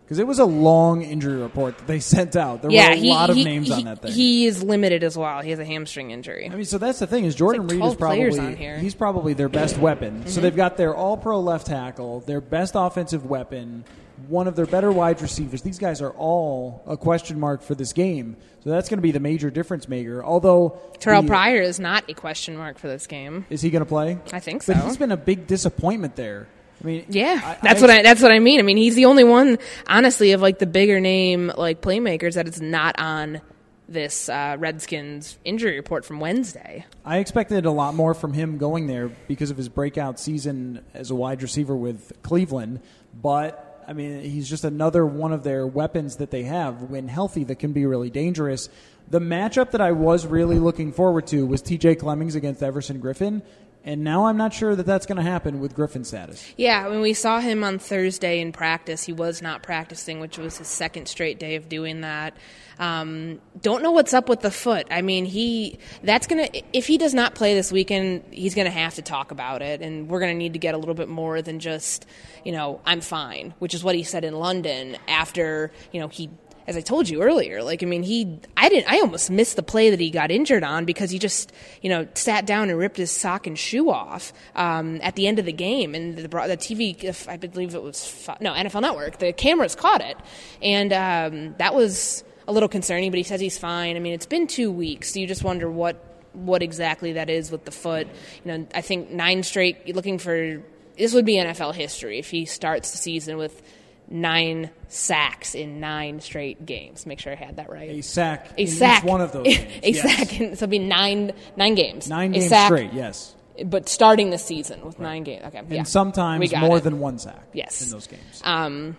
Because 0.07 0.21
it 0.21 0.27
was 0.27 0.39
a 0.39 0.45
long 0.45 1.03
injury 1.03 1.37
report 1.43 1.79
that 1.79 1.87
they 1.89 1.99
sent 2.15 2.37
out. 2.37 2.63
There 2.63 2.71
yeah, 2.71 2.91
were 2.91 2.93
a 2.93 2.97
he, 2.97 3.11
lot 3.11 3.29
of 3.29 3.35
he- 3.37 3.43
names 3.45 3.67
he- 3.67 3.75
on 3.75 3.85
that 3.85 4.03
thing. 4.03 4.13
He 4.13 4.47
is 4.47 4.63
limited 4.63 5.03
as 5.03 5.19
well. 5.19 5.41
He 5.43 5.51
has 5.51 5.59
a 5.59 5.65
hamstring 5.65 6.13
injury. 6.13 6.49
I 6.49 6.55
mean, 6.55 6.65
so 6.65 6.79
that's 6.79 7.01
the 7.01 7.09
thing 7.09 7.25
is 7.25 7.35
Jordan 7.35 7.63
like 7.67 7.73
Reed 7.73 7.85
is 7.85 7.95
probably. 7.97 8.31
Mm-hmm. 8.31 8.81
he's 8.81 8.95
probably 8.95 9.35
their 9.35 9.49
best 9.49 9.79
weapon. 9.79 10.27
So 10.29 10.41
they've 10.41 10.55
got 10.55 10.77
their 10.77 10.95
All-Pro 10.95 11.41
left 11.41 11.67
tackle, 11.67 12.21
their 12.21 12.41
best 12.41 12.75
offensive 12.77 13.27
weapon, 13.27 13.85
one 14.29 14.47
of 14.47 14.55
their 14.55 14.67
better 14.67 14.93
wide 14.93 15.21
receivers. 15.21 15.63
These 15.63 15.79
guys 15.81 16.01
are 16.01 16.11
all 16.13 16.83
a 16.87 16.97
question 16.97 17.41
mark 17.41 17.63
for 17.63 17.75
this 17.75 17.93
game. 17.93 18.37
So 18.63 18.71
that's 18.71 18.89
going 18.89 18.99
to 18.99 19.03
be 19.03 19.13
the 19.13 19.21
major 19.21 19.51
difference 19.51 19.89
maker. 19.89 20.25
Although 20.25 20.79
Terrell 21.01 21.23
the- 21.23 21.29
Pryor 21.29 21.61
is 21.63 21.79
not 21.81 22.05
a 22.09 22.15
question 22.15 22.57
mark 22.57 22.79
for 22.79 22.87
this 22.89 23.07
game. 23.09 23.45
is 23.51 23.61
he 23.61 23.71
going 23.71 23.81
to 23.83 23.87
play? 23.89 24.19
I 24.33 24.39
think 24.41 24.63
so. 24.63 24.73
But 24.73 24.85
he's 24.85 24.97
been 24.97 25.13
a 25.13 25.17
big 25.17 25.47
disappointment 25.49 26.15
there. 26.17 26.47
I 26.87 26.89
mean, 26.89 27.05
Yeah, 27.09 27.41
I- 27.43 27.59
that's 27.63 27.81
what 27.81 27.91
I 27.91 28.03
that's 28.03 28.23
what 28.23 28.31
I 28.31 28.39
mean. 28.39 28.61
I 28.61 28.63
mean, 28.63 28.77
he's 28.77 28.95
the 28.95 29.07
only 29.07 29.25
one, 29.25 29.59
honestly, 29.89 30.33
of 30.33 30.41
like 30.41 30.61
the 30.61 30.67
bigger 30.67 31.01
name 31.01 31.51
like 31.57 31.81
playmakers 31.81 32.35
that 32.35 32.47
is 32.47 32.61
not 32.61 32.99
on 33.01 33.41
this 33.89 34.29
uh, 34.29 34.57
Redskins 34.59 35.37
injury 35.45 35.77
report 35.77 36.05
from 36.05 36.21
Wednesday. 36.21 36.85
I 37.05 37.19
expected 37.19 37.67
a 37.67 37.71
lot 37.71 37.95
more 37.95 38.15
from 38.15 38.33
him 38.33 38.59
going 38.59 38.87
there 38.87 39.09
because 39.29 39.51
of 39.51 39.57
his 39.57 39.69
breakout 39.69 40.19
season 40.21 40.85
as 40.95 41.11
a 41.11 41.15
wide 41.15 41.43
receiver 41.43 41.75
with 41.77 42.13
Cleveland. 42.23 42.81
But, 43.21 43.85
I 43.87 43.93
mean, 43.93 44.21
he's 44.23 44.49
just 44.49 44.65
another 44.65 45.07
one 45.07 45.33
of 45.33 45.43
their 45.45 45.67
weapons 45.67 46.17
that 46.17 46.31
they 46.31 46.43
have 46.45 46.83
when 46.83 47.09
healthy 47.09 47.45
that 47.45 47.61
can 47.61 47.73
be 47.73 47.87
really 47.87 48.11
dangerous. 48.11 48.69
The 49.09 49.21
matchup 49.21 49.71
that 49.71 49.81
I 49.81 49.93
was 49.93 50.27
really 50.27 50.59
looking 50.59 50.93
forward 50.93 51.29
to 51.29 51.47
was 51.47 51.63
TJ 51.63 52.01
Clemmings 52.01 52.35
against 52.35 52.63
Everson 52.65 53.01
Griffen. 53.01 53.43
And 53.87 54.03
now 54.03 54.27
I'm 54.27 54.37
not 54.37 54.53
sure 54.53 54.75
that 54.75 54.85
that's 54.85 55.07
going 55.07 55.17
to 55.17 55.23
happen 55.23 55.61
with 55.61 55.77
Griffen's 55.77 56.09
status. 56.09 56.53
Yeah, 56.57 56.89
when 56.89 57.01
we 57.01 57.15
saw 57.15 57.39
him 57.39 57.63
on 57.63 57.79
Thursday 57.79 58.41
in 58.41 58.51
practice, 58.51 59.05
he 59.05 59.13
was 59.13 59.41
not 59.41 59.63
practicing, 59.63 60.19
which 60.19 60.39
was 60.39 60.59
his 60.59 60.67
second 60.67 61.07
straight 61.07 61.39
day 61.39 61.55
of 61.55 61.69
doing 61.69 62.01
that. 62.01 62.37
Um, 62.81 63.41
don't 63.63 63.85
know 63.85 63.93
what's 63.93 64.13
up 64.13 64.29
with 64.29 64.41
the 64.41 64.51
foot. 64.51 64.89
I 64.91 65.03
mean, 65.03 65.25
he 65.25 65.79
that's 66.03 66.27
gonna 66.27 66.49
if 66.73 66.87
he 66.87 66.99
does 66.99 67.15
not 67.15 67.35
play 67.35 67.55
this 67.55 67.73
weekend, 67.73 68.25
he's 68.33 68.55
gonna 68.55 68.71
have 68.71 68.97
to 68.97 69.03
talk 69.03 69.31
about 69.31 69.63
it, 69.63 69.81
and 69.81 70.09
we're 70.11 70.21
gonna 70.21 70.35
need 70.35 70.53
to 70.53 70.59
get 70.59 70.75
a 70.75 70.79
little 70.79 70.95
bit 70.95 71.09
more 71.09 71.41
than 71.41 71.59
just 71.59 72.05
you 72.45 72.53
know 72.53 72.81
I'm 72.85 73.01
fine, 73.01 73.55
which 73.61 73.73
is 73.73 73.83
what 73.83 73.95
he 73.95 74.03
said 74.03 74.25
in 74.25 74.35
London 74.35 74.99
after 75.09 75.73
you 75.91 76.01
know 76.01 76.09
he 76.09 76.29
as 76.67 76.77
I 76.77 76.81
told 76.81 77.09
you 77.09 77.23
earlier, 77.23 77.63
like 77.63 77.83
I 77.83 77.87
mean, 77.87 78.03
he 78.03 78.41
I 78.57 78.69
didn't 78.69 78.91
I 78.91 79.01
almost 79.01 79.31
missed 79.31 79.57
the 79.57 79.63
play 79.63 79.91
that 79.91 80.01
he 80.01 80.11
got 80.11 80.31
injured 80.31 80.65
on 80.65 80.85
because 80.85 81.11
he 81.11 81.19
just 81.19 81.53
you 81.83 81.89
know 81.89 82.09
sat 82.15 82.47
down 82.47 82.71
and 82.71 82.79
ripped 82.79 82.97
his 82.97 83.11
sock 83.11 83.47
and 83.47 83.59
shoe 83.59 83.91
off 83.91 84.33
um, 84.55 85.01
at 85.03 85.17
the 85.17 85.27
end 85.27 85.39
of 85.39 85.45
the 85.45 85.53
game, 85.53 85.95
and 85.95 86.17
the, 86.17 86.23
the 86.23 86.29
TV, 86.29 87.29
I 87.29 87.37
believe 87.37 87.75
it 87.75 87.83
was 87.83 88.29
no 88.41 88.53
NFL 88.53 88.83
Network, 88.83 89.19
the 89.19 89.33
cameras 89.33 89.75
caught 89.75 90.01
it, 90.01 90.17
and 90.61 90.93
um, 90.93 91.55
that 91.59 91.75
was 91.75 92.25
a 92.49 92.53
little 92.53 92.69
concerning. 92.69 93.11
But 93.11 93.19
he 93.19 93.25
says 93.25 93.41
he's 93.41 93.59
fine. 93.59 93.97
I 93.97 94.01
mean, 94.01 94.15
it's 94.15 94.27
been 94.27 94.47
two 94.47 94.71
weeks, 94.71 95.13
so 95.13 95.21
you 95.21 95.27
just 95.27 95.45
wonder 95.45 95.71
what 95.71 96.03
what 96.33 96.63
exactly 96.63 97.15
that 97.15 97.31
is 97.31 97.51
with 97.51 97.65
the 97.65 97.71
foot. 97.71 98.07
You 98.45 98.53
know, 98.53 98.67
I 98.75 98.83
think 98.83 99.11
nine 99.11 99.43
straight 99.43 99.95
looking 99.95 100.19
for 100.19 100.63
this 100.97 101.15
would 101.15 101.25
be 101.25 101.35
NFL 101.37 101.75
history 101.75 102.19
if 102.19 102.31
he 102.31 102.45
starts 102.45 102.91
the 102.91 102.99
season 102.99 103.37
with 103.37 103.63
nine 104.09 104.71
sacks 104.89 105.55
in 105.55 105.81
nine 105.81 106.21
straight 106.21 106.65
games. 106.65 107.07
Make 107.07 107.19
sure 107.21 107.33
I 107.33 107.37
had 107.37 107.57
that 107.57 107.71
right. 107.71 107.91
A 107.91 108.03
sack 108.03 108.53
A 108.57 108.63
in 108.63 108.67
sack. 108.69 109.03
each 109.05 109.09
one 109.11 109.21
of 109.21 109.33
those 109.33 109.45
games. 109.57 109.73
a 109.83 109.91
yes. 109.93 110.03
sack. 110.17 110.41
In, 110.41 110.51
so 110.57 110.65
it'd 110.65 110.71
be 110.71 110.79
nine 110.79 111.33
nine 111.57 111.75
games. 111.75 112.09
Nine 112.09 112.31
A 112.31 112.39
games 112.39 112.49
sack, 112.49 112.67
straight, 112.67 112.93
yes. 112.93 113.35
But 113.65 113.89
starting 113.89 114.31
the 114.31 114.39
season 114.39 114.85
with 114.85 114.99
nine 114.99 115.23
games. 115.23 115.45
Okay. 115.47 115.59
And 115.59 115.71
yeah. 115.71 115.83
Sometimes 115.85 116.55
more 116.57 116.77
it. 116.79 116.85
than 116.85 116.99
one 117.01 117.19
sack 117.19 117.43
Yes. 117.55 117.83
in 117.83 117.91
those 117.91 118.07
games. 118.07 118.43
Um, 118.45 118.97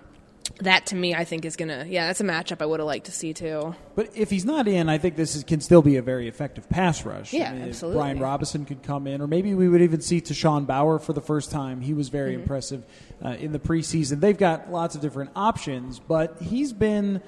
that 0.61 0.87
to 0.87 0.95
me, 0.95 1.13
I 1.13 1.23
think 1.23 1.45
is 1.45 1.55
gonna. 1.55 1.85
Yeah, 1.87 2.07
that's 2.07 2.21
a 2.21 2.23
matchup 2.23 2.61
I 2.61 2.65
would 2.65 2.79
have 2.79 2.87
liked 2.87 3.05
to 3.07 3.11
see 3.11 3.33
too. 3.33 3.75
But 3.95 4.09
if 4.15 4.29
he's 4.29 4.45
not 4.45 4.67
in, 4.67 4.89
I 4.89 4.97
think 4.97 5.15
this 5.15 5.35
is, 5.35 5.43
can 5.43 5.61
still 5.61 5.81
be 5.81 5.97
a 5.97 6.01
very 6.01 6.27
effective 6.27 6.67
pass 6.69 7.05
rush. 7.05 7.33
Yeah, 7.33 7.51
I 7.51 7.53
mean, 7.53 7.61
absolutely. 7.69 7.99
Brian 7.99 8.19
Robison 8.19 8.65
could 8.65 8.81
come 8.83 9.07
in, 9.07 9.21
or 9.21 9.27
maybe 9.27 9.53
we 9.53 9.67
would 9.69 9.81
even 9.81 10.01
see 10.01 10.21
Tashawn 10.21 10.65
Bower 10.65 10.99
for 10.99 11.13
the 11.13 11.21
first 11.21 11.51
time. 11.51 11.81
He 11.81 11.93
was 11.93 12.07
Mm-hmm. 12.07 12.17
very 12.17 12.33
impressive 12.33 12.85
uh, 13.23 13.29
in 13.29 13.51
the 13.51 13.59
preseason. 13.59 14.19
They've 14.19 14.37
got 14.37 14.71
lots 14.71 14.95
of 14.95 15.01
different 15.01 15.31
options, 15.35 15.99
but 15.99 16.37
he's 16.41 16.73
been. 16.73 17.21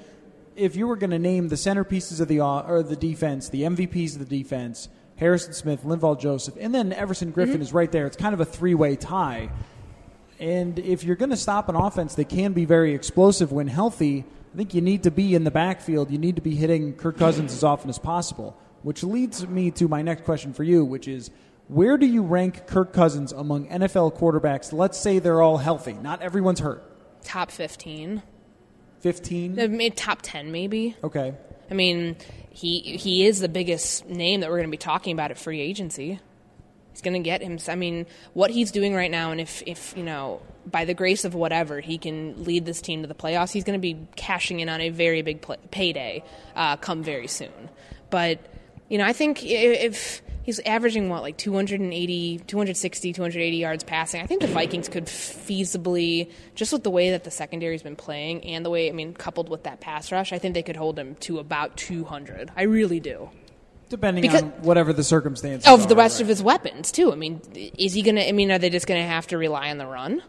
If 0.56 0.76
you 0.76 0.86
were 0.88 0.96
going 0.96 1.10
to 1.10 1.18
name 1.18 1.48
the 1.48 1.56
centerpieces 1.56 2.20
of 2.20 2.28
the 2.28 2.40
or 2.40 2.82
the 2.82 2.96
defense, 2.96 3.48
the 3.48 3.62
MVPs 3.62 4.14
of 4.14 4.28
the 4.28 4.38
defense, 4.42 4.88
Harrison 5.16 5.52
Smith, 5.54 5.84
Linval 5.84 6.18
Joseph, 6.20 6.56
and 6.60 6.74
then 6.74 6.92
Everson 6.92 7.32
Griffen 7.32 7.52
Mm-hmm. 7.52 7.62
is 7.62 7.72
right 7.72 7.90
there. 7.92 8.06
It's 8.06 8.16
kind 8.16 8.34
of 8.34 8.40
a 8.40 8.44
three-way 8.44 8.96
tie. 8.96 9.48
And 10.40 10.78
if 10.78 11.04
you're 11.04 11.16
going 11.16 11.30
to 11.30 11.36
stop 11.36 11.68
an 11.68 11.76
offense 11.76 12.14
that 12.14 12.30
can 12.30 12.54
be 12.54 12.64
very 12.64 12.94
explosive 12.94 13.52
when 13.52 13.68
healthy, 13.68 14.24
I 14.54 14.56
think 14.56 14.72
you 14.72 14.80
need 14.80 15.02
to 15.02 15.10
be 15.10 15.34
in 15.34 15.44
the 15.44 15.50
backfield. 15.50 16.10
You 16.10 16.18
need 16.18 16.36
to 16.36 16.42
be 16.42 16.56
hitting 16.56 16.94
Kirk 16.94 17.18
Cousins 17.18 17.52
as 17.52 17.62
often 17.62 17.90
as 17.90 17.98
possible. 17.98 18.56
Which 18.82 19.04
leads 19.04 19.46
me 19.46 19.70
to 19.72 19.86
my 19.86 20.00
next 20.00 20.24
question 20.24 20.54
for 20.54 20.64
you, 20.64 20.82
which 20.82 21.06
is 21.06 21.30
where 21.68 21.98
do 21.98 22.06
you 22.06 22.22
rank 22.22 22.66
Kirk 22.66 22.94
Cousins 22.94 23.32
among 23.32 23.68
NFL 23.68 24.16
quarterbacks? 24.18 24.72
Let's 24.72 24.98
say 24.98 25.18
they're 25.18 25.42
all 25.42 25.58
healthy. 25.58 25.92
Not 25.92 26.22
everyone's 26.22 26.60
hurt. 26.60 26.82
Top 27.22 27.50
fifteen, 27.50 28.22
15? 29.00 29.52
Uh, 29.52 29.68
maybe 29.68 29.90
top 29.90 30.20
ten, 30.22 30.50
maybe. 30.50 30.96
Okay. 31.04 31.34
I 31.70 31.74
mean, 31.74 32.16
he 32.48 32.80
he 32.80 33.26
is 33.26 33.40
the 33.40 33.48
biggest 33.48 34.08
name 34.08 34.40
that 34.40 34.48
we're 34.48 34.56
going 34.56 34.68
to 34.68 34.70
be 34.70 34.78
talking 34.78 35.12
about 35.12 35.30
at 35.30 35.38
free 35.38 35.60
agency. 35.60 36.18
He's 37.00 37.04
going 37.10 37.22
to 37.22 37.26
get 37.26 37.40
him. 37.40 37.58
I 37.66 37.76
mean, 37.76 38.04
what 38.34 38.50
he's 38.50 38.70
doing 38.70 38.94
right 38.94 39.10
now, 39.10 39.30
and 39.30 39.40
if 39.40 39.62
if 39.64 39.94
you 39.96 40.02
know, 40.02 40.42
by 40.66 40.84
the 40.84 40.92
grace 40.92 41.24
of 41.24 41.34
whatever, 41.34 41.80
he 41.80 41.96
can 41.96 42.44
lead 42.44 42.66
this 42.66 42.82
team 42.82 43.00
to 43.00 43.08
the 43.08 43.14
playoffs. 43.14 43.52
He's 43.52 43.64
going 43.64 43.78
to 43.78 43.80
be 43.80 43.96
cashing 44.16 44.60
in 44.60 44.68
on 44.68 44.82
a 44.82 44.90
very 44.90 45.22
big 45.22 45.40
play, 45.40 45.56
payday 45.70 46.22
uh, 46.54 46.76
come 46.76 47.02
very 47.02 47.26
soon. 47.26 47.70
But 48.10 48.38
you 48.90 48.98
know, 48.98 49.06
I 49.06 49.14
think 49.14 49.38
i- 49.38 49.46
if 49.46 50.20
he's 50.42 50.60
averaging 50.60 51.08
what 51.08 51.22
like 51.22 51.38
280 51.38 52.40
260 52.46 53.12
280 53.14 53.56
yards 53.56 53.84
passing 53.84 54.20
i 54.22 54.26
think 54.26 54.40
the 54.40 54.46
vikings 54.48 54.88
could 54.88 55.04
feasibly 55.06 56.30
just 56.54 56.72
with 56.72 56.82
the 56.82 56.90
way 56.90 57.10
that 57.10 57.24
the 57.24 57.30
secondary's 57.30 57.82
been 57.82 57.94
playing 57.94 58.42
and 58.44 58.64
the 58.64 58.70
way 58.70 58.88
i 58.88 58.92
mean 58.92 59.12
coupled 59.14 59.48
with 59.48 59.64
that 59.64 59.80
pass 59.80 60.10
rush 60.10 60.32
i 60.32 60.38
think 60.38 60.54
they 60.54 60.62
could 60.62 60.76
hold 60.76 60.98
him 60.98 61.14
to 61.16 61.38
about 61.38 61.76
200 61.76 62.50
i 62.56 62.62
really 62.62 62.98
do 63.00 63.28
Depending 63.90 64.22
Because- 64.22 64.42
on 64.44 64.50
whatever 64.62 64.92
the 64.94 65.04
circumstances 65.04 65.68
of 65.70 65.88
the 65.88 65.94
are, 65.94 65.98
rest 65.98 66.14
right. 66.16 66.22
of 66.22 66.28
his 66.28 66.42
weapons 66.42 66.90
too 66.92 67.12
i 67.12 67.16
mean 67.16 67.40
is 67.76 67.92
he 67.92 68.02
gonna 68.02 68.22
i 68.22 68.32
mean 68.32 68.50
are 68.50 68.58
they 68.58 68.70
just 68.70 68.86
gonna 68.86 69.04
have 69.06 69.26
to 69.26 69.36
rely 69.36 69.68
on 69.70 69.78
the 69.78 69.86
run 69.86 70.22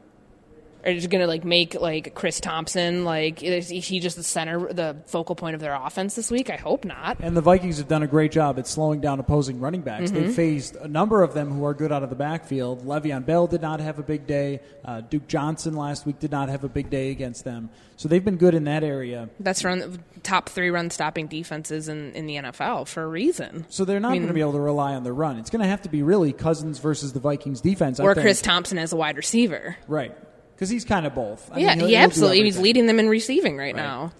or 0.84 0.94
just 0.94 1.10
gonna 1.10 1.28
like 1.28 1.44
make 1.46 1.74
like 1.76 2.14
chris 2.16 2.40
thompson 2.40 3.04
like 3.06 3.42
is 3.44 3.70
he 3.70 4.00
just 4.00 4.16
the 4.18 4.24
center 4.24 4.72
the 4.74 4.96
focal 5.06 5.36
point 5.36 5.56
of 5.56 5.62
their 5.62 5.74
offense 5.76 6.16
this 6.16 6.32
week 6.32 6.50
i 6.50 6.56
hope 6.56 6.86
not 6.86 7.18
And 7.22 7.36
the 7.36 7.42
Vikings 7.42 7.78
have 7.78 7.88
done 7.88 8.04
a 8.04 8.08
great 8.08 8.32
job 8.32 8.58
at 8.60 8.68
slowing 8.68 9.02
down 9.02 9.20
opposing 9.20 9.60
running 9.60 9.82
backs. 9.82 10.12
Mm-hmm. 10.12 10.16
They've 10.24 10.34
faced 10.36 10.76
a 10.76 10.88
number 10.88 11.22
of 11.24 11.34
them 11.34 11.52
who 11.52 11.66
are 11.66 11.74
good 11.74 11.92
out 11.92 12.04
of 12.04 12.10
the 12.10 12.16
backfield. 12.16 12.86
Le'Veon 12.86 13.26
Bell 13.26 13.48
did 13.48 13.62
not 13.62 13.80
have 13.80 14.00
a 14.00 14.04
big 14.04 14.26
day. 14.28 14.60
Uh, 14.86 15.02
Duke 15.02 15.28
Johnson 15.28 15.76
last 15.76 16.06
week 16.06 16.20
did 16.20 16.32
not 16.32 16.50
have 16.50 16.64
a 16.64 16.70
big 16.70 16.90
day 16.90 17.12
against 17.12 17.44
them. 17.44 17.70
So 17.98 18.08
they've 18.10 18.24
been 18.24 18.38
good 18.38 18.56
in 18.56 18.64
that 18.66 18.84
area. 18.84 19.30
That's 19.40 19.64
run 19.64 20.04
top 20.24 20.50
three 20.50 20.70
run 20.70 20.90
stopping 20.90 21.28
defenses 21.28 21.88
in, 21.90 22.14
in 22.14 22.26
the 22.26 22.36
NFL 22.36 22.88
for 22.88 23.04
a 23.04 23.08
reason. 23.08 23.66
So 23.70 23.86
they're 23.86 24.00
not 24.00 24.10
I 24.10 24.12
mean- 24.14 24.22
going 24.24 24.30
to 24.30 24.34
be 24.34 24.42
able 24.42 24.54
to 24.54 24.60
rely 24.60 24.94
on 24.96 25.04
the 25.04 25.14
run. 25.14 25.38
It's 25.38 25.50
going 25.50 25.62
to 25.64 25.68
have 25.70 25.82
to 25.84 25.90
be 25.90 26.02
really 26.04 26.34
Cousins 26.34 26.80
versus 26.80 27.14
the 27.14 27.20
Vikings 27.20 27.62
defense. 27.62 28.00
I 28.00 28.04
Or 28.04 28.14
think. 28.16 28.24
Chris 28.24 28.42
Thompson 28.42 28.78
as 28.78 28.94
a 28.94 28.96
wide 28.96 29.18
receiver. 29.18 29.76
Right. 29.88 30.16
Because 30.62 30.70
he's 30.70 30.86
kind 30.86 31.08
of 31.08 31.16
both. 31.16 31.52
I 31.52 31.58
yeah, 31.58 31.70
mean, 31.70 31.80
he'll- 31.80 31.88
he 31.88 31.96
he'll 31.96 32.04
absolutely. 32.04 32.44
He's 32.44 32.60
leading 32.60 32.86
them 32.86 33.00
in 33.00 33.10
receiving 33.10 33.58
right, 33.58 33.76
now. 33.76 34.12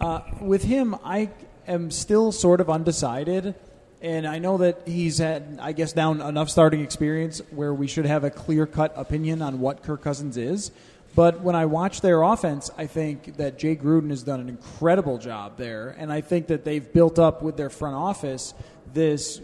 Uh, 0.00 0.22
with 0.40 0.64
him, 0.64 0.96
I 1.04 1.30
am 1.68 1.92
still 1.92 2.32
sort 2.32 2.60
of 2.60 2.68
undecided, 2.68 3.54
and 4.02 4.26
I 4.26 4.40
know 4.40 4.58
that 4.58 4.80
he's 4.84 5.18
had, 5.18 5.60
I 5.62 5.70
guess, 5.70 5.92
down 5.92 6.20
enough 6.20 6.50
starting 6.50 6.80
experience 6.80 7.40
where 7.52 7.72
we 7.72 7.86
should 7.86 8.04
have 8.04 8.24
a 8.24 8.30
clear 8.30 8.66
cut 8.66 8.94
opinion 8.96 9.42
on 9.42 9.60
what 9.60 9.84
Kirk 9.84 10.02
Cousins 10.02 10.36
is. 10.36 10.72
But 11.14 11.42
when 11.42 11.54
I 11.54 11.66
watch 11.66 12.00
their 12.00 12.20
offense, 12.20 12.68
I 12.76 12.88
think 12.88 13.36
that 13.36 13.56
Jay 13.56 13.76
Gruden 13.76 14.10
has 14.10 14.24
done 14.24 14.40
an 14.40 14.48
incredible 14.48 15.18
job 15.18 15.56
there, 15.56 15.94
and 15.96 16.12
I 16.12 16.20
think 16.20 16.48
that 16.48 16.64
they've 16.64 16.92
built 16.92 17.20
up 17.20 17.42
with 17.42 17.56
their 17.56 17.70
front 17.70 17.94
office 17.94 18.54
this 18.92 19.40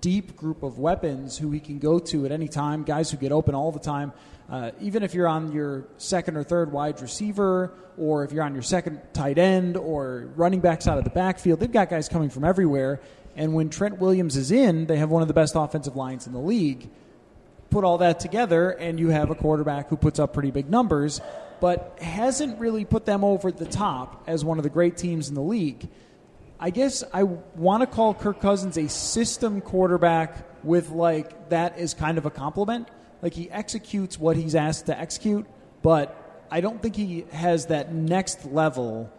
deep 0.00 0.34
group 0.34 0.64
of 0.64 0.80
weapons 0.80 1.38
who 1.38 1.52
he 1.52 1.60
can 1.60 1.78
go 1.78 2.00
to 2.00 2.26
at 2.26 2.32
any 2.32 2.48
time, 2.48 2.82
guys 2.82 3.12
who 3.12 3.16
get 3.16 3.30
open 3.30 3.54
all 3.54 3.70
the 3.70 3.78
time. 3.78 4.12
Uh, 4.50 4.72
even 4.80 5.04
if 5.04 5.14
you're 5.14 5.28
on 5.28 5.52
your 5.52 5.84
second 5.96 6.36
or 6.36 6.42
third 6.42 6.72
wide 6.72 7.00
receiver, 7.00 7.72
or 7.96 8.24
if 8.24 8.32
you're 8.32 8.42
on 8.42 8.52
your 8.52 8.62
second 8.62 9.00
tight 9.12 9.38
end, 9.38 9.76
or 9.76 10.28
running 10.34 10.60
backs 10.60 10.88
out 10.88 10.98
of 10.98 11.04
the 11.04 11.10
backfield, 11.10 11.60
they've 11.60 11.70
got 11.70 11.88
guys 11.88 12.08
coming 12.08 12.28
from 12.30 12.44
everywhere. 12.44 13.00
And 13.36 13.54
when 13.54 13.70
Trent 13.70 13.98
Williams 13.98 14.36
is 14.36 14.50
in, 14.50 14.86
they 14.86 14.96
have 14.96 15.10
one 15.10 15.22
of 15.22 15.28
the 15.28 15.34
best 15.34 15.54
offensive 15.54 15.94
lines 15.94 16.26
in 16.26 16.32
the 16.32 16.40
league. 16.40 16.90
Put 17.70 17.84
all 17.84 17.98
that 17.98 18.18
together, 18.18 18.70
and 18.70 18.98
you 18.98 19.10
have 19.10 19.30
a 19.30 19.36
quarterback 19.36 19.88
who 19.88 19.96
puts 19.96 20.18
up 20.18 20.32
pretty 20.32 20.50
big 20.50 20.68
numbers, 20.68 21.20
but 21.60 21.96
hasn't 22.00 22.58
really 22.58 22.84
put 22.84 23.06
them 23.06 23.22
over 23.22 23.52
the 23.52 23.66
top 23.66 24.24
as 24.26 24.44
one 24.44 24.58
of 24.58 24.64
the 24.64 24.70
great 24.70 24.96
teams 24.96 25.28
in 25.28 25.36
the 25.36 25.42
league. 25.42 25.88
I 26.58 26.70
guess 26.70 27.04
I 27.12 27.22
want 27.22 27.82
to 27.82 27.86
call 27.86 28.14
Kirk 28.14 28.40
Cousins 28.40 28.76
a 28.76 28.88
system 28.88 29.60
quarterback 29.60 30.64
with 30.64 30.90
like 30.90 31.50
that 31.50 31.78
is 31.78 31.94
kind 31.94 32.18
of 32.18 32.26
a 32.26 32.30
compliment. 32.30 32.88
Like 33.22 33.34
he 33.34 33.50
executes 33.50 34.18
what 34.18 34.36
he's 34.36 34.54
asked 34.54 34.86
to 34.86 34.98
execute, 34.98 35.46
but 35.82 36.44
I 36.50 36.60
don't 36.60 36.82
think 36.82 36.96
he 36.96 37.24
has 37.32 37.66
that 37.66 37.94
next 37.94 38.46
level 38.46 39.10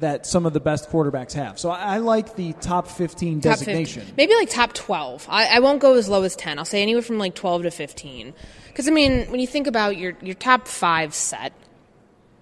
that 0.00 0.26
some 0.26 0.46
of 0.46 0.52
the 0.52 0.60
best 0.60 0.90
quarterbacks 0.90 1.32
have. 1.32 1.58
So 1.58 1.70
I, 1.70 1.96
I 1.96 1.98
like 1.98 2.36
the 2.36 2.52
top 2.54 2.88
15 2.88 3.40
Top 3.40 3.52
designation. 3.52 4.02
15. 4.02 4.14
Maybe 4.16 4.34
like 4.34 4.50
top 4.50 4.72
12. 4.72 5.26
I, 5.28 5.56
I 5.56 5.60
won't 5.60 5.80
go 5.80 5.94
as 5.94 6.08
low 6.08 6.22
as 6.22 6.36
10. 6.36 6.58
I'll 6.58 6.64
say 6.64 6.82
anywhere 6.82 7.02
from 7.02 7.18
like 7.18 7.34
12 7.34 7.64
to 7.64 7.70
15. 7.70 8.34
Because, 8.68 8.88
I 8.88 8.90
mean, 8.92 9.30
when 9.30 9.40
you 9.40 9.46
think 9.46 9.66
about 9.66 9.96
your, 9.96 10.16
your 10.22 10.34
top 10.34 10.68
five 10.68 11.14
set, 11.14 11.52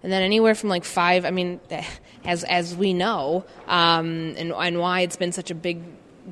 and 0.02 0.12
then 0.12 0.22
anywhere 0.22 0.54
from 0.54 0.68
like 0.68 0.84
five, 0.84 1.24
I 1.24 1.30
mean, 1.30 1.60
as, 2.24 2.44
as 2.44 2.76
we 2.76 2.92
know, 2.92 3.44
um, 3.66 4.34
and, 4.36 4.52
and 4.52 4.78
why 4.78 5.00
it's 5.00 5.16
been 5.16 5.32
such 5.32 5.50
a 5.50 5.54
big, 5.54 5.80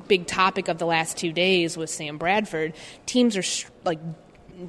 big 0.07 0.27
topic 0.27 0.67
of 0.67 0.77
the 0.77 0.85
last 0.85 1.17
two 1.17 1.31
days 1.31 1.75
with 1.75 1.89
Sam 1.89 2.17
Bradford, 2.17 2.73
teams 3.05 3.35
are 3.35 3.69
like 3.83 3.99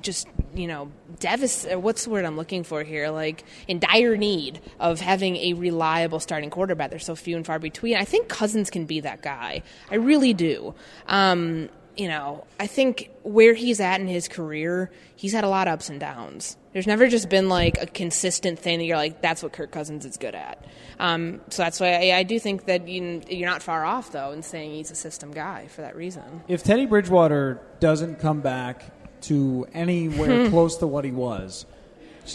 just 0.01 0.26
you 0.55 0.66
know 0.66 0.91
devastated 1.18 1.78
what's 1.78 2.05
the 2.05 2.11
word 2.11 2.24
i'm 2.24 2.37
looking 2.37 2.64
for 2.64 2.82
here? 2.82 3.11
Like 3.11 3.45
in 3.68 3.78
dire 3.78 4.16
need 4.16 4.61
of 4.80 5.01
having 5.01 5.37
a 5.37 5.55
reliable 5.55 6.20
starting 6.20 6.51
quarterback. 6.51 6.91
They're 6.91 6.99
so 6.99 7.14
few 7.14 7.37
and 7.37 7.47
far 7.47 7.59
between. 7.59 7.97
I 7.97 8.05
think 8.05 8.28
cousins 8.28 8.70
can 8.70 8.87
be 8.87 9.01
that 9.01 9.22
guy. 9.22 9.62
I 9.91 9.97
really 9.97 10.34
do. 10.34 10.74
Um, 11.07 11.68
you 11.97 12.09
know 12.09 12.45
i 12.61 12.66
think 12.66 13.09
where 13.22 13.55
he's 13.55 13.80
at 13.80 14.03
in 14.03 14.07
his 14.07 14.28
career 14.28 14.91
he's 15.16 15.32
had 15.32 15.45
a 15.45 15.49
lot 15.49 15.66
of 15.66 15.74
ups 15.74 15.89
and 15.89 15.99
downs. 15.99 16.57
There's 16.72 16.87
never 16.87 17.09
just 17.09 17.30
been 17.30 17.49
like 17.49 17.80
a 17.80 17.87
consistent 17.87 18.59
thing 18.59 18.78
that 18.78 18.84
you're 18.84 18.97
like 18.97 19.22
that's 19.22 19.43
what 19.43 19.53
kirk 19.53 19.72
cousins 19.72 20.05
is 20.05 20.16
good 20.18 20.34
at. 20.34 20.64
Um, 21.01 21.41
so 21.49 21.62
that's 21.62 21.80
why 21.80 22.11
I, 22.11 22.18
I 22.18 22.22
do 22.22 22.39
think 22.39 22.66
that 22.66 22.87
you, 22.87 23.22
you're 23.28 23.49
not 23.49 23.62
far 23.62 23.84
off 23.84 24.12
though 24.12 24.32
in 24.32 24.43
saying 24.43 24.72
he's 24.72 24.91
a 24.91 24.95
system 24.95 25.32
guy 25.32 25.66
for 25.68 25.80
that 25.80 25.97
reason. 25.97 26.43
If 26.47 26.62
Teddy 26.62 26.87
Bridgewater 26.87 27.61
doesn't 27.80 28.20
come 28.20 28.41
back 28.41 28.96
to 29.29 29.66
anywhere 29.72 30.49
close 30.51 30.77
to 30.79 30.87
what 30.87 31.05
he 31.05 31.11
was, 31.11 31.66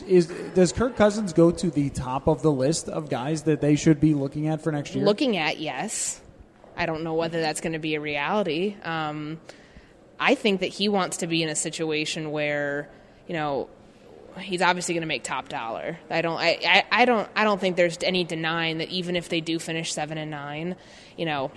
is 0.08 0.28
does 0.54 0.72
Kirk 0.72 0.96
Cousins 0.96 1.34
go 1.34 1.52
to 1.52 1.70
the 1.70 1.90
top 1.90 2.28
of 2.28 2.42
the 2.42 2.52
list 2.52 2.88
of 2.90 3.10
guys 3.10 3.44
that 3.44 3.62
they 3.62 3.76
should 3.76 4.00
be 4.00 4.14
looking 4.14 4.48
at 4.48 4.62
for 4.62 4.72
next 4.72 4.96
year? 4.96 5.06
looking 5.06 5.38
at 5.38 5.60
yes. 5.60 6.22
I 6.78 6.86
don't 6.86 7.04
know 7.04 7.16
whether 7.16 7.42
that's 7.42 7.60
going 7.60 7.74
to 7.74 7.80
be 7.80 7.96
a 7.96 8.02
reality. 8.02 8.76
Um, 8.84 9.40
i 10.22 10.36
think 10.36 10.62
that 10.62 10.68
he 10.68 10.88
wants 10.88 11.18
to 11.18 11.28
be 11.28 11.44
in 11.44 11.50
a 11.50 11.56
situation 11.56 12.32
where 12.32 12.88
you 13.28 13.34
know 13.34 13.68
he's 14.40 14.62
obviously 14.62 14.94
going 14.94 15.02
to 15.02 15.08
make 15.08 15.24
top 15.24 15.50
dollar. 15.50 15.98
I 16.10 16.22
don't 16.22 16.38
I, 16.40 16.60
I, 16.64 17.02
I 17.02 17.06
don't 17.06 17.28
i 17.36 17.44
don't 17.44 17.60
think 17.60 17.76
there's 17.76 17.98
any 18.04 18.24
denying 18.24 18.78
that 18.78 18.90
even 18.90 19.18
if 19.18 19.28
they 19.28 19.42
do 19.42 19.60
finish 19.60 19.92
seven 19.94 20.18
and 20.18 20.32
nine 20.32 20.78
you 21.18 21.26
know 21.26 21.52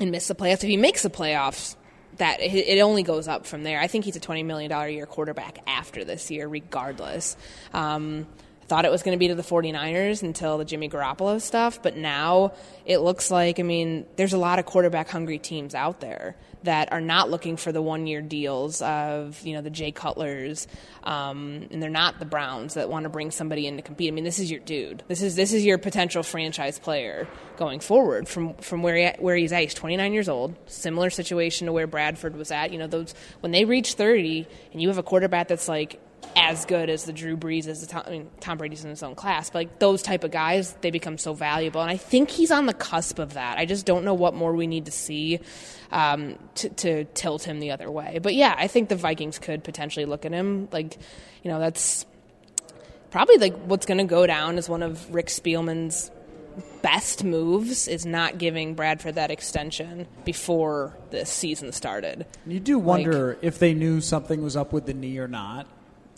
and 0.00 0.10
miss 0.10 0.28
the 0.28 0.34
playoffs 0.34 0.62
if 0.64 0.70
he 0.70 0.76
makes 0.76 1.02
the 1.02 1.10
playoffs 1.10 1.76
that 2.18 2.40
it 2.40 2.80
only 2.80 3.02
goes 3.02 3.28
up 3.28 3.46
from 3.46 3.62
there. 3.62 3.80
I 3.80 3.86
think 3.86 4.04
he's 4.04 4.16
a 4.16 4.20
twenty 4.20 4.42
million 4.42 4.70
dollar 4.70 4.88
year 4.88 5.06
quarterback 5.06 5.58
after 5.66 6.04
this 6.04 6.30
year, 6.30 6.48
regardless. 6.48 7.36
Um, 7.72 8.26
thought 8.68 8.84
it 8.84 8.90
was 8.90 9.02
going 9.02 9.16
to 9.16 9.18
be 9.18 9.28
to 9.28 9.34
the 9.34 9.42
49ers 9.42 10.22
until 10.22 10.58
the 10.58 10.64
Jimmy 10.64 10.88
Garoppolo 10.88 11.40
stuff, 11.40 11.80
but 11.82 11.96
now 11.96 12.52
it 12.84 12.98
looks 12.98 13.30
like 13.30 13.60
I 13.60 13.62
mean, 13.62 14.06
there's 14.16 14.32
a 14.32 14.38
lot 14.38 14.58
of 14.58 14.66
quarterback 14.66 15.08
hungry 15.08 15.38
teams 15.38 15.74
out 15.74 16.00
there 16.00 16.36
that 16.66 16.92
are 16.92 17.00
not 17.00 17.30
looking 17.30 17.56
for 17.56 17.72
the 17.72 17.80
one 17.80 18.06
year 18.06 18.20
deals 18.20 18.82
of 18.82 19.40
you 19.44 19.54
know 19.54 19.62
the 19.62 19.70
Jay 19.70 19.92
Cutlers, 19.92 20.66
um, 21.04 21.68
and 21.70 21.82
they're 21.82 21.88
not 21.88 22.18
the 22.18 22.24
Browns 22.24 22.74
that 22.74 22.88
want 22.88 23.04
to 23.04 23.08
bring 23.08 23.30
somebody 23.30 23.66
in 23.66 23.76
to 23.76 23.82
compete. 23.82 24.08
I 24.08 24.10
mean, 24.10 24.24
this 24.24 24.38
is 24.38 24.50
your 24.50 24.60
dude. 24.60 25.02
This 25.08 25.22
is 25.22 25.36
this 25.36 25.52
is 25.52 25.64
your 25.64 25.78
potential 25.78 26.22
franchise 26.22 26.78
player 26.78 27.26
going 27.56 27.80
forward 27.80 28.28
from 28.28 28.54
from 28.54 28.82
where 28.82 28.96
he, 28.96 29.22
where 29.22 29.36
he's 29.36 29.52
at. 29.52 29.62
He's 29.62 29.74
29 29.74 30.12
years 30.12 30.28
old. 30.28 30.54
Similar 30.66 31.10
situation 31.10 31.66
to 31.66 31.72
where 31.72 31.86
Bradford 31.86 32.36
was 32.36 32.50
at. 32.50 32.72
You 32.72 32.78
know, 32.78 32.86
those 32.86 33.14
when 33.40 33.52
they 33.52 33.64
reach 33.64 33.94
30, 33.94 34.46
and 34.72 34.82
you 34.82 34.88
have 34.88 34.98
a 34.98 35.02
quarterback 35.02 35.48
that's 35.48 35.68
like 35.68 36.00
as 36.36 36.66
good 36.66 36.90
as 36.90 37.04
the 37.04 37.12
Drew 37.12 37.36
Brees 37.36 37.66
as 37.66 37.80
the 37.80 37.86
Tom, 37.86 38.02
I 38.06 38.10
mean, 38.10 38.30
Tom 38.40 38.58
Brady's 38.58 38.84
in 38.84 38.90
his 38.90 39.02
own 39.02 39.14
class, 39.14 39.48
but 39.48 39.60
like 39.60 39.78
those 39.78 40.02
type 40.02 40.22
of 40.22 40.30
guys, 40.30 40.72
they 40.82 40.90
become 40.90 41.16
so 41.16 41.32
valuable, 41.32 41.80
and 41.80 41.90
I 41.90 41.96
think 41.96 42.30
he's 42.30 42.50
on 42.50 42.66
the 42.66 42.74
cusp 42.74 43.18
of 43.18 43.32
that. 43.34 43.58
I 43.58 43.64
just 43.64 43.86
don't 43.86 44.04
know 44.04 44.14
what 44.14 44.34
more 44.34 44.52
we 44.54 44.66
need 44.66 44.84
to 44.84 44.90
see 44.90 45.40
um, 45.90 46.38
to, 46.56 46.68
to 46.68 47.04
tilt 47.04 47.44
him 47.44 47.58
the 47.58 47.70
other 47.70 47.90
way. 47.90 48.20
But 48.22 48.34
yeah, 48.34 48.54
I 48.56 48.66
think 48.66 48.90
the 48.90 48.96
Vikings 48.96 49.38
could 49.38 49.64
potentially 49.64 50.04
look 50.04 50.26
at 50.26 50.32
him 50.32 50.68
like, 50.72 50.98
you 51.42 51.50
know, 51.50 51.58
that's 51.58 52.04
probably 53.10 53.38
like 53.38 53.56
what's 53.64 53.86
going 53.86 53.98
to 53.98 54.04
go 54.04 54.26
down 54.26 54.58
as 54.58 54.68
one 54.68 54.82
of 54.82 55.14
Rick 55.14 55.28
Spielman's 55.28 56.10
best 56.82 57.24
moves 57.24 57.88
is 57.88 58.06
not 58.06 58.38
giving 58.38 58.74
Bradford 58.74 59.16
that 59.16 59.30
extension 59.30 60.06
before 60.24 60.96
this 61.10 61.30
season 61.30 61.72
started. 61.72 62.26
You 62.46 62.60
do 62.60 62.78
wonder 62.78 63.38
if 63.42 63.58
they 63.58 63.74
knew 63.74 64.00
something 64.00 64.42
was 64.42 64.56
up 64.56 64.72
with 64.72 64.86
the 64.86 64.94
knee 64.94 65.18
or 65.18 65.28
not. 65.28 65.66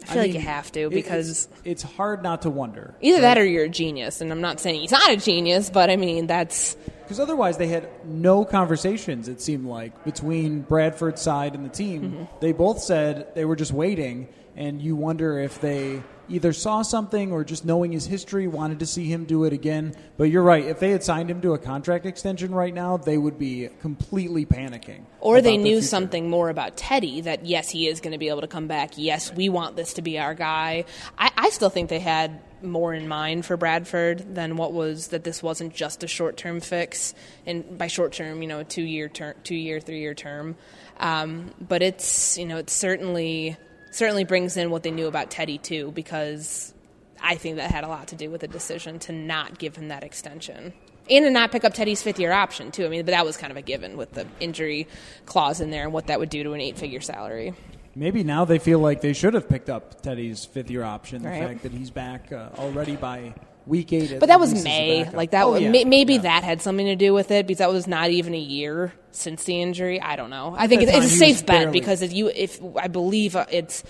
I 0.03 0.07
feel 0.13 0.23
like 0.23 0.35
you 0.35 0.41
have 0.41 0.71
to 0.73 0.81
it- 0.83 0.91
because 0.91 1.29
it's, 1.31 1.49
it's 1.65 1.83
hard 1.83 2.23
not 2.23 2.43
to 2.43 2.51
wonder. 2.51 2.95
Either 3.01 3.21
that 3.23 3.39
or 3.39 3.45
you're 3.45 3.65
a 3.65 3.69
genius, 3.69 4.21
and 4.21 4.31
I'm 4.31 4.41
not 4.41 4.61
saying 4.61 4.81
he's 4.81 4.91
not 4.93 5.11
a 5.11 5.17
genius, 5.17 5.71
but 5.71 5.91
I 5.91 5.97
mean 5.97 6.27
that's 6.27 6.77
Because 7.03 7.21
otherwise, 7.21 7.57
they 7.59 7.69
had 7.69 7.89
no 8.07 8.45
conversations, 8.45 9.29
it 9.29 9.41
seemed 9.41 9.67
like, 9.67 10.05
between 10.05 10.61
Bradford's 10.61 11.23
side 11.23 11.55
and 11.55 11.65
the 11.65 11.71
team. 11.71 12.03
Mm-hmm. 12.03 12.25
They 12.41 12.53
both 12.53 12.81
said 12.81 13.35
they 13.35 13.45
were 13.45 13.57
just 13.57 13.73
waiting, 13.73 14.29
and 14.57 14.81
you 14.83 14.95
wonder 14.97 15.39
if 15.39 15.61
they 15.61 16.03
either 16.29 16.53
saw 16.53 16.83
something 16.83 17.33
or 17.33 17.45
just 17.45 17.65
knowing 17.65 17.93
his 17.93 18.07
history 18.07 18.47
wanted 18.47 18.79
to 18.81 18.87
see 18.87 19.05
him 19.05 19.25
do 19.25 19.45
it 19.45 19.53
again. 19.53 19.95
But 20.17 20.25
you're 20.25 20.43
right. 20.43 20.65
If 20.65 20.81
they 20.81 20.91
had 20.91 21.03
signed 21.03 21.31
him 21.31 21.41
to 21.43 21.55
a 21.55 21.59
contract 21.59 22.07
extension 22.07 22.55
right 22.55 22.75
now, 22.75 22.97
they 22.97 23.19
would 23.19 23.39
be 23.39 23.69
completely 23.81 24.47
panicking. 24.47 25.03
or 25.21 25.41
they 25.41 25.55
about 25.55 25.63
the 25.63 25.71
knew 25.71 25.83
something 25.83 26.31
more 26.31 26.51
about 26.51 26.77
Teddy 26.77 27.23
that 27.23 27.47
yes, 27.47 27.71
he 27.71 27.89
is 27.89 28.01
going 28.01 28.13
to 28.13 28.19
be 28.19 28.29
able 28.29 28.43
to 28.43 28.49
come 28.49 28.67
back. 28.67 28.93
Yes, 28.97 29.33
we 29.33 29.49
want 29.49 29.77
this 29.77 29.95
to 29.95 30.03
be 30.03 30.19
our 30.19 30.35
guy. 30.35 30.85
I, 31.17 31.31
I 31.37 31.51
still 31.51 31.71
think 31.71 31.89
they 31.89 32.01
had 32.01 32.41
more 32.63 32.93
in 32.93 33.07
mind 33.07 33.47
for 33.47 33.57
Bradford 33.57 34.35
than 34.35 34.57
what 34.57 34.73
was 34.73 35.09
that 35.09 35.25
this 35.25 35.43
wasn't 35.43 35.75
just 35.75 36.03
a 36.03 36.09
short 36.09 36.37
term 36.37 36.61
fix, 36.61 37.15
and 37.47 37.79
by 37.79 37.87
short 37.87 38.13
term, 38.13 38.43
you 38.43 38.49
know, 38.49 38.63
two 38.63 38.83
year 38.83 39.09
term, 39.09 39.35
two 39.45 39.55
year, 39.55 39.81
three 39.81 40.01
year 40.01 40.15
term. 40.15 40.57
Um, 40.99 41.55
but 41.61 41.83
it's 41.83 42.37
you 42.39 42.47
know, 42.47 42.57
it's 42.57 42.73
certainly 42.73 43.57
certainly 43.91 44.25
brings 44.25 44.57
in 44.57 44.71
what 44.71 44.83
they 44.83 44.91
knew 44.91 45.07
about 45.07 45.31
Teddy 45.31 45.59
too, 45.59 45.91
because 45.93 46.73
I 47.21 47.37
think 47.37 47.57
that 47.57 47.71
had 47.71 47.85
a 47.85 47.89
lot 47.89 48.09
to 48.09 48.17
do 48.17 48.31
with 48.31 48.41
the 48.43 48.49
decision 48.49 48.99
to 49.01 49.13
not 49.13 49.59
give 49.59 49.77
him 49.77 49.89
that 49.89 50.05
extension. 50.05 50.73
And 51.11 51.25
to 51.25 51.31
not 51.31 51.51
pick 51.53 51.65
up 51.65 51.73
Teddy's 51.73 52.03
fifth 52.03 52.21
year 52.21 52.33
option, 52.33 52.71
too. 52.71 52.85
I 52.85 52.89
mean, 52.91 53.03
but 53.05 53.13
that 53.13 53.25
was 53.25 53.39
kind 53.39 53.51
of 53.51 53.57
a 53.57 53.63
given 53.63 53.97
with 53.97 54.13
the 54.13 54.27
injury 54.41 54.87
clause 55.25 55.61
in 55.63 55.71
there 55.71 55.85
and 55.85 55.93
what 55.93 56.09
that 56.09 56.21
would 56.21 56.29
do 56.29 56.43
to 56.45 56.53
an 56.53 56.61
eight 56.61 56.77
figure 56.77 57.01
salary. 57.01 57.55
Maybe 57.95 58.23
now 58.23 58.45
they 58.45 58.59
feel 58.59 58.79
like 58.79 59.01
they 59.01 59.15
should 59.15 59.33
have 59.35 59.49
picked 59.49 59.71
up 59.71 60.03
Teddy's 60.03 60.45
fifth 60.45 60.71
year 60.71 60.85
option. 60.85 61.23
The 61.23 61.31
Right. 61.31 61.43
fact 61.49 61.63
that 61.63 61.73
he's 61.73 61.91
back 61.91 62.31
uh, 62.31 62.51
already 62.59 62.95
by 62.97 63.35
week 63.69 63.93
eight. 63.93 64.19
But 64.19 64.29
that 64.29 64.41
was 64.41 64.53
least 64.53 64.67
as 64.67 64.73
a 64.73 64.79
May. 65.05 65.11
Like 65.11 65.31
that. 65.33 65.45
Oh, 65.45 65.53
was, 65.53 65.63
yeah. 65.63 65.71
may, 65.71 65.85
maybe 65.85 66.15
Yeah. 66.15 66.23
that 66.23 66.45
had 66.45 66.63
something 66.63 66.87
to 66.87 66.97
do 66.97 67.13
with 67.15 67.31
it 67.31 67.47
because 67.47 67.59
that 67.59 67.71
was 67.71 67.87
not 67.87 68.11
even 68.11 68.35
a 68.35 68.39
year 68.39 68.93
since 69.13 69.45
the 69.45 69.61
injury. 69.61 70.01
I 70.01 70.17
don't 70.17 70.31
know. 70.31 70.55
I 70.57 70.67
think 70.67 70.83
it's, 70.83 70.91
it's 70.91 70.97
a 70.97 71.01
time 71.01 71.09
he 71.09 71.13
was 71.13 71.19
safe 71.39 71.47
bet 71.47 71.57
barely- 71.65 71.79
because 71.81 72.03
if 72.03 72.13
you, 72.13 72.29
if 72.29 72.61
I 72.81 72.89
believe 72.89 73.37
uh, 73.37 73.47
it's 73.51 73.85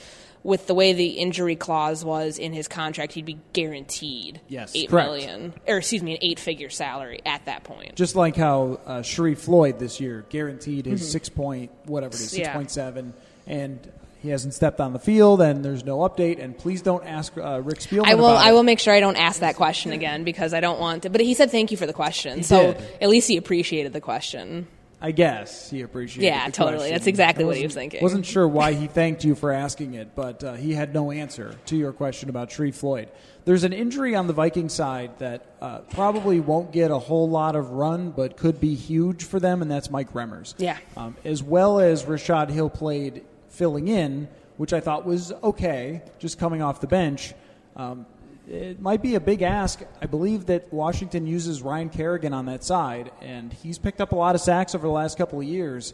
with 0.45 0.67
the 0.69 0.75
way 0.75 0.93
the 0.93 1.07
injury 1.09 1.57
clause 1.57 2.05
was 2.05 2.39
in 2.39 2.53
his 2.53 2.69
contract, 2.69 3.13
he'd 3.13 3.25
be 3.27 3.39
guaranteed 3.53 4.41
Yes, 4.49 4.73
eight 4.75 4.89
correct. 4.89 5.09
million, 5.11 5.53
or 5.67 5.79
excuse 5.79 6.03
me, 6.03 6.13
an 6.13 6.19
eight 6.23 6.39
figure 6.39 6.71
salary 6.71 7.21
at 7.27 7.45
that 7.47 7.65
point. 7.65 7.97
Just 7.97 8.15
like 8.17 8.37
how 8.37 8.81
uh, 8.87 9.01
Sharrif 9.01 9.39
Floyd 9.39 9.79
this 9.81 10.01
year 10.01 10.25
guaranteed 10.31 10.87
his 10.87 11.11
six 11.11 11.29
point 11.29 11.71
whatever 11.87 12.15
it 12.15 12.21
is 12.21 12.31
six 12.31 12.35
Mm-hmm. 12.35 12.43
Yeah. 12.43 12.53
point 12.55 12.71
seven, 12.71 13.15
and 13.49 13.93
he 14.21 14.31
hasn't 14.31 14.55
stepped 14.55 14.81
on 14.81 14.93
the 14.93 14.99
field, 14.99 15.41
and 15.41 15.65
there's 15.65 15.85
no 15.85 15.99
update. 15.99 16.43
And 16.43 16.57
please 16.57 16.83
don't 16.83 17.05
ask 17.05 17.37
uh, 17.37 17.61
Rick 17.63 17.79
Spielman. 17.79 18.07
I 18.07 18.15
will. 18.15 18.27
I 18.27 18.53
will 18.53 18.65
make 18.65 18.81
sure 18.81 18.93
I 18.93 19.01
don't 19.01 19.17
ask 19.17 19.41
that 19.41 19.57
question 19.57 19.93
again 19.93 20.25
because 20.25 20.53
I 20.53 20.61
don't 20.61 20.81
want 20.81 21.05
to. 21.05 21.11
But 21.11 21.21
he 21.21 21.35
said 21.35 21.51
thank 21.51 21.71
you 21.71 21.77
for 21.77 21.87
the 21.87 21.93
question, 21.93 22.43
so 22.43 22.73
did. 22.73 22.83
at 23.01 23.09
least 23.09 23.29
he 23.29 23.37
appreciated 23.37 23.93
the 23.93 24.01
question. 24.01 24.67
I 25.01 25.13
guess 25.13 25.71
he 25.71 25.83
appreciated. 25.83 26.27
Yeah, 26.27 26.49
totally. 26.49 26.79
question. 26.79 26.93
That's 26.93 27.07
exactly 27.07 27.45
what 27.45 27.57
he 27.57 27.63
was 27.63 27.75
thinking. 27.75 28.03
Wasn't 28.03 28.27
sure 28.27 28.49
why 28.49 28.73
he 28.73 28.89
thanked 28.89 29.23
you 29.23 29.37
for 29.37 29.53
asking 29.53 29.95
it, 29.95 30.17
but 30.17 30.43
uh, 30.43 30.55
he 30.55 30.73
had 30.73 30.93
no 30.93 31.13
answer 31.13 31.55
to 31.67 31.77
your 31.77 31.93
question 31.93 32.29
about 32.29 32.51
Tree 32.51 32.73
Floyd. 32.73 33.09
There's 33.45 33.63
an 33.63 33.73
injury 33.73 34.17
on 34.17 34.27
the 34.27 34.33
Viking 34.33 34.69
side 34.69 35.17
that 35.21 35.47
uh, 35.63 35.79
probably 35.91 36.41
won't 36.41 36.73
get 36.73 36.91
a 36.91 36.99
whole 36.99 37.31
lot 37.31 37.55
of 37.55 37.71
run, 37.71 38.11
but 38.11 38.37
could 38.37 38.61
be 38.61 38.75
huge 38.75 39.25
for 39.25 39.39
them, 39.39 39.63
and 39.63 39.71
that's 39.71 39.89
Mike 39.89 40.13
Remmers. 40.13 40.55
Yeah. 40.59 40.77
Um, 40.97 41.17
as 41.25 41.45
well 41.45 41.79
as 41.79 42.05
Rashad 42.05 42.51
Hill 42.51 42.69
played 42.69 43.25
filling 43.59 43.89
in, 43.89 44.29
which 44.57 44.73
I 44.73 44.81
thought 44.81 45.05
was 45.05 45.33
okay, 45.43 46.03
just 46.19 46.39
coming 46.39 46.63
off 46.63 46.81
the 46.81 46.87
bench. 46.87 47.35
Um, 47.77 48.07
it 48.49 48.81
might 48.81 49.03
be 49.03 49.15
a 49.15 49.21
big 49.21 49.43
ask. 49.43 49.83
I 50.01 50.07
believe 50.07 50.47
that 50.47 50.73
Washington 50.73 51.27
uses 51.27 51.61
Ryan 51.61 51.91
Kerrigan 51.91 52.33
on 52.33 52.47
that 52.47 52.65
side, 52.65 53.11
and 53.21 53.53
he's 53.53 53.79
picked 53.79 54.01
up 54.01 54.13
a 54.13 54.17
lot 54.17 54.35
of 54.35 54.41
sacks 54.41 54.75
over 54.75 54.87
the 54.87 54.93
last 54.93 55.19
couple 55.19 55.41
of 55.41 55.47
years. 55.47 55.93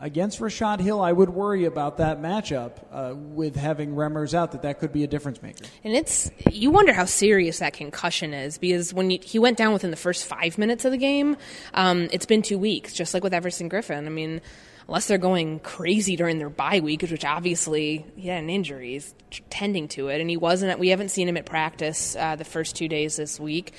Against 0.00 0.40
Rashad 0.40 0.80
Hill, 0.80 1.00
I 1.00 1.12
would 1.12 1.30
worry 1.30 1.64
about 1.64 1.96
that 1.98 2.20
matchup 2.20 2.72
uh, 2.92 3.14
with 3.14 3.56
having 3.56 3.94
Remmers 3.94 4.34
out, 4.34 4.52
that 4.52 4.62
that 4.62 4.78
could 4.78 4.92
be 4.92 5.02
a 5.04 5.06
difference 5.06 5.40
maker. 5.40 5.64
And 5.82 5.94
it's 5.94 6.30
you 6.50 6.70
wonder 6.70 6.92
how 6.92 7.06
serious 7.06 7.60
that 7.60 7.72
concussion 7.72 8.34
is 8.34 8.58
because 8.58 8.92
when 8.92 9.10
you, 9.10 9.18
he 9.22 9.38
went 9.38 9.56
down 9.56 9.72
within 9.72 9.90
the 9.90 9.96
first 9.96 10.26
five 10.26 10.58
minutes 10.58 10.84
of 10.84 10.90
the 10.90 10.98
game, 10.98 11.36
um, 11.74 12.08
it's 12.12 12.26
been 12.26 12.42
two 12.42 12.58
weeks, 12.58 12.92
just 12.92 13.14
like 13.14 13.22
with 13.22 13.32
Everson 13.32 13.70
Griffen. 13.70 14.06
I 14.06 14.10
mean, 14.10 14.40
unless 14.88 15.06
they're 15.06 15.18
going 15.18 15.60
crazy 15.60 16.16
during 16.16 16.38
their 16.38 16.50
bye 16.50 16.80
week, 16.80 17.02
which 17.02 17.24
obviously 17.24 18.04
he 18.16 18.28
had 18.28 18.42
an 18.42 18.50
injury, 18.50 18.92
he's 18.92 19.14
tending 19.50 19.88
to 19.88 20.08
it, 20.08 20.20
and 20.20 20.28
he 20.28 20.36
wasn't. 20.36 20.78
We 20.78 20.88
haven't 20.88 21.10
seen 21.10 21.28
him 21.28 21.36
at 21.36 21.46
practice 21.46 22.16
uh, 22.16 22.36
the 22.36 22.44
first 22.44 22.76
two 22.76 22.88
days 22.88 23.16
this 23.16 23.40
week. 23.40 23.72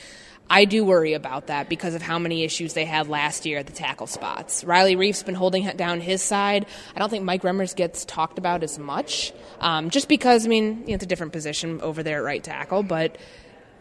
I 0.50 0.66
do 0.66 0.86
worry 0.86 1.14
about 1.14 1.48
that 1.48 1.70
because 1.70 1.96
of 1.96 2.04
how 2.04 2.20
many 2.20 2.44
issues 2.44 2.74
they 2.74 2.86
had 2.86 3.08
last 3.08 3.46
year 3.48 3.58
at 3.58 3.66
the 3.66 3.74
tackle 3.74 4.06
spots. 4.06 4.64
Riley 4.64 4.96
Reiff's 4.96 5.24
been 5.24 5.36
holding 5.36 5.66
down 5.76 6.02
his 6.02 6.22
side. 6.22 6.68
I 6.96 7.00
don't 7.00 7.10
think 7.10 7.24
Mike 7.24 7.42
Remmers 7.42 7.76
gets 7.76 8.06
talked 8.06 8.38
about 8.38 8.62
as 8.62 8.78
much, 8.78 9.34
um, 9.60 9.90
just 9.90 10.08
because 10.08 10.46
I 10.46 10.50
mean 10.50 10.82
you 10.82 10.88
know, 10.90 10.94
it's 10.96 11.04
a 11.04 11.08
different 11.08 11.34
position 11.34 11.82
over 11.82 12.04
there 12.04 12.20
at 12.20 12.24
right 12.24 12.44
tackle, 12.44 12.84
but 12.84 13.18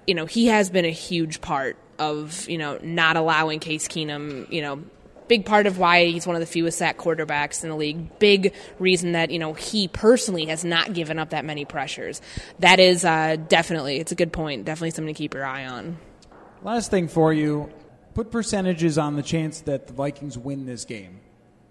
you 0.07 0.15
know 0.15 0.27
he 0.27 0.47
has 0.47 0.71
been 0.71 0.85
a 0.85 0.91
huge 0.91 1.41
part 1.41 1.77
of 1.99 2.49
you 2.49 2.59
know 2.59 2.79
not 2.83 3.17
allowing 3.17 3.61
Case 3.61 3.87
Keenum 3.87 4.51
you 4.51 4.63
know 4.63 4.83
big 5.29 5.45
part 5.45 5.67
of 5.67 5.79
why 5.79 6.07
he's 6.07 6.27
one 6.27 6.37
of 6.37 6.41
the 6.41 6.47
fewest 6.47 6.79
sack 6.79 6.99
quarterbacks 6.99 7.63
in 7.63 7.71
the 7.71 7.77
league. 7.77 8.19
Big 8.19 8.55
reason 8.79 9.13
that 9.13 9.31
you 9.31 9.39
know 9.39 9.55
he 9.55 9.89
personally 9.89 10.47
has 10.47 10.65
not 10.65 10.93
given 10.93 11.19
up 11.19 11.31
that 11.31 11.45
many 11.45 11.65
pressures. 11.65 12.21
That 12.59 12.81
is 12.81 13.05
uh, 13.05 13.37
definitely 13.49 13.99
it's 13.99 14.13
a 14.13 14.17
good 14.17 14.33
point. 14.33 14.65
Definitely 14.65 14.91
something 14.91 15.15
to 15.15 15.19
keep 15.19 15.35
your 15.35 15.45
eye 15.45 15.67
on. 15.67 15.99
Last 16.63 16.91
thing 16.91 17.09
for 17.09 17.33
you, 17.33 17.71
put 18.15 18.31
percentages 18.31 18.97
on 18.99 19.17
the 19.17 19.23
chance 19.23 19.61
that 19.63 19.87
the 19.87 19.93
Vikings 19.93 20.39
win 20.39 20.67
this 20.67 20.85
game. 20.85 21.21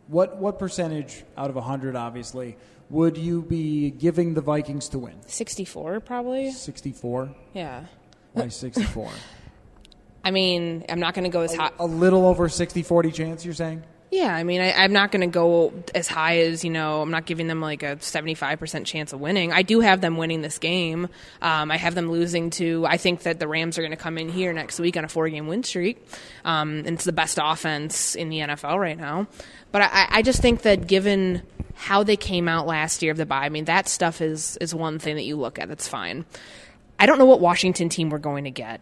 What 0.08 0.38
what 0.38 0.60
percentage 0.60 1.24
out 1.38 1.50
of 1.50 1.56
100 1.56 1.96
obviously 1.96 2.58
would 2.90 3.18
you 3.18 3.42
be 3.42 3.90
giving 3.90 4.34
the 4.34 4.42
Vikings 4.42 4.90
to 4.90 5.00
win? 5.00 5.16
64 5.26 6.02
probably. 6.02 6.52
64. 6.52 7.34
Yeah. 7.54 7.86
Why 8.34 8.50
64? 8.50 9.10
I 10.24 10.32
mean, 10.32 10.86
I'm 10.90 11.00
not 11.00 11.14
going 11.14 11.26
to 11.26 11.30
go 11.30 11.42
as 11.42 11.54
high. 11.54 11.72
A 11.80 11.86
little 11.86 12.26
over 12.26 12.48
60-40 12.48 13.14
chance 13.14 13.46
you're 13.46 13.54
saying? 13.54 13.84
Yeah, 14.14 14.34
I 14.36 14.44
mean, 14.44 14.62
I, 14.62 14.74
I'm 14.74 14.94
not 14.94 15.12
going 15.12 15.22
to 15.22 15.34
go 15.34 15.74
as 15.96 16.08
high 16.08 16.42
as, 16.42 16.64
you 16.64 16.70
know, 16.70 17.02
I'm 17.02 17.10
not 17.10 17.26
giving 17.26 17.48
them 17.48 17.62
like 17.62 17.82
a 17.82 17.96
75% 17.96 18.86
chance 18.86 19.12
of 19.12 19.20
winning. 19.20 19.52
I 19.52 19.64
do 19.64 19.80
have 19.80 20.02
them 20.02 20.18
winning 20.18 20.42
this 20.42 20.60
game. 20.60 21.10
Um, 21.42 21.72
I 21.72 21.78
have 21.78 21.96
them 21.96 22.12
losing 22.12 22.52
to, 22.52 22.86
I 22.86 22.98
think 22.98 23.24
that 23.24 23.40
the 23.40 23.48
Rams 23.48 23.80
are 23.80 23.82
going 23.82 23.90
to 23.90 23.98
come 23.98 24.20
in 24.20 24.30
here 24.30 24.54
next 24.54 24.80
week 24.80 24.98
on 24.98 25.04
a 25.04 25.08
four 25.08 25.28
game 25.30 25.48
win 25.48 25.64
streak. 25.64 26.06
Um, 26.46 26.84
and 26.86 26.90
it's 26.90 27.06
the 27.06 27.12
best 27.12 27.40
offense 27.42 28.14
in 28.14 28.30
the 28.30 28.38
NFL 28.38 28.80
right 28.80 29.00
now. 29.00 29.26
But 29.72 29.82
I, 29.82 30.06
I 30.10 30.22
just 30.22 30.44
think 30.44 30.62
that 30.62 30.86
given 30.86 31.42
how 31.74 32.04
they 32.04 32.16
came 32.16 32.48
out 32.48 32.68
last 32.68 33.02
year 33.02 33.12
of 33.12 33.18
the 33.18 33.26
bye, 33.26 33.46
I 33.46 33.50
mean, 33.50 33.66
that 33.66 33.88
stuff 33.88 34.22
is, 34.22 34.58
is 34.62 34.76
one 34.76 35.00
thing 35.00 35.16
that 35.16 35.24
you 35.24 35.38
look 35.38 35.58
at. 35.58 35.70
That's 35.70 35.88
fine. 35.88 36.26
I 37.00 37.08
don't 37.08 37.18
know 37.18 37.26
what 37.26 37.40
Washington 37.40 37.90
team 37.90 38.12
we're 38.12 38.20
going 38.20 38.44
to 38.44 38.52
get 38.52 38.80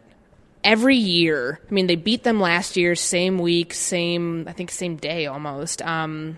every 0.64 0.98
year. 0.98 1.60
I 1.70 1.74
mean, 1.74 1.88
they 1.88 1.96
beat 1.96 2.24
them 2.24 2.40
last 2.40 2.78
year, 2.78 2.96
same 2.96 3.38
week, 3.38 3.74
same 3.74 4.48
I 4.48 4.54
think 4.54 4.72
same 4.72 4.98
day 4.98 5.28
almost. 5.28 5.82
Um, 5.82 6.38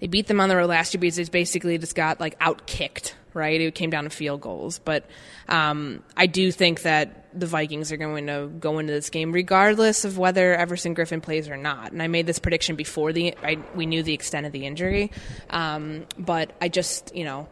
they 0.00 0.08
beat 0.08 0.26
them 0.26 0.40
on 0.40 0.48
the 0.48 0.56
road 0.56 0.68
last 0.68 0.94
year 0.94 1.00
because 1.00 1.16
they 1.16 1.24
basically 1.24 1.78
just 1.78 1.94
got 1.94 2.20
like 2.20 2.38
outkicked. 2.40 3.14
Right, 3.34 3.58
it 3.62 3.74
came 3.74 3.88
down 3.88 4.04
to 4.04 4.10
field 4.10 4.42
goals, 4.42 4.78
but 4.78 5.06
um, 5.48 6.02
I 6.14 6.26
do 6.26 6.52
think 6.52 6.82
that 6.82 7.28
the 7.32 7.46
Vikings 7.46 7.90
are 7.90 7.96
going 7.96 8.26
to 8.26 8.50
go 8.60 8.78
into 8.78 8.92
this 8.92 9.08
game 9.08 9.32
regardless 9.32 10.04
of 10.04 10.18
whether 10.18 10.54
Everson 10.54 10.94
Griffen 10.94 11.22
plays 11.22 11.48
or 11.48 11.56
not. 11.56 11.92
And 11.92 12.02
I 12.02 12.08
made 12.08 12.26
this 12.26 12.38
prediction 12.38 12.76
before 12.76 13.14
the 13.14 13.34
I, 13.42 13.56
we 13.74 13.86
knew 13.86 14.02
the 14.02 14.12
extent 14.12 14.44
of 14.44 14.52
the 14.52 14.66
injury, 14.66 15.12
um, 15.48 16.04
but 16.18 16.52
I 16.60 16.68
just 16.68 17.16
you 17.16 17.24
know 17.24 17.48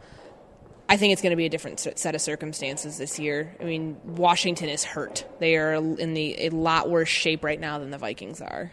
I 0.90 0.96
think 0.96 1.12
it's 1.12 1.22
going 1.22 1.30
to 1.30 1.36
be 1.36 1.46
a 1.46 1.48
different 1.48 1.78
set 1.78 2.16
of 2.16 2.20
circumstances 2.20 2.98
this 2.98 3.16
year. 3.16 3.54
I 3.60 3.64
mean, 3.64 3.96
Washington 4.04 4.68
is 4.68 4.82
hurt. 4.82 5.24
They 5.38 5.56
are 5.56 5.74
in 5.74 6.14
the 6.14 6.46
a 6.46 6.48
lot 6.50 6.90
worse 6.90 7.08
shape 7.08 7.44
right 7.44 7.60
now 7.60 7.78
than 7.78 7.90
the 7.90 7.96
Vikings 7.98 8.40
are. 8.40 8.72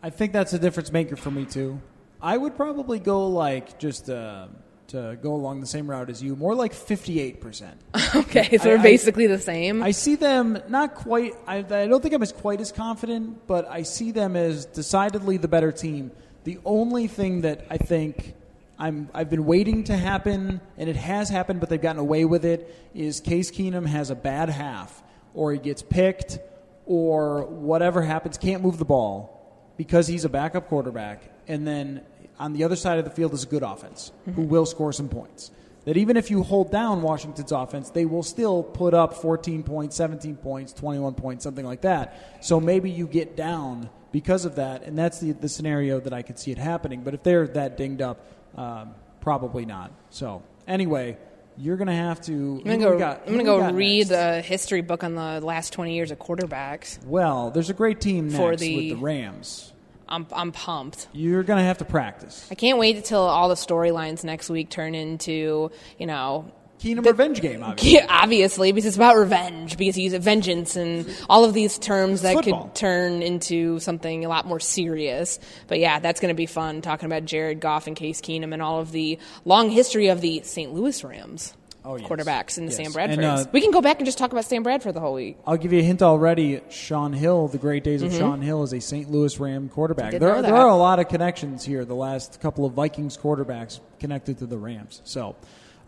I 0.00 0.10
think 0.10 0.32
that's 0.32 0.52
a 0.52 0.58
difference 0.60 0.92
maker 0.92 1.16
for 1.16 1.32
me 1.32 1.46
too. 1.46 1.80
I 2.22 2.36
would 2.36 2.54
probably 2.54 3.00
go 3.00 3.26
like 3.26 3.76
just 3.80 4.08
uh, 4.08 4.46
to 4.88 5.18
go 5.20 5.34
along 5.34 5.60
the 5.60 5.66
same 5.66 5.90
route 5.90 6.10
as 6.10 6.22
you, 6.22 6.36
more 6.36 6.54
like 6.54 6.72
fifty-eight 6.72 7.40
percent. 7.40 7.80
okay, 8.14 8.56
so 8.56 8.62
they're 8.62 8.78
basically 8.78 9.26
the 9.26 9.40
same. 9.40 9.82
I 9.82 9.90
see 9.90 10.14
them 10.14 10.62
not 10.68 10.94
quite. 10.94 11.34
I, 11.44 11.56
I 11.56 11.88
don't 11.88 12.00
think 12.00 12.14
I'm 12.14 12.22
as 12.22 12.30
quite 12.30 12.60
as 12.60 12.70
confident, 12.70 13.48
but 13.48 13.68
I 13.68 13.82
see 13.82 14.12
them 14.12 14.36
as 14.36 14.64
decidedly 14.64 15.38
the 15.38 15.48
better 15.48 15.72
team. 15.72 16.12
The 16.44 16.60
only 16.64 17.08
thing 17.08 17.40
that 17.40 17.66
I 17.68 17.78
think 17.78 18.36
I'm, 18.78 19.10
I've 19.12 19.28
been 19.28 19.44
waiting 19.44 19.84
to 19.84 19.96
happen, 19.96 20.60
and 20.76 20.88
it 20.88 20.96
has 20.96 21.28
happened, 21.28 21.60
but 21.60 21.68
they've 21.68 21.80
gotten 21.80 22.00
away 22.00 22.24
with 22.24 22.44
it. 22.44 22.74
Is 22.94 23.20
Case 23.20 23.50
Keenum 23.50 23.86
has 23.86 24.10
a 24.10 24.14
bad 24.14 24.48
half, 24.48 25.02
or 25.34 25.52
he 25.52 25.58
gets 25.58 25.82
picked, 25.82 26.38
or 26.86 27.44
whatever 27.44 28.02
happens, 28.02 28.38
can't 28.38 28.62
move 28.62 28.78
the 28.78 28.84
ball 28.84 29.34
because 29.76 30.06
he's 30.06 30.24
a 30.24 30.28
backup 30.28 30.68
quarterback, 30.68 31.22
and 31.48 31.66
then 31.66 32.02
on 32.38 32.52
the 32.52 32.64
other 32.64 32.76
side 32.76 32.98
of 32.98 33.04
the 33.04 33.10
field 33.10 33.32
is 33.32 33.42
a 33.42 33.46
good 33.46 33.62
offense 33.62 34.12
who 34.24 34.30
mm-hmm. 34.30 34.48
will 34.48 34.66
score 34.66 34.92
some 34.92 35.08
points. 35.08 35.50
That 35.84 35.96
even 35.96 36.16
if 36.16 36.30
you 36.30 36.42
hold 36.42 36.70
down 36.70 37.02
Washington's 37.02 37.50
offense, 37.50 37.90
they 37.90 38.04
will 38.04 38.22
still 38.22 38.62
put 38.62 38.94
up 38.94 39.14
14 39.14 39.62
points, 39.62 39.96
17 39.96 40.36
points, 40.36 40.72
21 40.72 41.14
points, 41.14 41.44
something 41.44 41.64
like 41.64 41.80
that. 41.80 42.44
So 42.44 42.60
maybe 42.60 42.90
you 42.90 43.06
get 43.06 43.36
down 43.36 43.88
because 44.12 44.44
of 44.44 44.56
that, 44.56 44.82
and 44.82 44.98
that's 44.98 45.20
the, 45.20 45.32
the 45.32 45.48
scenario 45.48 46.00
that 46.00 46.12
I 46.12 46.22
could 46.22 46.38
see 46.38 46.50
it 46.50 46.58
happening. 46.58 47.02
But 47.02 47.14
if 47.14 47.22
they're 47.22 47.46
that 47.48 47.76
dinged 47.76 48.02
up, 48.02 48.37
um, 48.56 48.94
probably 49.20 49.64
not. 49.64 49.92
So 50.10 50.42
anyway, 50.66 51.16
you're 51.56 51.76
gonna 51.76 51.94
have 51.94 52.20
to. 52.22 52.32
I'm 52.32 52.64
gonna 52.64 52.78
go. 52.78 52.98
Got, 52.98 53.22
I'm 53.26 53.32
gonna 53.32 53.44
go 53.44 53.70
read 53.70 54.08
next? 54.08 54.10
the 54.10 54.42
history 54.42 54.80
book 54.80 55.04
on 55.04 55.14
the 55.14 55.40
last 55.40 55.72
20 55.72 55.94
years 55.94 56.10
of 56.10 56.18
quarterbacks. 56.18 57.04
Well, 57.04 57.50
there's 57.50 57.70
a 57.70 57.74
great 57.74 58.00
team 58.00 58.30
for 58.30 58.56
the, 58.56 58.76
with 58.76 58.84
the 58.84 58.94
Rams. 58.94 59.72
I'm 60.08 60.26
I'm 60.32 60.52
pumped. 60.52 61.08
You're 61.12 61.42
gonna 61.42 61.64
have 61.64 61.78
to 61.78 61.84
practice. 61.84 62.46
I 62.50 62.54
can't 62.54 62.78
wait 62.78 62.96
until 62.96 63.20
all 63.20 63.48
the 63.48 63.54
storylines 63.54 64.24
next 64.24 64.48
week 64.48 64.70
turn 64.70 64.94
into 64.94 65.70
you 65.98 66.06
know 66.06 66.50
Keenum 66.78 67.02
the, 67.02 67.10
revenge 67.10 67.40
game, 67.40 67.62
obviously. 67.62 67.94
Yeah, 67.94 68.06
obviously, 68.08 68.72
because 68.72 68.86
it's 68.86 68.96
about 68.96 69.16
revenge, 69.16 69.76
because 69.76 69.94
he's 69.94 70.12
a 70.12 70.18
vengeance 70.18 70.76
and 70.76 71.06
all 71.28 71.44
of 71.44 71.54
these 71.54 71.78
terms 71.78 72.22
that 72.22 72.34
Football. 72.34 72.64
could 72.64 72.74
turn 72.74 73.22
into 73.22 73.80
something 73.80 74.24
a 74.24 74.28
lot 74.28 74.46
more 74.46 74.60
serious. 74.60 75.38
But 75.66 75.80
yeah, 75.80 75.98
that's 75.98 76.20
going 76.20 76.32
to 76.32 76.36
be 76.36 76.46
fun 76.46 76.80
talking 76.80 77.06
about 77.06 77.24
Jared 77.24 77.60
Goff 77.60 77.86
and 77.86 77.96
Case 77.96 78.20
Keenum 78.20 78.52
and 78.52 78.62
all 78.62 78.80
of 78.80 78.92
the 78.92 79.18
long 79.44 79.70
history 79.70 80.08
of 80.08 80.20
the 80.20 80.42
St. 80.44 80.72
Louis 80.72 81.02
Rams. 81.02 81.54
Oh, 81.84 81.96
yes. 81.96 82.08
Quarterbacks 82.08 82.58
and 82.58 82.68
the 82.68 82.72
yes. 82.72 82.76
Sam 82.76 82.92
Bradford. 82.92 83.24
Uh, 83.24 83.46
we 83.50 83.62
can 83.62 83.70
go 83.70 83.80
back 83.80 83.98
and 83.98 84.04
just 84.04 84.18
talk 84.18 84.30
about 84.32 84.44
Sam 84.44 84.62
Bradford 84.62 84.94
the 84.94 85.00
whole 85.00 85.14
week. 85.14 85.38
I'll 85.46 85.56
give 85.56 85.72
you 85.72 85.78
a 85.78 85.82
hint 85.82 86.02
already. 86.02 86.60
Shaun 86.68 87.14
Hill, 87.14 87.48
the 87.48 87.56
great 87.56 87.82
days 87.82 88.02
of 88.02 88.10
mm-hmm. 88.10 88.18
Shaun 88.18 88.42
Hill, 88.42 88.62
is 88.62 88.74
a 88.74 88.80
St. 88.80 89.10
Louis 89.10 89.38
Ram 89.40 89.70
quarterback. 89.70 90.10
There, 90.10 90.42
there 90.42 90.54
are 90.54 90.68
a 90.68 90.76
lot 90.76 90.98
of 90.98 91.08
connections 91.08 91.64
here. 91.64 91.86
The 91.86 91.94
last 91.94 92.40
couple 92.40 92.66
of 92.66 92.74
Vikings 92.74 93.16
quarterbacks 93.16 93.80
connected 94.00 94.38
to 94.38 94.46
the 94.46 94.58
Rams. 94.58 95.00
So, 95.04 95.36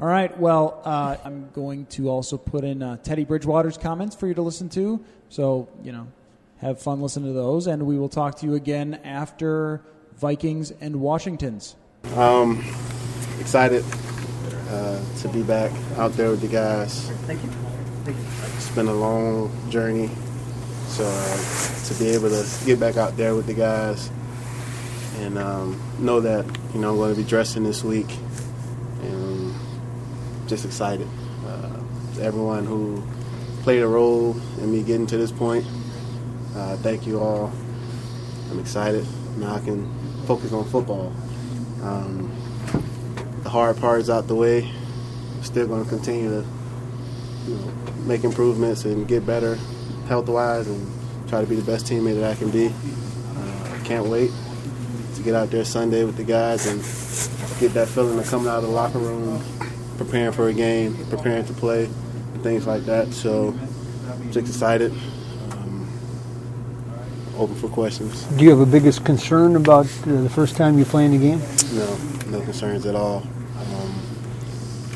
all 0.00 0.06
right. 0.06 0.34
Well, 0.38 0.80
uh, 0.82 1.18
I'm 1.24 1.50
going 1.52 1.84
to 1.86 2.08
also 2.08 2.38
put 2.38 2.64
in 2.64 2.82
uh, 2.82 2.96
Teddy 2.96 3.24
Bridgewater's 3.24 3.76
comments 3.76 4.16
for 4.16 4.26
you 4.26 4.32
to 4.34 4.40
listen 4.40 4.70
to. 4.70 5.04
So, 5.28 5.68
you 5.84 5.92
know, 5.92 6.08
have 6.58 6.80
fun 6.80 7.02
listening 7.02 7.28
to 7.28 7.34
those. 7.34 7.66
And 7.66 7.82
we 7.84 7.98
will 7.98 8.08
talk 8.08 8.36
to 8.38 8.46
you 8.46 8.54
again 8.54 8.98
after 9.04 9.82
Vikings 10.16 10.70
and 10.70 11.02
Washington's. 11.02 11.76
Um, 12.16 12.64
excited 13.40 13.84
uh, 14.70 15.00
to 15.18 15.28
be 15.28 15.42
back 15.42 15.70
out 15.98 16.12
there 16.12 16.30
with 16.30 16.40
the 16.40 16.48
guys. 16.48 17.10
Thank 17.26 17.42
you. 17.42 17.50
Thank 18.04 18.16
you. 18.16 18.24
It's 18.56 18.70
been 18.70 18.88
a 18.88 18.94
long 18.94 19.52
journey. 19.70 20.08
So 20.88 21.04
uh, 21.04 21.84
to 21.88 21.94
be 21.98 22.08
able 22.10 22.30
to 22.30 22.46
get 22.64 22.80
back 22.80 22.96
out 22.96 23.18
there 23.18 23.34
with 23.34 23.46
the 23.46 23.54
guys 23.54 24.10
and 25.18 25.36
um, 25.36 25.78
know 25.98 26.20
that, 26.20 26.46
you 26.72 26.80
know, 26.80 26.92
I'm 26.92 26.96
going 26.96 27.14
to 27.14 27.20
be 27.20 27.28
dressing 27.28 27.64
this 27.64 27.84
week 27.84 28.08
just 30.50 30.64
excited. 30.64 31.06
Uh, 31.46 31.80
everyone 32.20 32.66
who 32.66 33.00
played 33.62 33.82
a 33.82 33.86
role 33.86 34.36
in 34.58 34.72
me 34.72 34.82
getting 34.82 35.06
to 35.06 35.16
this 35.16 35.30
point, 35.30 35.64
uh, 36.56 36.76
thank 36.78 37.06
you 37.06 37.20
all. 37.20 37.52
I'm 38.50 38.58
excited. 38.58 39.06
Now 39.36 39.54
I 39.54 39.60
can 39.60 39.88
focus 40.26 40.52
on 40.52 40.64
football. 40.68 41.12
Um, 41.82 42.34
the 43.44 43.48
hard 43.48 43.76
part 43.76 44.00
is 44.00 44.10
out 44.10 44.26
the 44.26 44.34
way. 44.34 44.68
Still 45.42 45.68
going 45.68 45.84
to 45.84 45.88
continue 45.88 46.28
to 46.28 46.46
you 47.46 47.54
know, 47.54 47.72
make 48.04 48.24
improvements 48.24 48.84
and 48.84 49.06
get 49.06 49.24
better 49.24 49.56
health-wise 50.08 50.66
and 50.66 51.28
try 51.28 51.40
to 51.40 51.46
be 51.46 51.54
the 51.54 51.62
best 51.62 51.86
teammate 51.86 52.16
that 52.16 52.28
I 52.28 52.34
can 52.34 52.50
be. 52.50 52.66
Uh, 53.36 53.84
can't 53.84 54.06
wait 54.06 54.32
to 55.14 55.22
get 55.22 55.34
out 55.34 55.50
there 55.50 55.64
Sunday 55.64 56.02
with 56.02 56.16
the 56.16 56.24
guys 56.24 56.66
and 56.66 56.80
get 57.60 57.72
that 57.74 57.86
feeling 57.86 58.18
of 58.18 58.28
coming 58.28 58.48
out 58.48 58.58
of 58.58 58.62
the 58.64 58.68
locker 58.68 58.98
room 58.98 59.40
preparing 60.00 60.32
for 60.32 60.48
a 60.48 60.54
game, 60.54 60.96
preparing 61.10 61.44
to 61.44 61.52
play, 61.52 61.84
and 61.84 62.42
things 62.42 62.66
like 62.66 62.86
that. 62.86 63.12
So 63.12 63.54
I'm 64.08 64.32
just 64.32 64.48
excited. 64.48 64.92
Um, 65.52 65.86
open 67.36 67.54
for 67.54 67.68
questions. 67.68 68.24
Do 68.24 68.44
you 68.44 68.48
have 68.48 68.60
a 68.60 68.66
biggest 68.66 69.04
concern 69.04 69.56
about 69.56 69.84
uh, 70.06 70.22
the 70.22 70.30
first 70.30 70.56
time 70.56 70.78
you 70.78 70.86
play 70.86 71.04
in 71.04 71.12
the 71.12 71.18
game? 71.18 71.40
No, 71.74 72.38
no 72.38 72.40
concerns 72.40 72.86
at 72.86 72.94
all. 72.94 73.18
Um, 73.58 74.00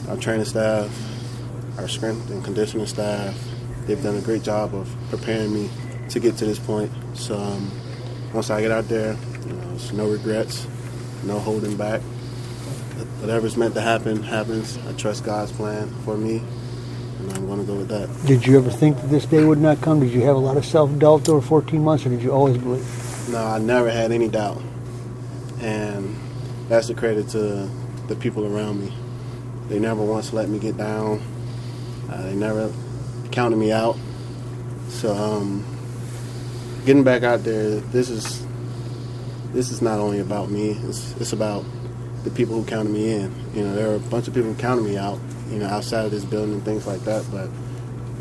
our 0.08 0.16
training 0.16 0.46
staff, 0.46 0.90
our 1.76 1.86
strength 1.86 2.30
and 2.30 2.42
conditioning 2.42 2.86
staff, 2.86 3.38
they've 3.86 4.02
done 4.02 4.16
a 4.16 4.22
great 4.22 4.42
job 4.42 4.74
of 4.74 4.88
preparing 5.10 5.52
me 5.52 5.68
to 6.08 6.18
get 6.18 6.38
to 6.38 6.46
this 6.46 6.58
point. 6.58 6.90
So 7.12 7.36
um, 7.36 7.70
once 8.32 8.48
I 8.48 8.62
get 8.62 8.70
out 8.70 8.88
there, 8.88 9.18
you 9.46 9.52
know, 9.52 9.68
there's 9.68 9.92
no 9.92 10.08
regrets, 10.08 10.66
no 11.24 11.38
holding 11.38 11.76
back 11.76 12.00
whatever's 13.24 13.56
meant 13.56 13.72
to 13.72 13.80
happen 13.80 14.22
happens. 14.22 14.78
I 14.86 14.92
trust 14.92 15.24
God's 15.24 15.50
plan 15.50 15.88
for 16.04 16.14
me, 16.14 16.42
and 17.18 17.32
I'm 17.32 17.46
going 17.46 17.58
to 17.58 17.64
go 17.64 17.74
with 17.74 17.88
that. 17.88 18.10
Did 18.26 18.46
you 18.46 18.58
ever 18.58 18.68
think 18.68 19.00
that 19.00 19.06
this 19.06 19.24
day 19.24 19.42
would 19.42 19.58
not 19.58 19.80
come? 19.80 20.00
Did 20.00 20.12
you 20.12 20.20
have 20.24 20.36
a 20.36 20.38
lot 20.38 20.58
of 20.58 20.64
self 20.66 20.96
doubt 20.98 21.26
over 21.30 21.40
14 21.40 21.82
months, 21.82 22.04
or 22.04 22.10
did 22.10 22.22
you 22.22 22.32
always 22.32 22.58
believe? 22.58 22.86
No, 23.30 23.38
I 23.38 23.58
never 23.58 23.90
had 23.90 24.12
any 24.12 24.28
doubt, 24.28 24.60
and 25.60 26.14
that's 26.68 26.88
the 26.88 26.94
credit 26.94 27.28
to 27.30 27.70
the 28.08 28.16
people 28.16 28.44
around 28.44 28.84
me. 28.84 28.94
They 29.68 29.78
never 29.78 30.04
once 30.04 30.34
let 30.34 30.50
me 30.50 30.58
get 30.58 30.76
down. 30.76 31.22
Uh, 32.10 32.24
they 32.24 32.34
never 32.34 32.70
counted 33.32 33.56
me 33.56 33.72
out. 33.72 33.96
So, 34.90 35.14
um, 35.14 35.64
getting 36.84 37.04
back 37.04 37.22
out 37.22 37.42
there, 37.42 37.80
this 37.80 38.10
is 38.10 38.46
this 39.54 39.70
is 39.70 39.80
not 39.80 39.98
only 39.98 40.20
about 40.20 40.50
me. 40.50 40.72
It's, 40.72 41.18
it's 41.18 41.32
about 41.32 41.64
the 42.24 42.30
people 42.30 42.54
who 42.56 42.64
counted 42.64 42.90
me 42.90 43.12
in. 43.12 43.34
You 43.54 43.64
know, 43.64 43.74
there 43.74 43.90
are 43.90 43.96
a 43.96 44.00
bunch 44.00 44.28
of 44.28 44.34
people 44.34 44.52
who 44.52 44.58
counted 44.58 44.82
me 44.82 44.96
out. 44.96 45.18
You 45.50 45.58
know, 45.58 45.66
outside 45.66 46.06
of 46.06 46.10
this 46.10 46.24
building 46.24 46.54
and 46.54 46.64
things 46.64 46.86
like 46.86 47.00
that. 47.02 47.24
But 47.30 47.48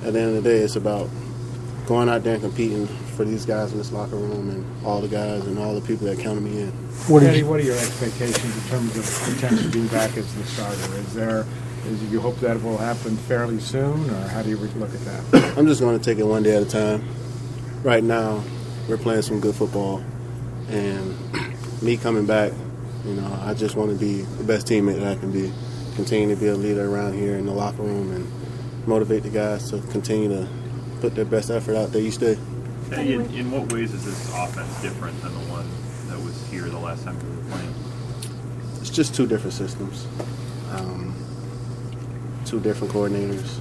at 0.06 0.14
the 0.14 0.20
end 0.20 0.36
of 0.38 0.44
the 0.44 0.50
day, 0.50 0.58
it's 0.58 0.76
about 0.76 1.10
going 1.88 2.10
out 2.10 2.24
there 2.24 2.36
and 2.36 2.44
competing 2.44 2.88
for 3.16 3.24
these 3.26 3.46
guys 3.46 3.72
in 3.72 3.78
this 3.78 3.92
locker 3.92 4.16
room 4.16 4.50
and 4.50 4.86
all 4.86 5.02
the 5.02 5.08
guys 5.08 5.46
and 5.46 5.60
all 5.60 5.76
the 5.76 5.82
people 5.82 6.08
that 6.08 6.20
counted 6.20 6.42
me 6.42 6.62
in. 6.62 6.70
What, 7.08 7.24
Eddie, 7.24 7.44
what 7.44 7.60
are 7.60 7.64
your 7.64 7.78
expectations 7.78 8.56
in 8.56 8.70
terms 8.70 8.98
of 8.98 9.34
potentially 9.34 9.70
being 9.70 9.88
back 9.88 10.16
as 10.18 10.34
the 10.36 10.44
starter? 10.44 10.96
Is 10.96 11.14
there, 11.14 11.46
is 11.86 12.04
you 12.12 12.20
hope 12.20 12.38
that 12.38 12.62
will 12.64 12.78
happen 12.78 13.18
fairly 13.18 13.60
soon, 13.60 14.10
or 14.10 14.28
how 14.30 14.42
do 14.42 14.50
you 14.50 14.58
look 14.58 14.94
at 14.94 15.02
that? 15.02 15.54
I'm 15.58 15.68
just 15.68 15.82
going 15.82 15.98
to 15.98 16.04
take 16.04 16.18
it 16.18 16.26
one 16.26 16.44
day 16.44 16.56
at 16.56 16.64
a 16.64 16.66
time. 16.66 17.04
Right 17.84 18.04
now, 18.04 18.44
we're 18.88 18.98
playing 18.98 19.22
some 19.22 19.40
good 19.40 19.56
football, 19.56 20.04
and 20.70 21.16
me 21.82 21.98
coming 21.98 22.26
back, 22.26 22.52
you 23.06 23.14
know, 23.14 23.40
I 23.42 23.54
just 23.54 23.76
want 23.76 23.92
to 23.92 23.98
be 23.98 24.22
the 24.22 24.44
best 24.44 24.68
teammate 24.68 25.00
that 25.00 25.18
I 25.18 25.20
can 25.20 25.32
be. 25.32 25.52
Continue 25.96 26.34
to 26.34 26.40
be 26.40 26.48
a 26.48 26.56
leader 26.56 26.90
around 26.90 27.14
here 27.14 27.38
in 27.38 27.46
the 27.46 27.52
locker 27.52 27.84
room 27.84 28.12
and 28.12 28.88
motivate 28.88 29.24
the 29.24 29.30
guys 29.30 29.70
to 29.70 29.80
continue 29.92 30.30
to 30.30 30.48
put 31.02 31.16
their 31.16 31.26
best 31.26 31.52
effort 31.52 31.76
out 31.76 31.92
there 31.92 32.02
each 32.02 32.18
day. 32.18 32.38
In, 32.92 33.26
in 33.34 33.52
what 33.52 33.72
ways 33.72 33.94
is 33.94 34.06
this 34.06 34.34
offense 34.34 34.82
different 34.82 35.20
than 35.22 35.34
the 35.34 35.52
one 35.52 35.68
that 36.08 36.20
was 36.24 36.48
here 36.48 36.64
the 36.64 36.78
last 36.78 37.04
time 37.04 37.18
we 37.20 37.36
were 37.36 37.50
playing? 37.52 37.74
It's 38.80 38.90
just 38.90 39.16
two 39.16 39.28
different 39.28 39.54
systems, 39.54 40.08
um, 40.72 41.16
two 42.46 42.60
different 42.60 42.94
coordinators. 42.94 43.60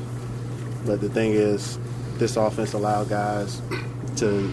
But 0.87 1.01
the 1.01 1.09
thing 1.09 1.33
is, 1.33 1.79
this 2.19 2.37
offense 2.37 2.73
allowed 2.73 3.09
guys 3.09 3.61
to 4.17 4.53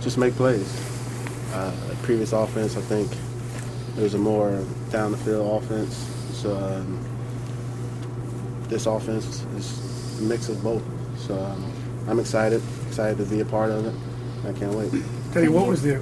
just 0.00 0.18
make 0.18 0.34
plays. 0.34 0.82
Uh, 1.52 1.72
previous 2.02 2.32
offense, 2.32 2.76
I 2.76 2.80
think, 2.82 3.10
it 3.96 4.02
was 4.02 4.14
a 4.14 4.18
more 4.18 4.64
down 4.90 5.12
the 5.12 5.18
field 5.18 5.62
offense. 5.62 5.94
So 6.32 6.56
um, 6.56 7.02
this 8.68 8.86
offense 8.86 9.42
is 9.56 10.20
a 10.20 10.22
mix 10.22 10.48
of 10.48 10.62
both. 10.62 10.82
So 11.18 11.38
um, 11.38 11.72
I'm 12.08 12.20
excited, 12.20 12.62
excited 12.88 13.18
to 13.18 13.24
be 13.24 13.40
a 13.40 13.44
part 13.44 13.70
of 13.70 13.86
it. 13.86 13.94
I 14.46 14.52
can't 14.58 14.74
wait. 14.74 14.92
Teddy, 15.32 15.48
what 15.48 15.66
was 15.66 15.82
the 15.82 15.98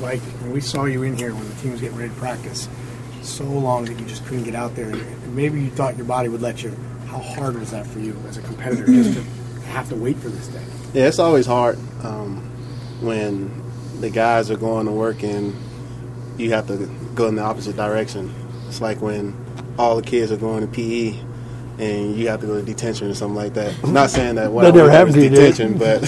like 0.00 0.20
when 0.20 0.52
we 0.52 0.60
saw 0.60 0.86
you 0.86 1.02
in 1.02 1.16
here 1.16 1.34
when 1.34 1.46
the 1.48 1.54
team 1.56 1.72
was 1.72 1.80
getting 1.80 1.96
ready 1.96 2.10
to 2.10 2.16
practice? 2.16 2.68
So 3.22 3.44
long 3.44 3.86
that 3.86 3.98
you 3.98 4.06
just 4.06 4.24
couldn't 4.26 4.44
get 4.44 4.54
out 4.54 4.74
there, 4.74 4.90
and 4.90 5.36
maybe 5.36 5.60
you 5.60 5.70
thought 5.70 5.96
your 5.96 6.06
body 6.06 6.28
would 6.28 6.42
let 6.42 6.62
you. 6.62 6.76
How 7.06 7.18
hard 7.20 7.58
was 7.58 7.70
that 7.70 7.86
for 7.86 7.98
you 7.98 8.16
as 8.28 8.36
a 8.36 8.42
competitor, 8.42 8.86
just 8.86 9.14
to 9.14 9.22
have 9.68 9.88
to 9.90 9.96
wait 9.96 10.16
for 10.16 10.28
this 10.28 10.48
day? 10.48 10.62
Yeah, 10.92 11.06
it's 11.06 11.18
always 11.18 11.46
hard 11.46 11.78
um, 12.02 12.38
when 13.00 13.50
the 14.00 14.10
guys 14.10 14.50
are 14.50 14.56
going 14.56 14.86
to 14.86 14.92
work 14.92 15.22
and 15.22 15.54
you 16.36 16.52
have 16.52 16.66
to 16.66 16.76
go 17.14 17.26
in 17.26 17.36
the 17.36 17.42
opposite 17.42 17.76
direction. 17.76 18.34
It's 18.68 18.80
like 18.80 19.00
when 19.00 19.36
all 19.78 19.96
the 19.96 20.02
kids 20.02 20.32
are 20.32 20.36
going 20.36 20.60
to 20.60 20.72
PE 20.72 21.18
and 21.78 22.16
you 22.16 22.28
have 22.28 22.40
to 22.40 22.46
go 22.46 22.58
to 22.58 22.64
detention 22.64 23.10
or 23.10 23.14
something 23.14 23.36
like 23.36 23.54
that. 23.54 23.82
Not 23.86 24.10
saying 24.10 24.36
that 24.36 24.52
what 24.52 24.62
That 24.64 24.74
never 24.74 24.90
happened 24.90 25.14
to 25.14 25.28
detention, 25.28 25.78
but 25.78 26.02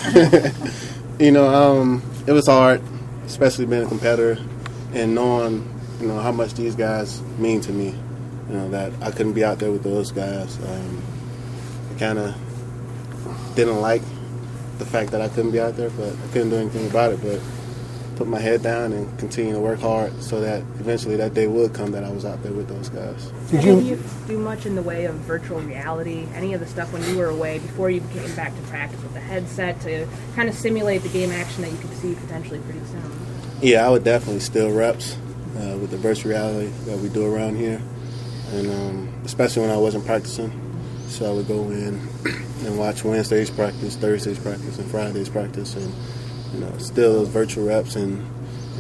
you 1.18 1.32
know, 1.32 1.48
um, 1.48 2.02
it 2.26 2.32
was 2.32 2.46
hard, 2.46 2.82
especially 3.26 3.66
being 3.66 3.84
a 3.84 3.88
competitor 3.88 4.38
and 4.92 5.14
knowing 5.14 5.72
you 6.00 6.06
know 6.06 6.18
how 6.18 6.32
much 6.32 6.54
these 6.54 6.74
guys 6.74 7.20
mean 7.38 7.60
to 7.62 7.72
me. 7.72 7.94
You 8.48 8.54
know 8.54 8.68
that 8.70 8.92
I 9.02 9.10
couldn't 9.10 9.32
be 9.32 9.44
out 9.44 9.58
there 9.58 9.72
with 9.72 9.82
those 9.82 10.12
guys. 10.12 10.56
Um, 10.64 11.02
I 11.94 11.98
kind 11.98 12.18
of 12.18 12.34
didn't 13.56 13.80
like 13.80 14.02
the 14.78 14.86
fact 14.86 15.10
that 15.10 15.20
I 15.20 15.28
couldn't 15.28 15.50
be 15.50 15.60
out 15.60 15.76
there, 15.76 15.90
but 15.90 16.12
I 16.12 16.32
couldn't 16.32 16.50
do 16.50 16.56
anything 16.56 16.88
about 16.88 17.12
it. 17.12 17.22
But 17.22 17.40
put 18.16 18.26
my 18.26 18.40
head 18.40 18.62
down 18.62 18.92
and 18.94 19.18
continue 19.18 19.52
to 19.52 19.60
work 19.60 19.78
hard 19.78 20.22
so 20.22 20.40
that 20.40 20.60
eventually 20.80 21.16
that 21.16 21.34
day 21.34 21.46
would 21.46 21.74
come 21.74 21.92
that 21.92 22.02
I 22.02 22.10
was 22.10 22.24
out 22.24 22.42
there 22.42 22.52
with 22.52 22.66
those 22.66 22.88
guys. 22.88 23.30
Did 23.50 23.62
you, 23.62 23.78
you 23.80 24.02
do 24.26 24.38
much 24.38 24.64
in 24.64 24.74
the 24.74 24.82
way 24.82 25.04
of 25.04 25.14
virtual 25.16 25.60
reality? 25.60 26.26
Any 26.34 26.54
of 26.54 26.60
the 26.60 26.66
stuff 26.66 26.92
when 26.92 27.04
you 27.04 27.18
were 27.18 27.28
away 27.28 27.58
before 27.58 27.90
you 27.90 28.00
came 28.12 28.34
back 28.34 28.56
to 28.56 28.62
practice 28.62 29.02
with 29.02 29.12
the 29.12 29.20
headset 29.20 29.80
to 29.82 30.08
kind 30.34 30.48
of 30.48 30.54
simulate 30.54 31.02
the 31.02 31.10
game 31.10 31.30
action 31.30 31.62
that 31.62 31.70
you 31.70 31.78
could 31.78 31.92
see 31.98 32.14
potentially 32.14 32.58
pretty 32.60 32.84
soon? 32.86 33.02
Yeah, 33.60 33.86
I 33.86 33.90
would 33.90 34.04
definitely 34.04 34.40
steal 34.40 34.72
reps 34.72 35.16
uh, 35.56 35.76
with 35.78 35.90
the 35.90 35.98
virtual 35.98 36.30
reality 36.30 36.68
that 36.86 36.98
we 36.98 37.10
do 37.10 37.26
around 37.26 37.56
here, 37.56 37.82
and 38.52 38.70
um, 38.70 39.14
especially 39.24 39.62
when 39.62 39.70
I 39.70 39.76
wasn't 39.76 40.06
practicing. 40.06 40.62
So 41.08 41.30
I 41.30 41.32
would 41.34 41.48
go 41.48 41.70
in 41.70 42.00
and 42.64 42.78
watch 42.78 43.04
Wednesday's 43.04 43.50
practice, 43.50 43.96
Thursday's 43.96 44.38
practice, 44.38 44.78
and 44.78 44.90
Friday's 44.90 45.28
practice, 45.28 45.76
and 45.76 45.94
you 46.52 46.60
know, 46.60 46.78
still 46.78 47.12
those 47.12 47.28
virtual 47.28 47.66
reps, 47.66 47.96
and 47.96 48.24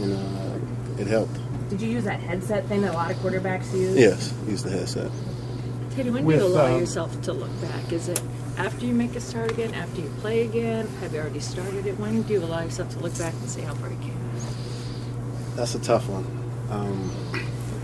you 0.00 0.06
know, 0.06 0.16
uh, 0.16 1.00
it 1.00 1.06
helped. 1.06 1.38
Did 1.70 1.80
you 1.80 1.88
use 1.88 2.04
that 2.04 2.20
headset 2.20 2.66
thing 2.66 2.82
that 2.82 2.92
a 2.92 2.96
lot 2.96 3.10
of 3.10 3.16
quarterbacks 3.18 3.72
use? 3.72 3.96
Yes, 3.96 4.32
use 4.46 4.62
the 4.62 4.70
headset. 4.70 5.10
Teddy, 5.90 6.10
when 6.10 6.24
With, 6.24 6.38
do 6.38 6.44
you 6.44 6.52
allow 6.52 6.74
um, 6.74 6.80
yourself 6.80 7.20
to 7.22 7.32
look 7.32 7.50
back? 7.60 7.92
Is 7.92 8.08
it 8.08 8.20
after 8.58 8.86
you 8.86 8.94
make 8.94 9.16
a 9.16 9.20
start 9.20 9.50
again, 9.50 9.74
after 9.74 10.00
you 10.00 10.08
play 10.20 10.42
again? 10.42 10.86
Have 11.00 11.12
you 11.12 11.20
already 11.20 11.40
started 11.40 11.86
it? 11.86 11.98
When 11.98 12.22
do 12.22 12.34
you 12.34 12.44
allow 12.44 12.62
yourself 12.62 12.90
to 12.90 12.98
look 13.00 13.16
back 13.18 13.32
and 13.32 13.48
see 13.48 13.62
how 13.62 13.74
far 13.74 13.90
you 13.90 13.96
came? 13.96 14.30
That's 15.56 15.74
a 15.74 15.80
tough 15.80 16.08
one. 16.08 16.26
Um, 16.70 17.10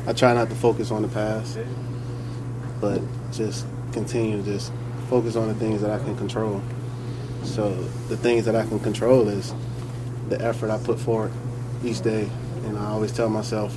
I 0.07 0.13
try 0.13 0.35
not 0.35 0.49
to 0.51 0.55
focus 0.55 0.91
on 0.91 1.03
the 1.03 1.09
past, 1.09 1.59
but 2.81 3.01
just 3.33 3.67
continue 3.93 4.39
to 4.39 4.43
just 4.43 4.73
focus 5.09 5.37
on 5.37 5.49
the 5.49 5.55
things 5.55 5.81
that 5.83 5.91
I 5.91 5.99
can 5.99 6.17
control. 6.17 6.63
So 7.45 7.73
the 8.09 8.17
things 8.17 8.45
that 8.45 8.55
I 8.55 8.65
can 8.67 8.79
control 8.81 9.29
is 9.29 9.55
the 10.29 10.41
effort 10.41 10.71
I 10.71 10.79
put 10.79 10.99
forward 10.99 11.33
each 11.85 12.01
day, 12.01 12.29
and 12.65 12.79
I 12.79 12.87
always 12.87 13.13
tell 13.13 13.29
myself 13.29 13.77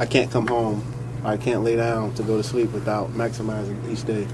I 0.00 0.06
can't 0.06 0.30
come 0.30 0.46
home, 0.46 0.82
I 1.24 1.36
can't 1.36 1.64
lay 1.64 1.76
down 1.76 2.14
to 2.14 2.22
go 2.22 2.36
to 2.36 2.42
sleep 2.42 2.72
without 2.72 3.10
maximizing 3.12 3.90
each 3.90 4.04
day. 4.04 4.26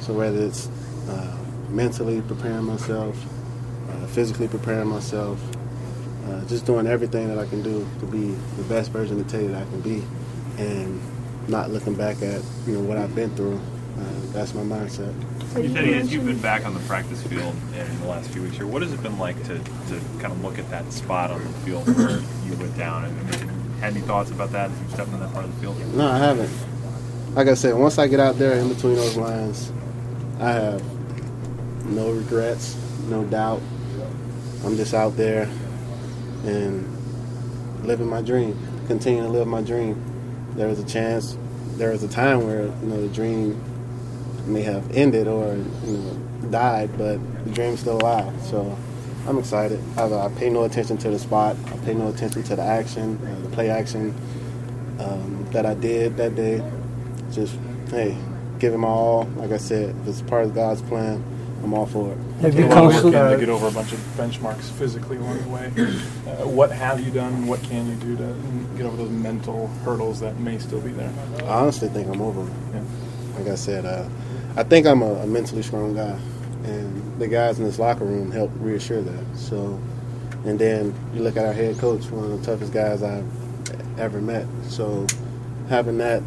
So 0.00 0.12
whether 0.14 0.42
it's 0.44 0.68
uh, 1.08 1.36
mentally 1.68 2.22
preparing 2.22 2.64
myself, 2.64 3.16
uh, 3.90 4.06
physically 4.08 4.48
preparing 4.48 4.88
myself, 4.88 5.40
uh, 6.26 6.44
just 6.46 6.64
doing 6.64 6.86
everything 6.86 7.28
that 7.28 7.38
I 7.38 7.46
can 7.46 7.62
do 7.62 7.86
to 8.00 8.06
be 8.06 8.34
the 8.56 8.64
best 8.64 8.90
version 8.90 9.20
of 9.20 9.28
Teddy 9.28 9.48
that 9.48 9.62
I 9.62 9.64
can 9.64 9.80
be, 9.80 10.02
and 10.58 11.00
not 11.48 11.70
looking 11.70 11.94
back 11.94 12.22
at 12.22 12.42
you 12.66 12.74
know 12.74 12.80
what 12.80 12.96
I've 12.96 13.14
been 13.14 13.34
through. 13.36 13.60
Uh, 13.98 14.32
that's 14.32 14.54
my 14.54 14.62
mindset. 14.62 15.14
Teddy, 15.54 15.94
as 15.94 16.12
you've 16.12 16.26
been 16.26 16.40
back 16.40 16.66
on 16.66 16.74
the 16.74 16.80
practice 16.80 17.22
field 17.22 17.54
in 17.76 18.00
the 18.00 18.08
last 18.08 18.28
few 18.30 18.42
weeks 18.42 18.56
here, 18.56 18.66
what 18.66 18.82
has 18.82 18.92
it 18.92 19.00
been 19.04 19.18
like 19.20 19.40
to, 19.44 19.56
to 19.58 20.00
kind 20.18 20.32
of 20.32 20.42
look 20.42 20.58
at 20.58 20.68
that 20.70 20.92
spot 20.92 21.30
on 21.30 21.40
the 21.40 21.48
field 21.60 21.86
where 21.96 22.18
you 22.44 22.56
went 22.56 22.76
down? 22.76 23.04
And 23.04 23.14
had 23.80 23.92
any 23.94 24.00
thoughts 24.00 24.32
about 24.32 24.50
that 24.50 24.70
as 24.72 24.80
you 24.80 24.88
stepped 24.88 25.12
on 25.12 25.20
that 25.20 25.32
part 25.32 25.44
of 25.44 25.54
the 25.54 25.60
field? 25.60 25.94
No, 25.94 26.08
I 26.08 26.18
haven't. 26.18 26.50
Like 27.36 27.46
I 27.46 27.54
said, 27.54 27.74
once 27.74 27.98
I 27.98 28.08
get 28.08 28.18
out 28.18 28.36
there 28.36 28.54
in 28.54 28.68
between 28.68 28.96
those 28.96 29.16
lines, 29.16 29.70
I 30.40 30.50
have 30.50 31.86
no 31.86 32.10
regrets, 32.10 32.76
no 33.08 33.22
doubt. 33.24 33.60
I'm 34.64 34.76
just 34.76 34.92
out 34.92 35.16
there 35.16 35.48
and 36.44 37.86
living 37.86 38.08
my 38.08 38.22
dream, 38.22 38.58
continuing 38.88 39.26
to 39.30 39.38
live 39.38 39.46
my 39.46 39.62
dream. 39.62 40.02
There 40.56 40.66
was 40.66 40.80
a 40.80 40.84
chance, 40.84 41.38
there 41.76 41.90
was 41.90 42.02
a 42.02 42.08
time 42.08 42.44
where 42.44 42.64
you 42.64 42.86
know 42.86 43.00
the 43.00 43.14
dream 43.14 43.60
may 44.46 44.62
have 44.62 44.90
ended 44.96 45.28
or 45.28 45.54
you 45.54 45.96
know 45.96 46.14
died, 46.50 46.90
but 46.98 47.18
the 47.44 47.50
dream's 47.50 47.80
still 47.80 47.96
alive. 47.96 48.32
So 48.42 48.76
I'm 49.26 49.38
excited. 49.38 49.80
I, 49.96 50.04
I 50.04 50.28
pay 50.36 50.50
no 50.50 50.64
attention 50.64 50.96
to 50.98 51.10
the 51.10 51.18
spot. 51.18 51.56
I 51.66 51.76
pay 51.78 51.94
no 51.94 52.08
attention 52.08 52.42
to 52.44 52.56
the 52.56 52.62
action, 52.62 53.18
uh, 53.26 53.40
the 53.40 53.48
play 53.50 53.70
action 53.70 54.14
um, 54.98 55.46
that 55.52 55.66
I 55.66 55.74
did 55.74 56.16
that 56.16 56.34
day. 56.34 56.62
Just 57.32 57.56
hey, 57.88 58.16
give 58.58 58.74
him 58.74 58.80
my 58.80 58.88
all. 58.88 59.24
Like 59.36 59.52
I 59.52 59.56
said, 59.56 59.94
if 60.02 60.08
it's 60.08 60.22
part 60.22 60.44
of 60.44 60.54
God's 60.54 60.82
plan, 60.82 61.22
I'm 61.62 61.72
all 61.72 61.86
for 61.86 62.12
it. 62.12 62.18
Have 62.42 62.58
you 62.58 62.68
come 62.68 62.90
to 62.90 63.36
get 63.38 63.48
over 63.48 63.68
a 63.68 63.70
bunch 63.70 63.92
of 63.92 63.98
benchmarks 64.18 64.70
physically 64.70 65.16
along 65.16 65.42
the 65.42 65.48
way? 65.48 65.72
Uh, 66.26 66.46
what 66.46 66.70
have 66.70 67.00
you 67.00 67.10
done? 67.10 67.46
What 67.46 67.62
can 67.62 67.88
you 67.88 67.94
do 67.96 68.16
to 68.16 68.34
get 68.76 68.84
over 68.84 68.96
those 68.98 69.10
mental 69.10 69.68
hurdles 69.84 70.20
that 70.20 70.38
may 70.38 70.58
still 70.58 70.80
be 70.80 70.92
there? 70.92 71.12
I 71.44 71.60
honestly 71.60 71.88
think 71.88 72.08
I'm 72.08 72.20
over 72.20 72.42
them. 72.42 72.86
Like 73.38 73.48
I 73.48 73.54
said, 73.54 73.86
uh, 73.86 74.06
I 74.56 74.62
think 74.62 74.86
I'm 74.86 75.02
a, 75.02 75.12
a 75.14 75.26
mentally 75.26 75.62
strong 75.62 75.94
guy, 75.94 76.18
and 76.64 77.20
the 77.20 77.26
guys 77.28 77.58
in 77.58 77.64
this 77.64 77.78
locker 77.78 78.04
room 78.04 78.30
help 78.30 78.50
reassure 78.56 79.02
that. 79.02 79.36
So, 79.36 79.80
and 80.44 80.58
then 80.58 80.94
you 81.14 81.22
look 81.22 81.36
at 81.36 81.44
our 81.44 81.52
head 81.52 81.78
coach, 81.78 82.04
one 82.10 82.30
of 82.30 82.40
the 82.40 82.46
toughest 82.46 82.72
guys 82.72 83.02
I've 83.02 83.26
ever 83.98 84.20
met. 84.20 84.46
So, 84.68 85.06
having 85.68 85.98
that 85.98 86.22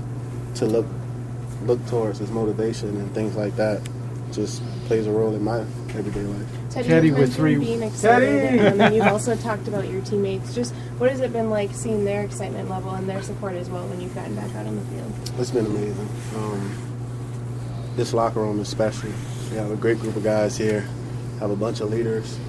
to 0.56 0.66
look 0.66 0.86
look 1.64 1.86
towards 1.88 2.22
as 2.22 2.30
motivation 2.32 2.90
and 2.98 3.14
things 3.14 3.36
like 3.36 3.56
that 3.56 3.82
just 4.32 4.62
plays 4.86 5.08
a 5.08 5.12
role 5.12 5.34
in 5.34 5.44
my 5.44 5.60
everyday 5.96 6.22
life. 6.22 6.48
Teddy, 6.70 6.88
Teddy 6.88 7.08
you 7.08 7.14
with 7.14 7.20
mentioned 7.22 7.36
three- 7.38 7.58
being 7.58 7.82
excited, 7.84 8.26
Teddy! 8.28 8.60
and 8.60 8.80
then 8.80 8.94
you've 8.96 9.08
also 9.08 9.36
talked 9.38 9.68
about 9.68 9.88
your 9.90 10.02
teammates. 10.02 10.54
Just 10.54 10.74
what 10.98 11.10
has 11.10 11.22
it 11.22 11.32
been 11.32 11.50
like 11.50 11.72
seeing 11.72 12.04
their 12.06 12.24
excitement 12.24 12.70
level 12.70 12.92
and 12.92 13.08
their 13.10 13.22
support 13.24 13.54
as 13.56 13.70
well 13.70 13.88
when 13.88 14.02
you've 14.02 14.14
gotten 14.14 14.36
back 14.36 14.54
out 14.56 14.66
on 14.68 14.76
the 14.76 14.82
field? 14.84 15.40
It's 15.40 15.52
been 15.52 15.66
amazing. 15.66 16.10
Um, 16.36 16.87
this 17.98 18.14
locker 18.14 18.40
room 18.40 18.60
is 18.60 18.70
special. 18.70 19.10
We 19.50 19.58
have 19.58 19.72
a 19.72 19.76
great 19.76 20.00
group 20.00 20.16
of 20.16 20.24
guys 20.24 20.56
here. 20.56 20.82
Have 21.40 21.50
a 21.50 21.56
bunch 21.56 21.82
of 21.82 21.90
leaders. 21.90 22.40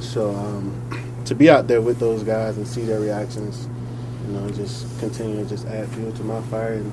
So 0.00 0.34
um, 0.34 1.22
to 1.26 1.34
be 1.34 1.50
out 1.50 1.68
there 1.68 1.82
with 1.82 1.98
those 1.98 2.22
guys 2.22 2.56
and 2.56 2.66
see 2.66 2.82
their 2.82 3.00
reactions, 3.00 3.68
you 4.26 4.32
know, 4.32 4.50
just 4.50 4.98
continue 5.00 5.44
to 5.44 5.48
just 5.48 5.66
add 5.66 5.88
fuel 5.90 6.10
to 6.12 6.24
my 6.24 6.40
fire 6.42 6.74
and 6.74 6.90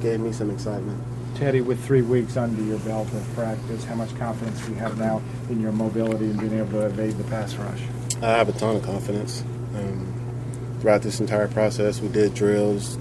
gave 0.00 0.20
me 0.20 0.32
some 0.32 0.50
excitement. 0.50 1.02
Teddy, 1.34 1.60
with 1.60 1.84
three 1.84 2.02
weeks 2.02 2.36
under 2.36 2.62
your 2.62 2.78
belt 2.80 3.12
of 3.12 3.28
practice, 3.34 3.84
how 3.84 3.96
much 3.96 4.14
confidence 4.16 4.64
do 4.64 4.72
you 4.72 4.78
have 4.78 4.96
now 4.96 5.20
in 5.50 5.60
your 5.60 5.72
mobility 5.72 6.26
and 6.26 6.38
being 6.38 6.58
able 6.58 6.70
to 6.72 6.86
evade 6.86 7.18
the 7.18 7.24
pass 7.24 7.54
rush? 7.56 7.80
I 8.22 8.30
have 8.30 8.48
a 8.48 8.52
ton 8.52 8.76
of 8.76 8.82
confidence. 8.84 9.42
Um, 9.74 10.14
throughout 10.80 11.02
this 11.02 11.18
entire 11.18 11.48
process, 11.48 12.00
we 12.00 12.08
did 12.08 12.34
drills 12.34 12.94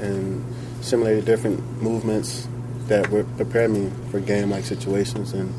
and 0.00 0.44
simulated 0.80 1.26
different 1.26 1.60
movements 1.82 2.48
that 2.88 3.10
would 3.10 3.26
prepare 3.36 3.68
me 3.68 3.90
for 4.10 4.20
game-like 4.20 4.64
situations. 4.64 5.32
And 5.32 5.52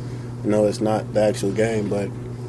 you 0.44 0.50
know, 0.52 0.66
it's 0.66 0.82
not 0.82 1.14
the 1.14 1.22
actual 1.22 1.52
game, 1.52 1.90
but 1.90 2.08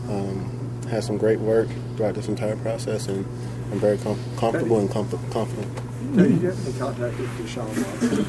um, 0.08 0.80
had 0.90 1.04
some 1.04 1.18
great 1.18 1.38
work 1.38 1.68
throughout 1.96 2.14
this 2.14 2.28
entire 2.28 2.56
process, 2.56 3.06
and 3.08 3.24
I'm 3.72 3.78
very 3.78 3.98
com- 3.98 4.18
comfortable 4.36 4.78
and 4.80 4.90
confident. 4.90 5.76
Teddy, 6.16 6.34
you 6.34 6.40
have 6.48 6.66
any 6.66 6.78
contact 6.78 7.18
with 7.18 7.30
Deshaun 7.38 7.68
Watson? 7.68 8.24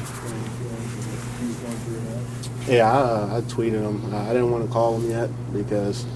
He's 1.40 1.56
going 1.56 1.76
through 1.78 2.00
that. 2.00 2.72
Yeah, 2.72 2.92
I, 2.92 3.38
I 3.38 3.40
tweeted 3.42 3.82
him. 3.82 4.14
I 4.14 4.28
didn't 4.28 4.52
want 4.52 4.64
to 4.64 4.72
call 4.72 4.98
him 4.98 5.10
yet 5.10 5.30
because 5.52 6.06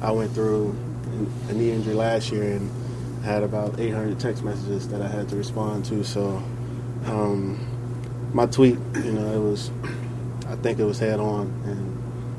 I 0.00 0.10
went 0.10 0.32
through 0.32 0.76
a 1.48 1.52
knee 1.52 1.70
injury 1.70 1.94
last 1.94 2.32
year 2.32 2.42
and 2.56 2.70
had 3.24 3.44
about 3.44 3.78
800 3.78 4.18
text 4.18 4.42
messages 4.42 4.88
that 4.88 5.00
I 5.00 5.06
had 5.06 5.28
to 5.28 5.36
respond 5.36 5.84
to. 5.86 6.02
So 6.02 6.42
um, 7.06 7.64
my 8.32 8.46
tweet, 8.46 8.78
you 8.94 9.12
know, 9.12 9.32
it 9.32 9.50
was, 9.50 9.70
I 10.48 10.56
think 10.56 10.78
it 10.78 10.84
was 10.84 10.98
head 10.98 11.20
on 11.20 11.46
and 11.66 11.92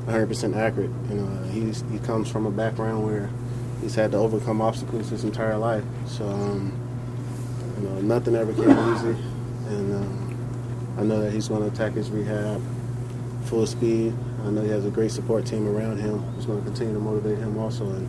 100% 0.06 0.56
accurate. 0.56 0.90
You 1.08 1.16
know, 1.16 1.42
he's 1.50 1.84
he 1.90 1.98
comes 2.00 2.28
from 2.28 2.46
a 2.46 2.50
background 2.50 3.04
where 3.04 3.30
he's 3.80 3.94
had 3.94 4.12
to 4.12 4.18
overcome 4.18 4.60
obstacles 4.60 5.10
his 5.10 5.24
entire 5.24 5.56
life. 5.56 5.84
So 6.06 6.26
um, 6.28 6.72
you 7.78 7.88
know, 7.88 8.00
nothing 8.00 8.34
ever 8.34 8.52
came 8.52 8.70
easy, 8.70 9.16
and 9.68 9.94
um, 9.94 10.94
I 10.98 11.02
know 11.02 11.20
that 11.20 11.32
he's 11.32 11.48
going 11.48 11.62
to 11.62 11.68
attack 11.68 11.92
his 11.92 12.10
rehab 12.10 12.62
full 13.44 13.66
speed. 13.66 14.14
I 14.44 14.50
know 14.50 14.62
he 14.62 14.70
has 14.70 14.84
a 14.84 14.90
great 14.90 15.10
support 15.10 15.46
team 15.46 15.68
around 15.68 15.98
him 15.98 16.18
who's 16.18 16.46
going 16.46 16.58
to 16.58 16.64
continue 16.64 16.94
to 16.94 17.00
motivate 17.00 17.38
him 17.38 17.58
also. 17.58 17.86
And 17.86 18.08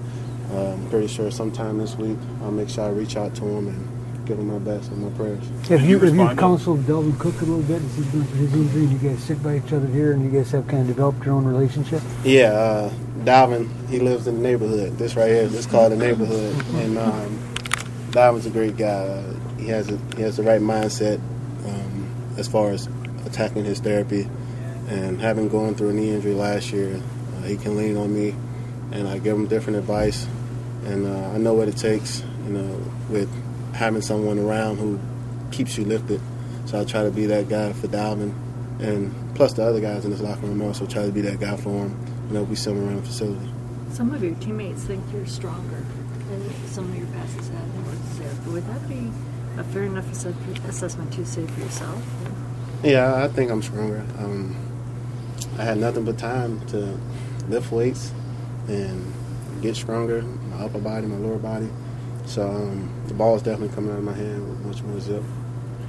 uh, 0.52 0.74
I'm 0.74 0.90
pretty 0.90 1.08
sure 1.08 1.32
sometime 1.32 1.78
this 1.78 1.96
week 1.96 2.18
I'll 2.42 2.52
make 2.52 2.70
sure 2.70 2.86
I 2.86 2.90
reach 2.90 3.16
out 3.16 3.36
to 3.36 3.44
him 3.44 3.68
and 3.68 3.95
give 4.26 4.40
him 4.40 4.48
my 4.48 4.60
best 4.60 4.92
and 4.92 5.02
my 5.04 5.10
prayers. 5.18 5.44
Have 5.70 5.82
you, 5.82 6.00
have 6.00 6.16
you 6.16 6.36
counseled 6.36 6.80
Dalvin 6.82 7.18
Cook 7.20 7.36
a 7.42 7.46
little 7.46 7.62
bit 7.62 7.82
as 7.82 7.96
he's 7.96 8.06
going 8.08 8.26
through 8.26 8.48
his 8.48 8.54
injury? 8.54 8.84
And 8.84 9.02
you 9.02 9.10
guys 9.10 9.24
sit 9.24 9.42
by 9.44 9.58
each 9.58 9.72
other 9.72 9.88
here, 9.88 10.14
and 10.14 10.24
you 10.24 10.32
guys 10.32 10.52
have 10.52 10.68
kind 10.68 10.82
of 10.82 10.88
developed 10.88 11.26
your 11.26 11.36
own 11.36 11.46
relationship. 11.46 12.02
Yeah, 12.24 12.52
uh, 12.52 12.90
Dalvin, 13.24 13.70
he 13.90 14.00
lives 14.00 14.28
in 14.28 14.36
the 14.36 14.42
neighborhood. 14.42 14.98
This 14.98 15.16
right 15.16 15.30
here, 15.30 15.48
this 15.48 15.66
called 15.66 15.92
the 15.92 15.98
neighborhood, 15.98 16.56
and 16.76 16.98
um, 16.98 17.40
Dalvin's 18.12 18.46
a 18.46 18.50
great 18.50 18.78
guy. 18.78 18.86
Uh, 18.86 19.34
he 19.58 19.68
has 19.68 19.90
a, 19.90 19.98
he 20.16 20.22
has 20.22 20.38
the 20.38 20.44
right 20.44 20.62
mindset 20.62 21.18
um, 21.66 22.34
as 22.38 22.48
far 22.48 22.72
as 22.72 22.88
attacking 23.26 23.64
his 23.64 23.80
therapy, 23.80 24.28
and 24.88 25.22
having 25.22 25.50
gone 25.50 25.76
through 25.76 25.90
a 25.90 25.94
knee 25.94 26.10
injury 26.10 26.34
last 26.34 26.72
year, 26.72 27.00
uh, 27.38 27.42
he 27.44 27.58
can 27.58 27.78
lean 27.78 27.96
on 27.98 28.14
me, 28.14 28.36
and 28.92 29.08
I 29.08 29.20
give 29.20 29.36
him 29.36 29.48
different 29.48 29.78
advice, 29.78 30.28
and 30.86 31.06
uh, 31.06 31.30
I 31.30 31.38
know 31.38 31.54
what 31.54 31.68
it 31.68 31.78
takes, 31.78 32.24
you 32.46 32.54
know, 32.54 32.82
with 33.10 33.30
having 33.76 34.02
someone 34.02 34.40
around 34.40 34.78
who 34.78 35.00
keeps 35.52 35.78
you 35.78 35.86
lifted. 35.86 36.22
So 36.66 36.80
I 36.80 36.86
try 36.86 37.04
to 37.04 37.12
be 37.12 37.26
that 37.28 37.50
guy 37.50 37.74
for 37.74 37.88
Dalvin, 37.88 38.34
and 38.80 39.14
plus 39.36 39.54
the 39.54 39.64
other 39.64 39.82
guys 39.82 40.06
in 40.06 40.12
this 40.12 40.22
locker 40.22 40.48
room 40.48 40.62
also 40.62 40.88
try 40.88 41.06
to 41.06 41.12
be 41.12 41.22
that 41.22 41.40
guy 41.40 41.56
for 41.58 41.86
him. 41.86 41.96
You 42.28 42.34
know, 42.34 42.44
we 42.44 42.56
him 42.56 42.88
around 42.88 42.98
the 42.98 43.04
facility. 43.04 43.52
Some 43.92 44.14
of 44.14 44.24
your 44.24 44.34
teammates 44.36 44.84
think 44.84 45.04
you're 45.14 45.28
stronger 45.28 45.84
than 46.30 46.68
some 46.68 46.86
of 46.86 46.98
your 46.98 47.08
passes 47.08 47.50
have 47.50 47.74
been 47.74 47.86
with 47.86 48.18
Zach. 48.18 48.48
Would 48.52 48.66
that 48.68 48.90
be 48.90 49.12
a 49.58 49.64
fair 49.66 49.84
enough 49.84 50.10
assessment 50.12 51.14
to 51.14 51.26
say 51.26 51.46
for 51.46 51.60
yourself? 51.60 52.04
Yeah, 52.84 53.24
I 53.24 53.28
think 53.28 53.52
I'm 53.52 53.62
stronger. 53.62 54.04
Um, 54.18 54.56
I 55.58 55.64
had 55.64 55.78
nothing 55.78 56.04
but 56.04 56.18
time 56.18 56.66
to 56.68 57.00
lift 57.48 57.72
weights 57.72 58.12
and 58.68 59.14
get 59.62 59.76
stronger, 59.76 60.22
my 60.22 60.66
upper 60.66 60.80
body, 60.80 61.06
my 61.08 61.18
lower 61.18 61.38
body. 61.38 61.70
So 62.26 62.50
um, 62.50 62.90
the 63.08 63.14
ball 63.14 63.36
is 63.36 63.42
definitely 63.42 63.74
coming 63.76 63.92
out 63.92 64.00
of 64.00 64.04
my 64.04 64.14
hand 64.14 64.50
with 64.50 64.66
much 64.66 64.84
more 64.84 65.00
zip. 65.00 65.24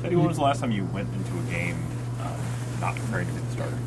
Teddy, 0.02 0.16
when 0.16 0.26
was 0.26 0.36
the 0.36 0.42
last 0.42 0.60
time 0.60 0.70
you 0.70 0.84
went 0.86 1.08
into 1.14 1.38
a 1.38 1.42
game 1.50 1.76
um, 2.20 2.40
not 2.80 2.94
preparing 2.96 3.26
to 3.26 3.32
be 3.32 3.40
the 3.40 3.52
starter? 3.52 3.78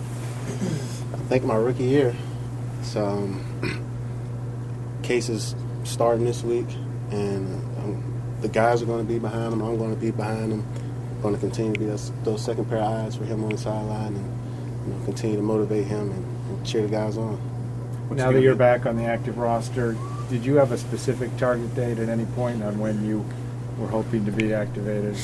I 1.13 1.17
think 1.29 1.43
my 1.43 1.55
rookie 1.55 1.83
year. 1.83 2.15
So 2.81 3.05
um, 3.05 3.85
Case 5.03 5.29
is 5.29 5.55
starting 5.83 6.25
this 6.25 6.43
week, 6.43 6.67
and 7.11 7.47
um, 7.79 8.21
the 8.41 8.49
guys 8.49 8.81
are 8.81 8.85
going 8.85 9.05
to 9.05 9.11
be 9.11 9.19
behind 9.19 9.53
him. 9.53 9.61
I'm 9.61 9.77
going 9.77 9.93
to 9.93 9.99
be 9.99 10.11
behind 10.11 10.51
him. 10.51 10.65
Going 11.21 11.33
to 11.33 11.39
continue 11.39 11.73
to 11.73 11.79
be 11.79 11.85
those, 11.85 12.11
those 12.23 12.43
second 12.43 12.65
pair 12.69 12.77
of 12.77 12.85
eyes 12.85 13.15
for 13.15 13.25
him 13.25 13.43
on 13.43 13.49
the 13.49 13.57
sideline, 13.57 14.15
and 14.15 14.87
you 14.87 14.93
know, 14.93 15.05
continue 15.05 15.35
to 15.37 15.41
motivate 15.41 15.85
him 15.85 16.11
and, 16.11 16.25
and 16.49 16.65
cheer 16.65 16.81
the 16.83 16.87
guys 16.87 17.17
on. 17.17 17.39
now 18.11 18.31
that 18.31 18.41
you're 18.41 18.55
back 18.55 18.85
on 18.85 18.95
the 18.95 19.03
active 19.03 19.37
roster, 19.37 19.95
did 20.29 20.45
you 20.45 20.55
have 20.55 20.71
a 20.71 20.77
specific 20.77 21.35
target 21.37 21.73
date 21.75 21.97
at 21.97 22.07
any 22.07 22.25
point 22.27 22.63
on 22.63 22.77
when 22.79 23.03
you 23.05 23.25
were 23.77 23.87
hoping 23.87 24.25
to 24.25 24.31
be 24.31 24.53
activated? 24.53 25.17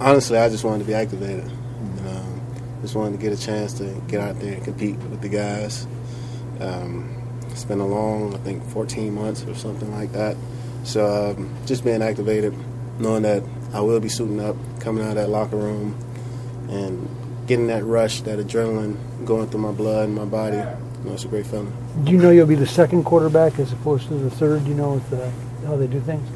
Honestly, 0.00 0.38
I 0.38 0.48
just 0.48 0.64
wanted 0.64 0.80
to 0.80 0.84
be 0.84 0.94
activated. 0.94 1.44
You 1.44 2.02
know, 2.02 2.40
just 2.80 2.94
wanted 2.94 3.12
to 3.12 3.22
get 3.22 3.32
a 3.32 3.40
chance 3.40 3.72
to 3.74 4.00
get 4.08 4.20
out 4.20 4.38
there 4.40 4.54
and 4.54 4.64
compete 4.64 4.96
with 4.96 5.20
the 5.20 5.28
guys. 5.28 5.86
Um, 6.60 7.20
it's 7.50 7.64
been 7.64 7.80
a 7.80 7.86
long, 7.86 8.34
I 8.34 8.38
think, 8.38 8.64
14 8.70 9.12
months 9.12 9.44
or 9.44 9.54
something 9.54 9.92
like 9.92 10.12
that. 10.12 10.36
So 10.84 11.34
um, 11.36 11.52
just 11.66 11.84
being 11.84 12.02
activated, 12.02 12.54
knowing 12.98 13.22
that 13.22 13.42
I 13.72 13.80
will 13.80 14.00
be 14.00 14.08
suiting 14.08 14.40
up, 14.40 14.56
coming 14.80 15.02
out 15.02 15.10
of 15.10 15.16
that 15.16 15.30
locker 15.30 15.56
room, 15.56 15.98
and 16.68 17.08
getting 17.46 17.66
that 17.68 17.84
rush, 17.84 18.20
that 18.22 18.38
adrenaline 18.38 18.96
going 19.24 19.48
through 19.48 19.60
my 19.60 19.72
blood 19.72 20.06
and 20.06 20.14
my 20.14 20.24
body. 20.24 20.62
You 21.04 21.10
know, 21.10 21.14
it's 21.16 21.24
a 21.26 21.28
great 21.28 21.46
feeling. 21.46 21.70
Do 22.04 22.12
you 22.12 22.18
know 22.18 22.30
you'll 22.30 22.46
be 22.46 22.54
the 22.54 22.66
second 22.66 23.04
quarterback 23.04 23.58
as 23.58 23.70
opposed 23.72 24.08
to 24.08 24.14
the 24.14 24.30
third? 24.30 24.66
You 24.66 24.72
know 24.72 24.94
with 24.94 25.12
uh, 25.12 25.30
how 25.66 25.76
they 25.76 25.86
do 25.86 26.00
things? 26.00 26.26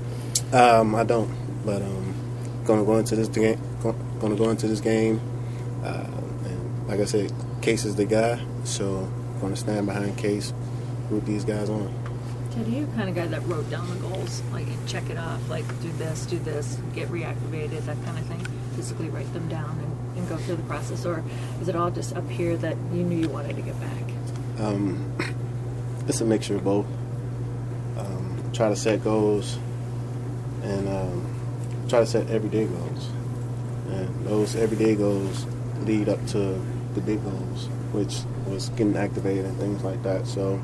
Um, 0.52 0.94
I 0.94 1.04
don't, 1.04 1.30
but 1.64 1.80
um, 1.80 2.14
gonna 2.64 2.84
go 2.84 2.98
into 2.98 3.16
this 3.16 3.28
game. 3.28 3.58
Gonna 4.20 4.36
go 4.36 4.50
into 4.50 4.68
this 4.68 4.80
game, 4.80 5.22
uh, 5.84 6.06
and 6.44 6.88
like 6.88 7.00
I 7.00 7.06
said, 7.06 7.32
Case 7.62 7.86
is 7.86 7.96
the 7.96 8.04
guy, 8.04 8.38
so 8.64 9.10
gonna 9.40 9.56
stand 9.56 9.86
behind 9.86 10.18
Case, 10.18 10.52
root 11.08 11.24
these 11.24 11.46
guys 11.46 11.70
on. 11.70 11.90
Teddy, 12.50 12.72
you're 12.72 12.86
the 12.86 12.96
kind 12.96 13.08
of 13.08 13.14
guy 13.14 13.26
that 13.26 13.46
wrote 13.46 13.70
down 13.70 13.88
the 13.88 13.96
goals, 13.96 14.42
like 14.52 14.66
check 14.86 15.08
it 15.08 15.16
off, 15.16 15.48
like 15.48 15.66
do 15.80 15.90
this, 15.92 16.26
do 16.26 16.38
this, 16.40 16.78
get 16.94 17.08
reactivated, 17.08 17.86
that 17.86 17.96
kind 18.04 18.18
of 18.18 18.26
thing. 18.26 18.46
Physically 18.76 19.08
write 19.08 19.32
them 19.32 19.48
down 19.48 19.78
and, 19.78 20.18
and 20.18 20.28
go 20.28 20.36
through 20.36 20.56
the 20.56 20.62
process, 20.64 21.06
or 21.06 21.24
is 21.62 21.68
it 21.68 21.76
all 21.76 21.90
just 21.90 22.14
up 22.16 22.28
here 22.28 22.56
that 22.58 22.76
you 22.92 23.02
knew 23.02 23.16
you 23.16 23.28
wanted 23.30 23.56
to 23.56 23.62
get 23.62 23.80
back? 23.80 24.07
Um, 24.58 25.14
it's 26.08 26.20
a 26.20 26.24
mixture 26.24 26.56
of 26.56 26.64
both. 26.64 26.86
Um, 27.96 28.50
try 28.52 28.68
to 28.68 28.76
set 28.76 29.02
goals 29.04 29.58
and 30.62 30.88
um, 30.88 31.86
try 31.88 32.00
to 32.00 32.06
set 32.06 32.28
everyday 32.28 32.66
goals. 32.66 33.08
And 33.88 34.26
those 34.26 34.56
everyday 34.56 34.94
goals 34.94 35.46
lead 35.80 36.08
up 36.08 36.24
to 36.28 36.60
the 36.94 37.00
big 37.00 37.22
goals, 37.22 37.66
which 37.92 38.18
was 38.46 38.68
getting 38.70 38.96
activated 38.96 39.44
and 39.44 39.56
things 39.58 39.82
like 39.84 40.02
that. 40.02 40.26
So 40.26 40.60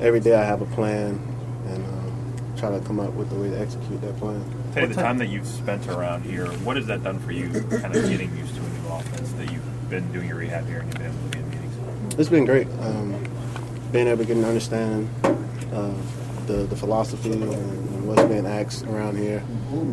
every 0.00 0.20
day 0.20 0.34
I 0.34 0.44
have 0.44 0.62
a 0.62 0.66
plan 0.66 1.20
and 1.66 1.84
um, 1.84 2.34
try 2.56 2.70
to 2.70 2.80
come 2.84 3.00
up 3.00 3.12
with 3.14 3.32
a 3.32 3.34
way 3.34 3.50
to 3.50 3.60
execute 3.60 4.00
that 4.02 4.16
plan. 4.18 4.42
Teddy, 4.72 4.86
the 4.86 4.94
time 4.94 5.18
that 5.18 5.28
you've 5.28 5.46
spent 5.46 5.88
around 5.88 6.22
here, 6.22 6.46
what 6.46 6.76
has 6.76 6.86
that 6.86 7.02
done 7.02 7.18
for 7.18 7.32
you, 7.32 7.48
kind 7.48 7.94
of 7.94 8.08
getting 8.08 8.36
used 8.36 8.54
to 8.54 8.60
a 8.60 8.68
new 8.68 8.88
offense 8.88 9.32
that 9.32 9.50
you've 9.50 9.90
been 9.90 10.10
doing 10.12 10.28
your 10.28 10.36
rehab 10.36 10.66
here 10.66 10.78
and 10.78 10.88
you've 10.88 10.98
been 10.98 11.06
able 11.06 11.18
to 11.18 11.28
be 11.30 11.38
in 11.38 11.39
meetings? 11.39 11.39
It's 12.18 12.28
been 12.28 12.44
great. 12.44 12.66
Um, 12.80 13.14
being 13.92 14.06
able 14.06 14.18
to 14.18 14.24
get 14.24 14.36
an 14.36 14.44
understanding 14.44 15.08
of 15.72 16.46
the, 16.46 16.64
the 16.64 16.76
philosophy 16.76 17.32
and, 17.32 17.42
and 17.44 18.06
what's 18.08 18.22
being 18.24 18.46
asked 18.46 18.84
around 18.86 19.16
here. 19.16 19.42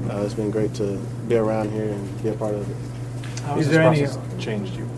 Uh, 0.09 0.21
it's 0.23 0.33
been 0.33 0.51
great 0.51 0.73
to 0.75 0.97
be 1.27 1.35
around 1.35 1.71
here 1.71 1.85
and 1.89 2.23
be 2.23 2.29
a 2.29 2.33
part 2.33 2.55
of 2.55 2.69
it. 2.69 3.41
How 3.43 3.55
has 3.55 3.65
this 3.67 3.73
there 3.75 3.83
any- 3.83 4.03
process 4.05 4.43
changed 4.43 4.75
you 4.75 4.89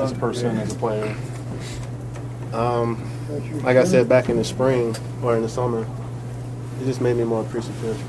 as 0.00 0.12
a 0.12 0.14
person, 0.16 0.56
as 0.58 0.72
a 0.72 0.76
player? 0.76 1.14
Um, 2.52 3.08
like 3.62 3.76
I 3.76 3.84
said 3.84 4.08
back 4.08 4.28
in 4.28 4.36
the 4.36 4.44
spring 4.44 4.94
or 5.22 5.36
in 5.36 5.42
the 5.42 5.48
summer, 5.48 5.86
it 6.80 6.84
just 6.84 7.00
made 7.00 7.16
me 7.16 7.24
more 7.24 7.40
appreciative 7.40 8.00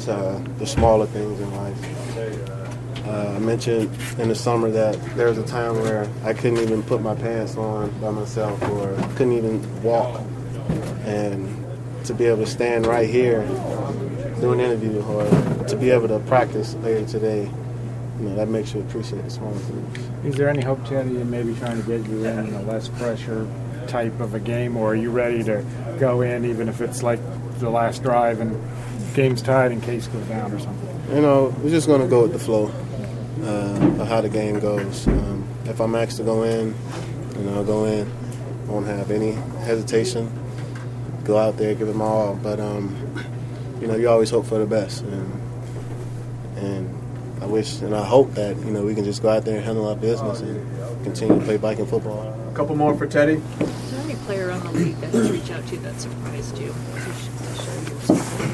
to 0.00 0.42
the 0.58 0.66
smaller 0.66 1.06
things 1.06 1.40
in 1.40 1.54
life. 1.56 2.65
Uh, 3.06 3.34
I 3.36 3.38
mentioned 3.38 3.90
in 4.18 4.28
the 4.28 4.34
summer 4.34 4.68
that 4.70 5.00
there 5.16 5.28
was 5.28 5.38
a 5.38 5.46
time 5.46 5.76
where 5.80 6.08
I 6.24 6.32
couldn't 6.32 6.58
even 6.58 6.82
put 6.82 7.00
my 7.00 7.14
pants 7.14 7.56
on 7.56 7.90
by 8.00 8.10
myself 8.10 8.60
or 8.70 8.96
couldn't 9.14 9.32
even 9.32 9.82
walk. 9.82 10.20
And 11.04 11.64
to 12.06 12.14
be 12.14 12.24
able 12.24 12.38
to 12.38 12.46
stand 12.46 12.84
right 12.84 13.08
here, 13.08 13.42
do 14.40 14.52
an 14.52 14.58
interview, 14.58 15.00
or 15.02 15.24
to 15.68 15.76
be 15.76 15.90
able 15.90 16.08
to 16.08 16.18
practice 16.20 16.74
later 16.76 17.06
today, 17.06 17.44
you 18.18 18.28
know, 18.28 18.34
that 18.34 18.48
makes 18.48 18.74
you 18.74 18.80
appreciate 18.80 19.22
the 19.22 19.30
small 19.30 19.52
things. 19.52 19.98
Is 20.24 20.34
there 20.34 20.48
any 20.48 20.62
hope, 20.62 20.84
Teddy, 20.86 21.20
in 21.20 21.30
maybe 21.30 21.54
trying 21.54 21.80
to 21.80 21.86
get 21.86 22.08
you 22.08 22.24
in 22.24 22.54
a 22.54 22.62
less 22.62 22.88
pressure 22.88 23.46
type 23.86 24.18
of 24.18 24.34
a 24.34 24.40
game, 24.40 24.76
or 24.76 24.92
are 24.92 24.96
you 24.96 25.10
ready 25.10 25.44
to 25.44 25.64
go 26.00 26.22
in 26.22 26.44
even 26.44 26.68
if 26.68 26.80
it's 26.80 27.04
like 27.04 27.20
the 27.60 27.70
last 27.70 28.02
drive 28.02 28.40
and 28.40 28.60
game's 29.14 29.42
tied 29.42 29.70
and 29.70 29.80
case 29.82 30.08
goes 30.08 30.26
down 30.26 30.52
or 30.52 30.58
something? 30.58 30.86
you 31.10 31.20
know, 31.20 31.54
we're 31.62 31.70
just 31.70 31.86
going 31.86 32.00
to 32.00 32.08
go 32.08 32.22
with 32.22 32.32
the 32.32 32.38
flow 32.38 32.72
uh, 33.42 34.00
of 34.00 34.08
how 34.08 34.20
the 34.20 34.28
game 34.28 34.58
goes. 34.60 35.06
Um, 35.06 35.46
if 35.66 35.80
I'm 35.80 35.94
asked 35.94 36.16
to 36.18 36.22
go 36.24 36.42
in, 36.44 36.74
you 37.36 37.42
know, 37.44 37.56
I'll 37.56 37.64
go 37.64 37.84
in. 37.84 38.10
I 38.68 38.70
Won't 38.70 38.86
have 38.86 39.10
any 39.10 39.32
hesitation. 39.64 40.30
Go 41.24 41.36
out 41.38 41.56
there, 41.56 41.74
give 41.74 41.88
it 41.88 41.96
my 41.96 42.04
all. 42.04 42.34
But 42.36 42.60
um, 42.60 42.94
you 43.80 43.86
know, 43.86 43.96
you 43.96 44.08
always 44.08 44.30
hope 44.30 44.46
for 44.46 44.58
the 44.58 44.66
best, 44.66 45.02
and 45.02 45.32
and 46.56 47.42
I 47.42 47.46
wish 47.46 47.80
and 47.82 47.94
I 47.94 48.04
hope 48.04 48.32
that 48.34 48.56
you 48.58 48.70
know 48.70 48.82
we 48.84 48.94
can 48.94 49.04
just 49.04 49.22
go 49.22 49.28
out 49.28 49.44
there 49.44 49.56
and 49.56 49.64
handle 49.64 49.88
our 49.88 49.96
business 49.96 50.40
and 50.40 51.04
continue 51.04 51.38
to 51.38 51.44
play 51.44 51.56
Viking 51.56 51.86
football. 51.86 52.32
A 52.50 52.54
couple 52.54 52.74
more 52.76 52.96
for 52.96 53.06
Teddy. 53.06 53.34
Is 53.60 53.90
there 53.92 54.00
any 54.02 54.14
player 54.24 54.50
on 54.50 54.60
the 54.60 54.70
league 54.72 54.96
that 55.00 55.12
you 55.12 55.22
reach 55.32 55.50
out 55.50 55.66
to 55.68 55.76
that 55.78 56.00
surprised 56.00 56.58
you 56.58 56.68
to, 56.68 56.72
sh- 56.72 57.28
to 57.38 57.54
show 57.62 57.72
you 57.74 58.00
support? 58.00 58.50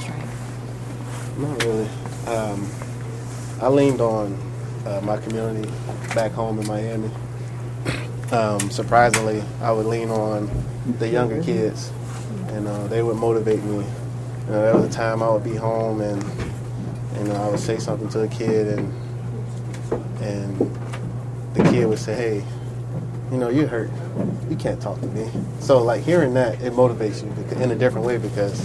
Strength? 0.00 1.38
Not 1.38 1.64
really. 1.64 1.88
Um, 2.26 2.66
I 3.60 3.68
leaned 3.68 4.02
on 4.02 4.38
uh, 4.84 5.00
my 5.02 5.16
community 5.16 5.70
back 6.14 6.32
home 6.32 6.58
in 6.58 6.66
Miami. 6.66 7.10
Um, 8.30 8.70
surprisingly, 8.70 9.42
I 9.62 9.72
would 9.72 9.86
lean 9.86 10.10
on 10.10 10.50
the 10.98 11.08
younger 11.08 11.42
kids, 11.42 11.90
and 12.48 12.68
uh, 12.68 12.86
they 12.88 13.02
would 13.02 13.16
motivate 13.16 13.62
me. 13.62 13.76
You 13.76 14.52
know, 14.52 14.62
there 14.62 14.74
was 14.74 14.84
a 14.84 14.90
time 14.90 15.22
I 15.22 15.30
would 15.30 15.44
be 15.44 15.54
home 15.54 16.00
and 16.00 16.22
and 17.14 17.32
I 17.32 17.48
would 17.48 17.58
say 17.58 17.78
something 17.78 18.08
to 18.10 18.20
a 18.24 18.28
kid, 18.28 18.78
and 18.78 18.92
and 20.20 20.58
the 21.54 21.62
kid 21.64 21.86
would 21.86 21.98
say, 21.98 22.14
"Hey, 22.14 22.44
you 23.32 23.38
know, 23.38 23.48
you're 23.48 23.68
hurt. 23.68 23.90
You 24.50 24.56
can't 24.56 24.80
talk 24.82 25.00
to 25.00 25.06
me." 25.06 25.30
So 25.60 25.82
like 25.82 26.02
hearing 26.02 26.34
that, 26.34 26.60
it 26.60 26.74
motivates 26.74 27.22
you 27.22 27.62
in 27.62 27.70
a 27.70 27.76
different 27.76 28.06
way 28.06 28.18
because 28.18 28.60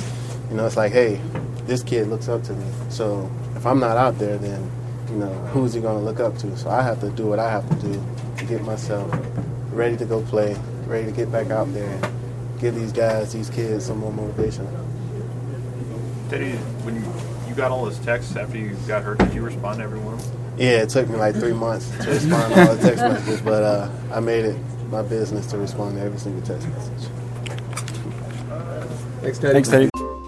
you 0.49 0.57
know 0.57 0.65
it's 0.65 0.75
like, 0.75 0.91
"Hey, 0.91 1.21
this 1.65 1.81
kid 1.81 2.07
looks 2.07 2.27
up 2.27 2.43
to 2.43 2.53
me. 2.53 2.65
So 2.89 3.31
if 3.55 3.65
I'm 3.65 3.79
not 3.79 3.95
out 3.95 4.19
there, 4.19 4.37
then 4.37 4.69
you 5.11 5.17
know 5.17 5.29
who's 5.53 5.73
he 5.73 5.81
going 5.81 5.97
to 5.97 6.03
look 6.03 6.19
up 6.19 6.37
to? 6.39 6.57
So 6.57 6.69
I 6.69 6.81
have 6.81 6.99
to 7.01 7.09
do 7.09 7.27
what 7.27 7.39
I 7.39 7.51
have 7.51 7.67
to 7.69 7.75
do 7.87 8.03
to 8.37 8.45
get 8.45 8.63
myself 8.63 9.13
ready 9.71 9.97
to 9.97 10.05
go 10.05 10.21
play, 10.23 10.55
ready 10.87 11.05
to 11.05 11.11
get 11.11 11.31
back 11.31 11.51
out 11.51 11.71
there, 11.73 11.89
and 11.89 12.59
give 12.59 12.75
these 12.75 12.91
guys, 12.91 13.33
these 13.33 13.49
kids, 13.49 13.85
some 13.85 13.99
more 13.99 14.13
motivation." 14.13 14.67
Teddy, 16.29 16.51
when 16.83 16.95
you, 16.95 17.03
you 17.49 17.53
got 17.55 17.71
all 17.71 17.83
those 17.83 17.99
texts 17.99 18.37
after 18.37 18.57
you 18.57 18.75
got 18.87 19.03
hurt, 19.03 19.17
did 19.17 19.33
you 19.33 19.41
respond 19.41 19.79
to 19.79 19.83
every 19.83 19.99
one 19.99 20.13
of 20.13 20.31
them? 20.31 20.41
Yeah, 20.57 20.83
it 20.83 20.89
took 20.89 21.09
me 21.09 21.17
like 21.17 21.35
three 21.35 21.53
months 21.53 21.89
to 21.89 22.09
respond 22.09 22.53
to 22.53 22.69
all 22.69 22.75
the 22.75 22.81
text 22.81 23.03
messages, 23.03 23.41
but 23.41 23.63
uh, 23.63 23.89
I 24.13 24.21
made 24.21 24.45
it 24.45 24.57
my 24.89 25.01
business 25.01 25.47
to 25.47 25.57
respond 25.57 25.95
to 25.97 26.01
every 26.01 26.19
single 26.19 26.41
text 26.41 26.67
message. 26.69 27.09
Thanks, 29.21 29.39
Teddy. 29.39 29.53
Thanks, 29.53 29.69
Teddy. 29.69 29.90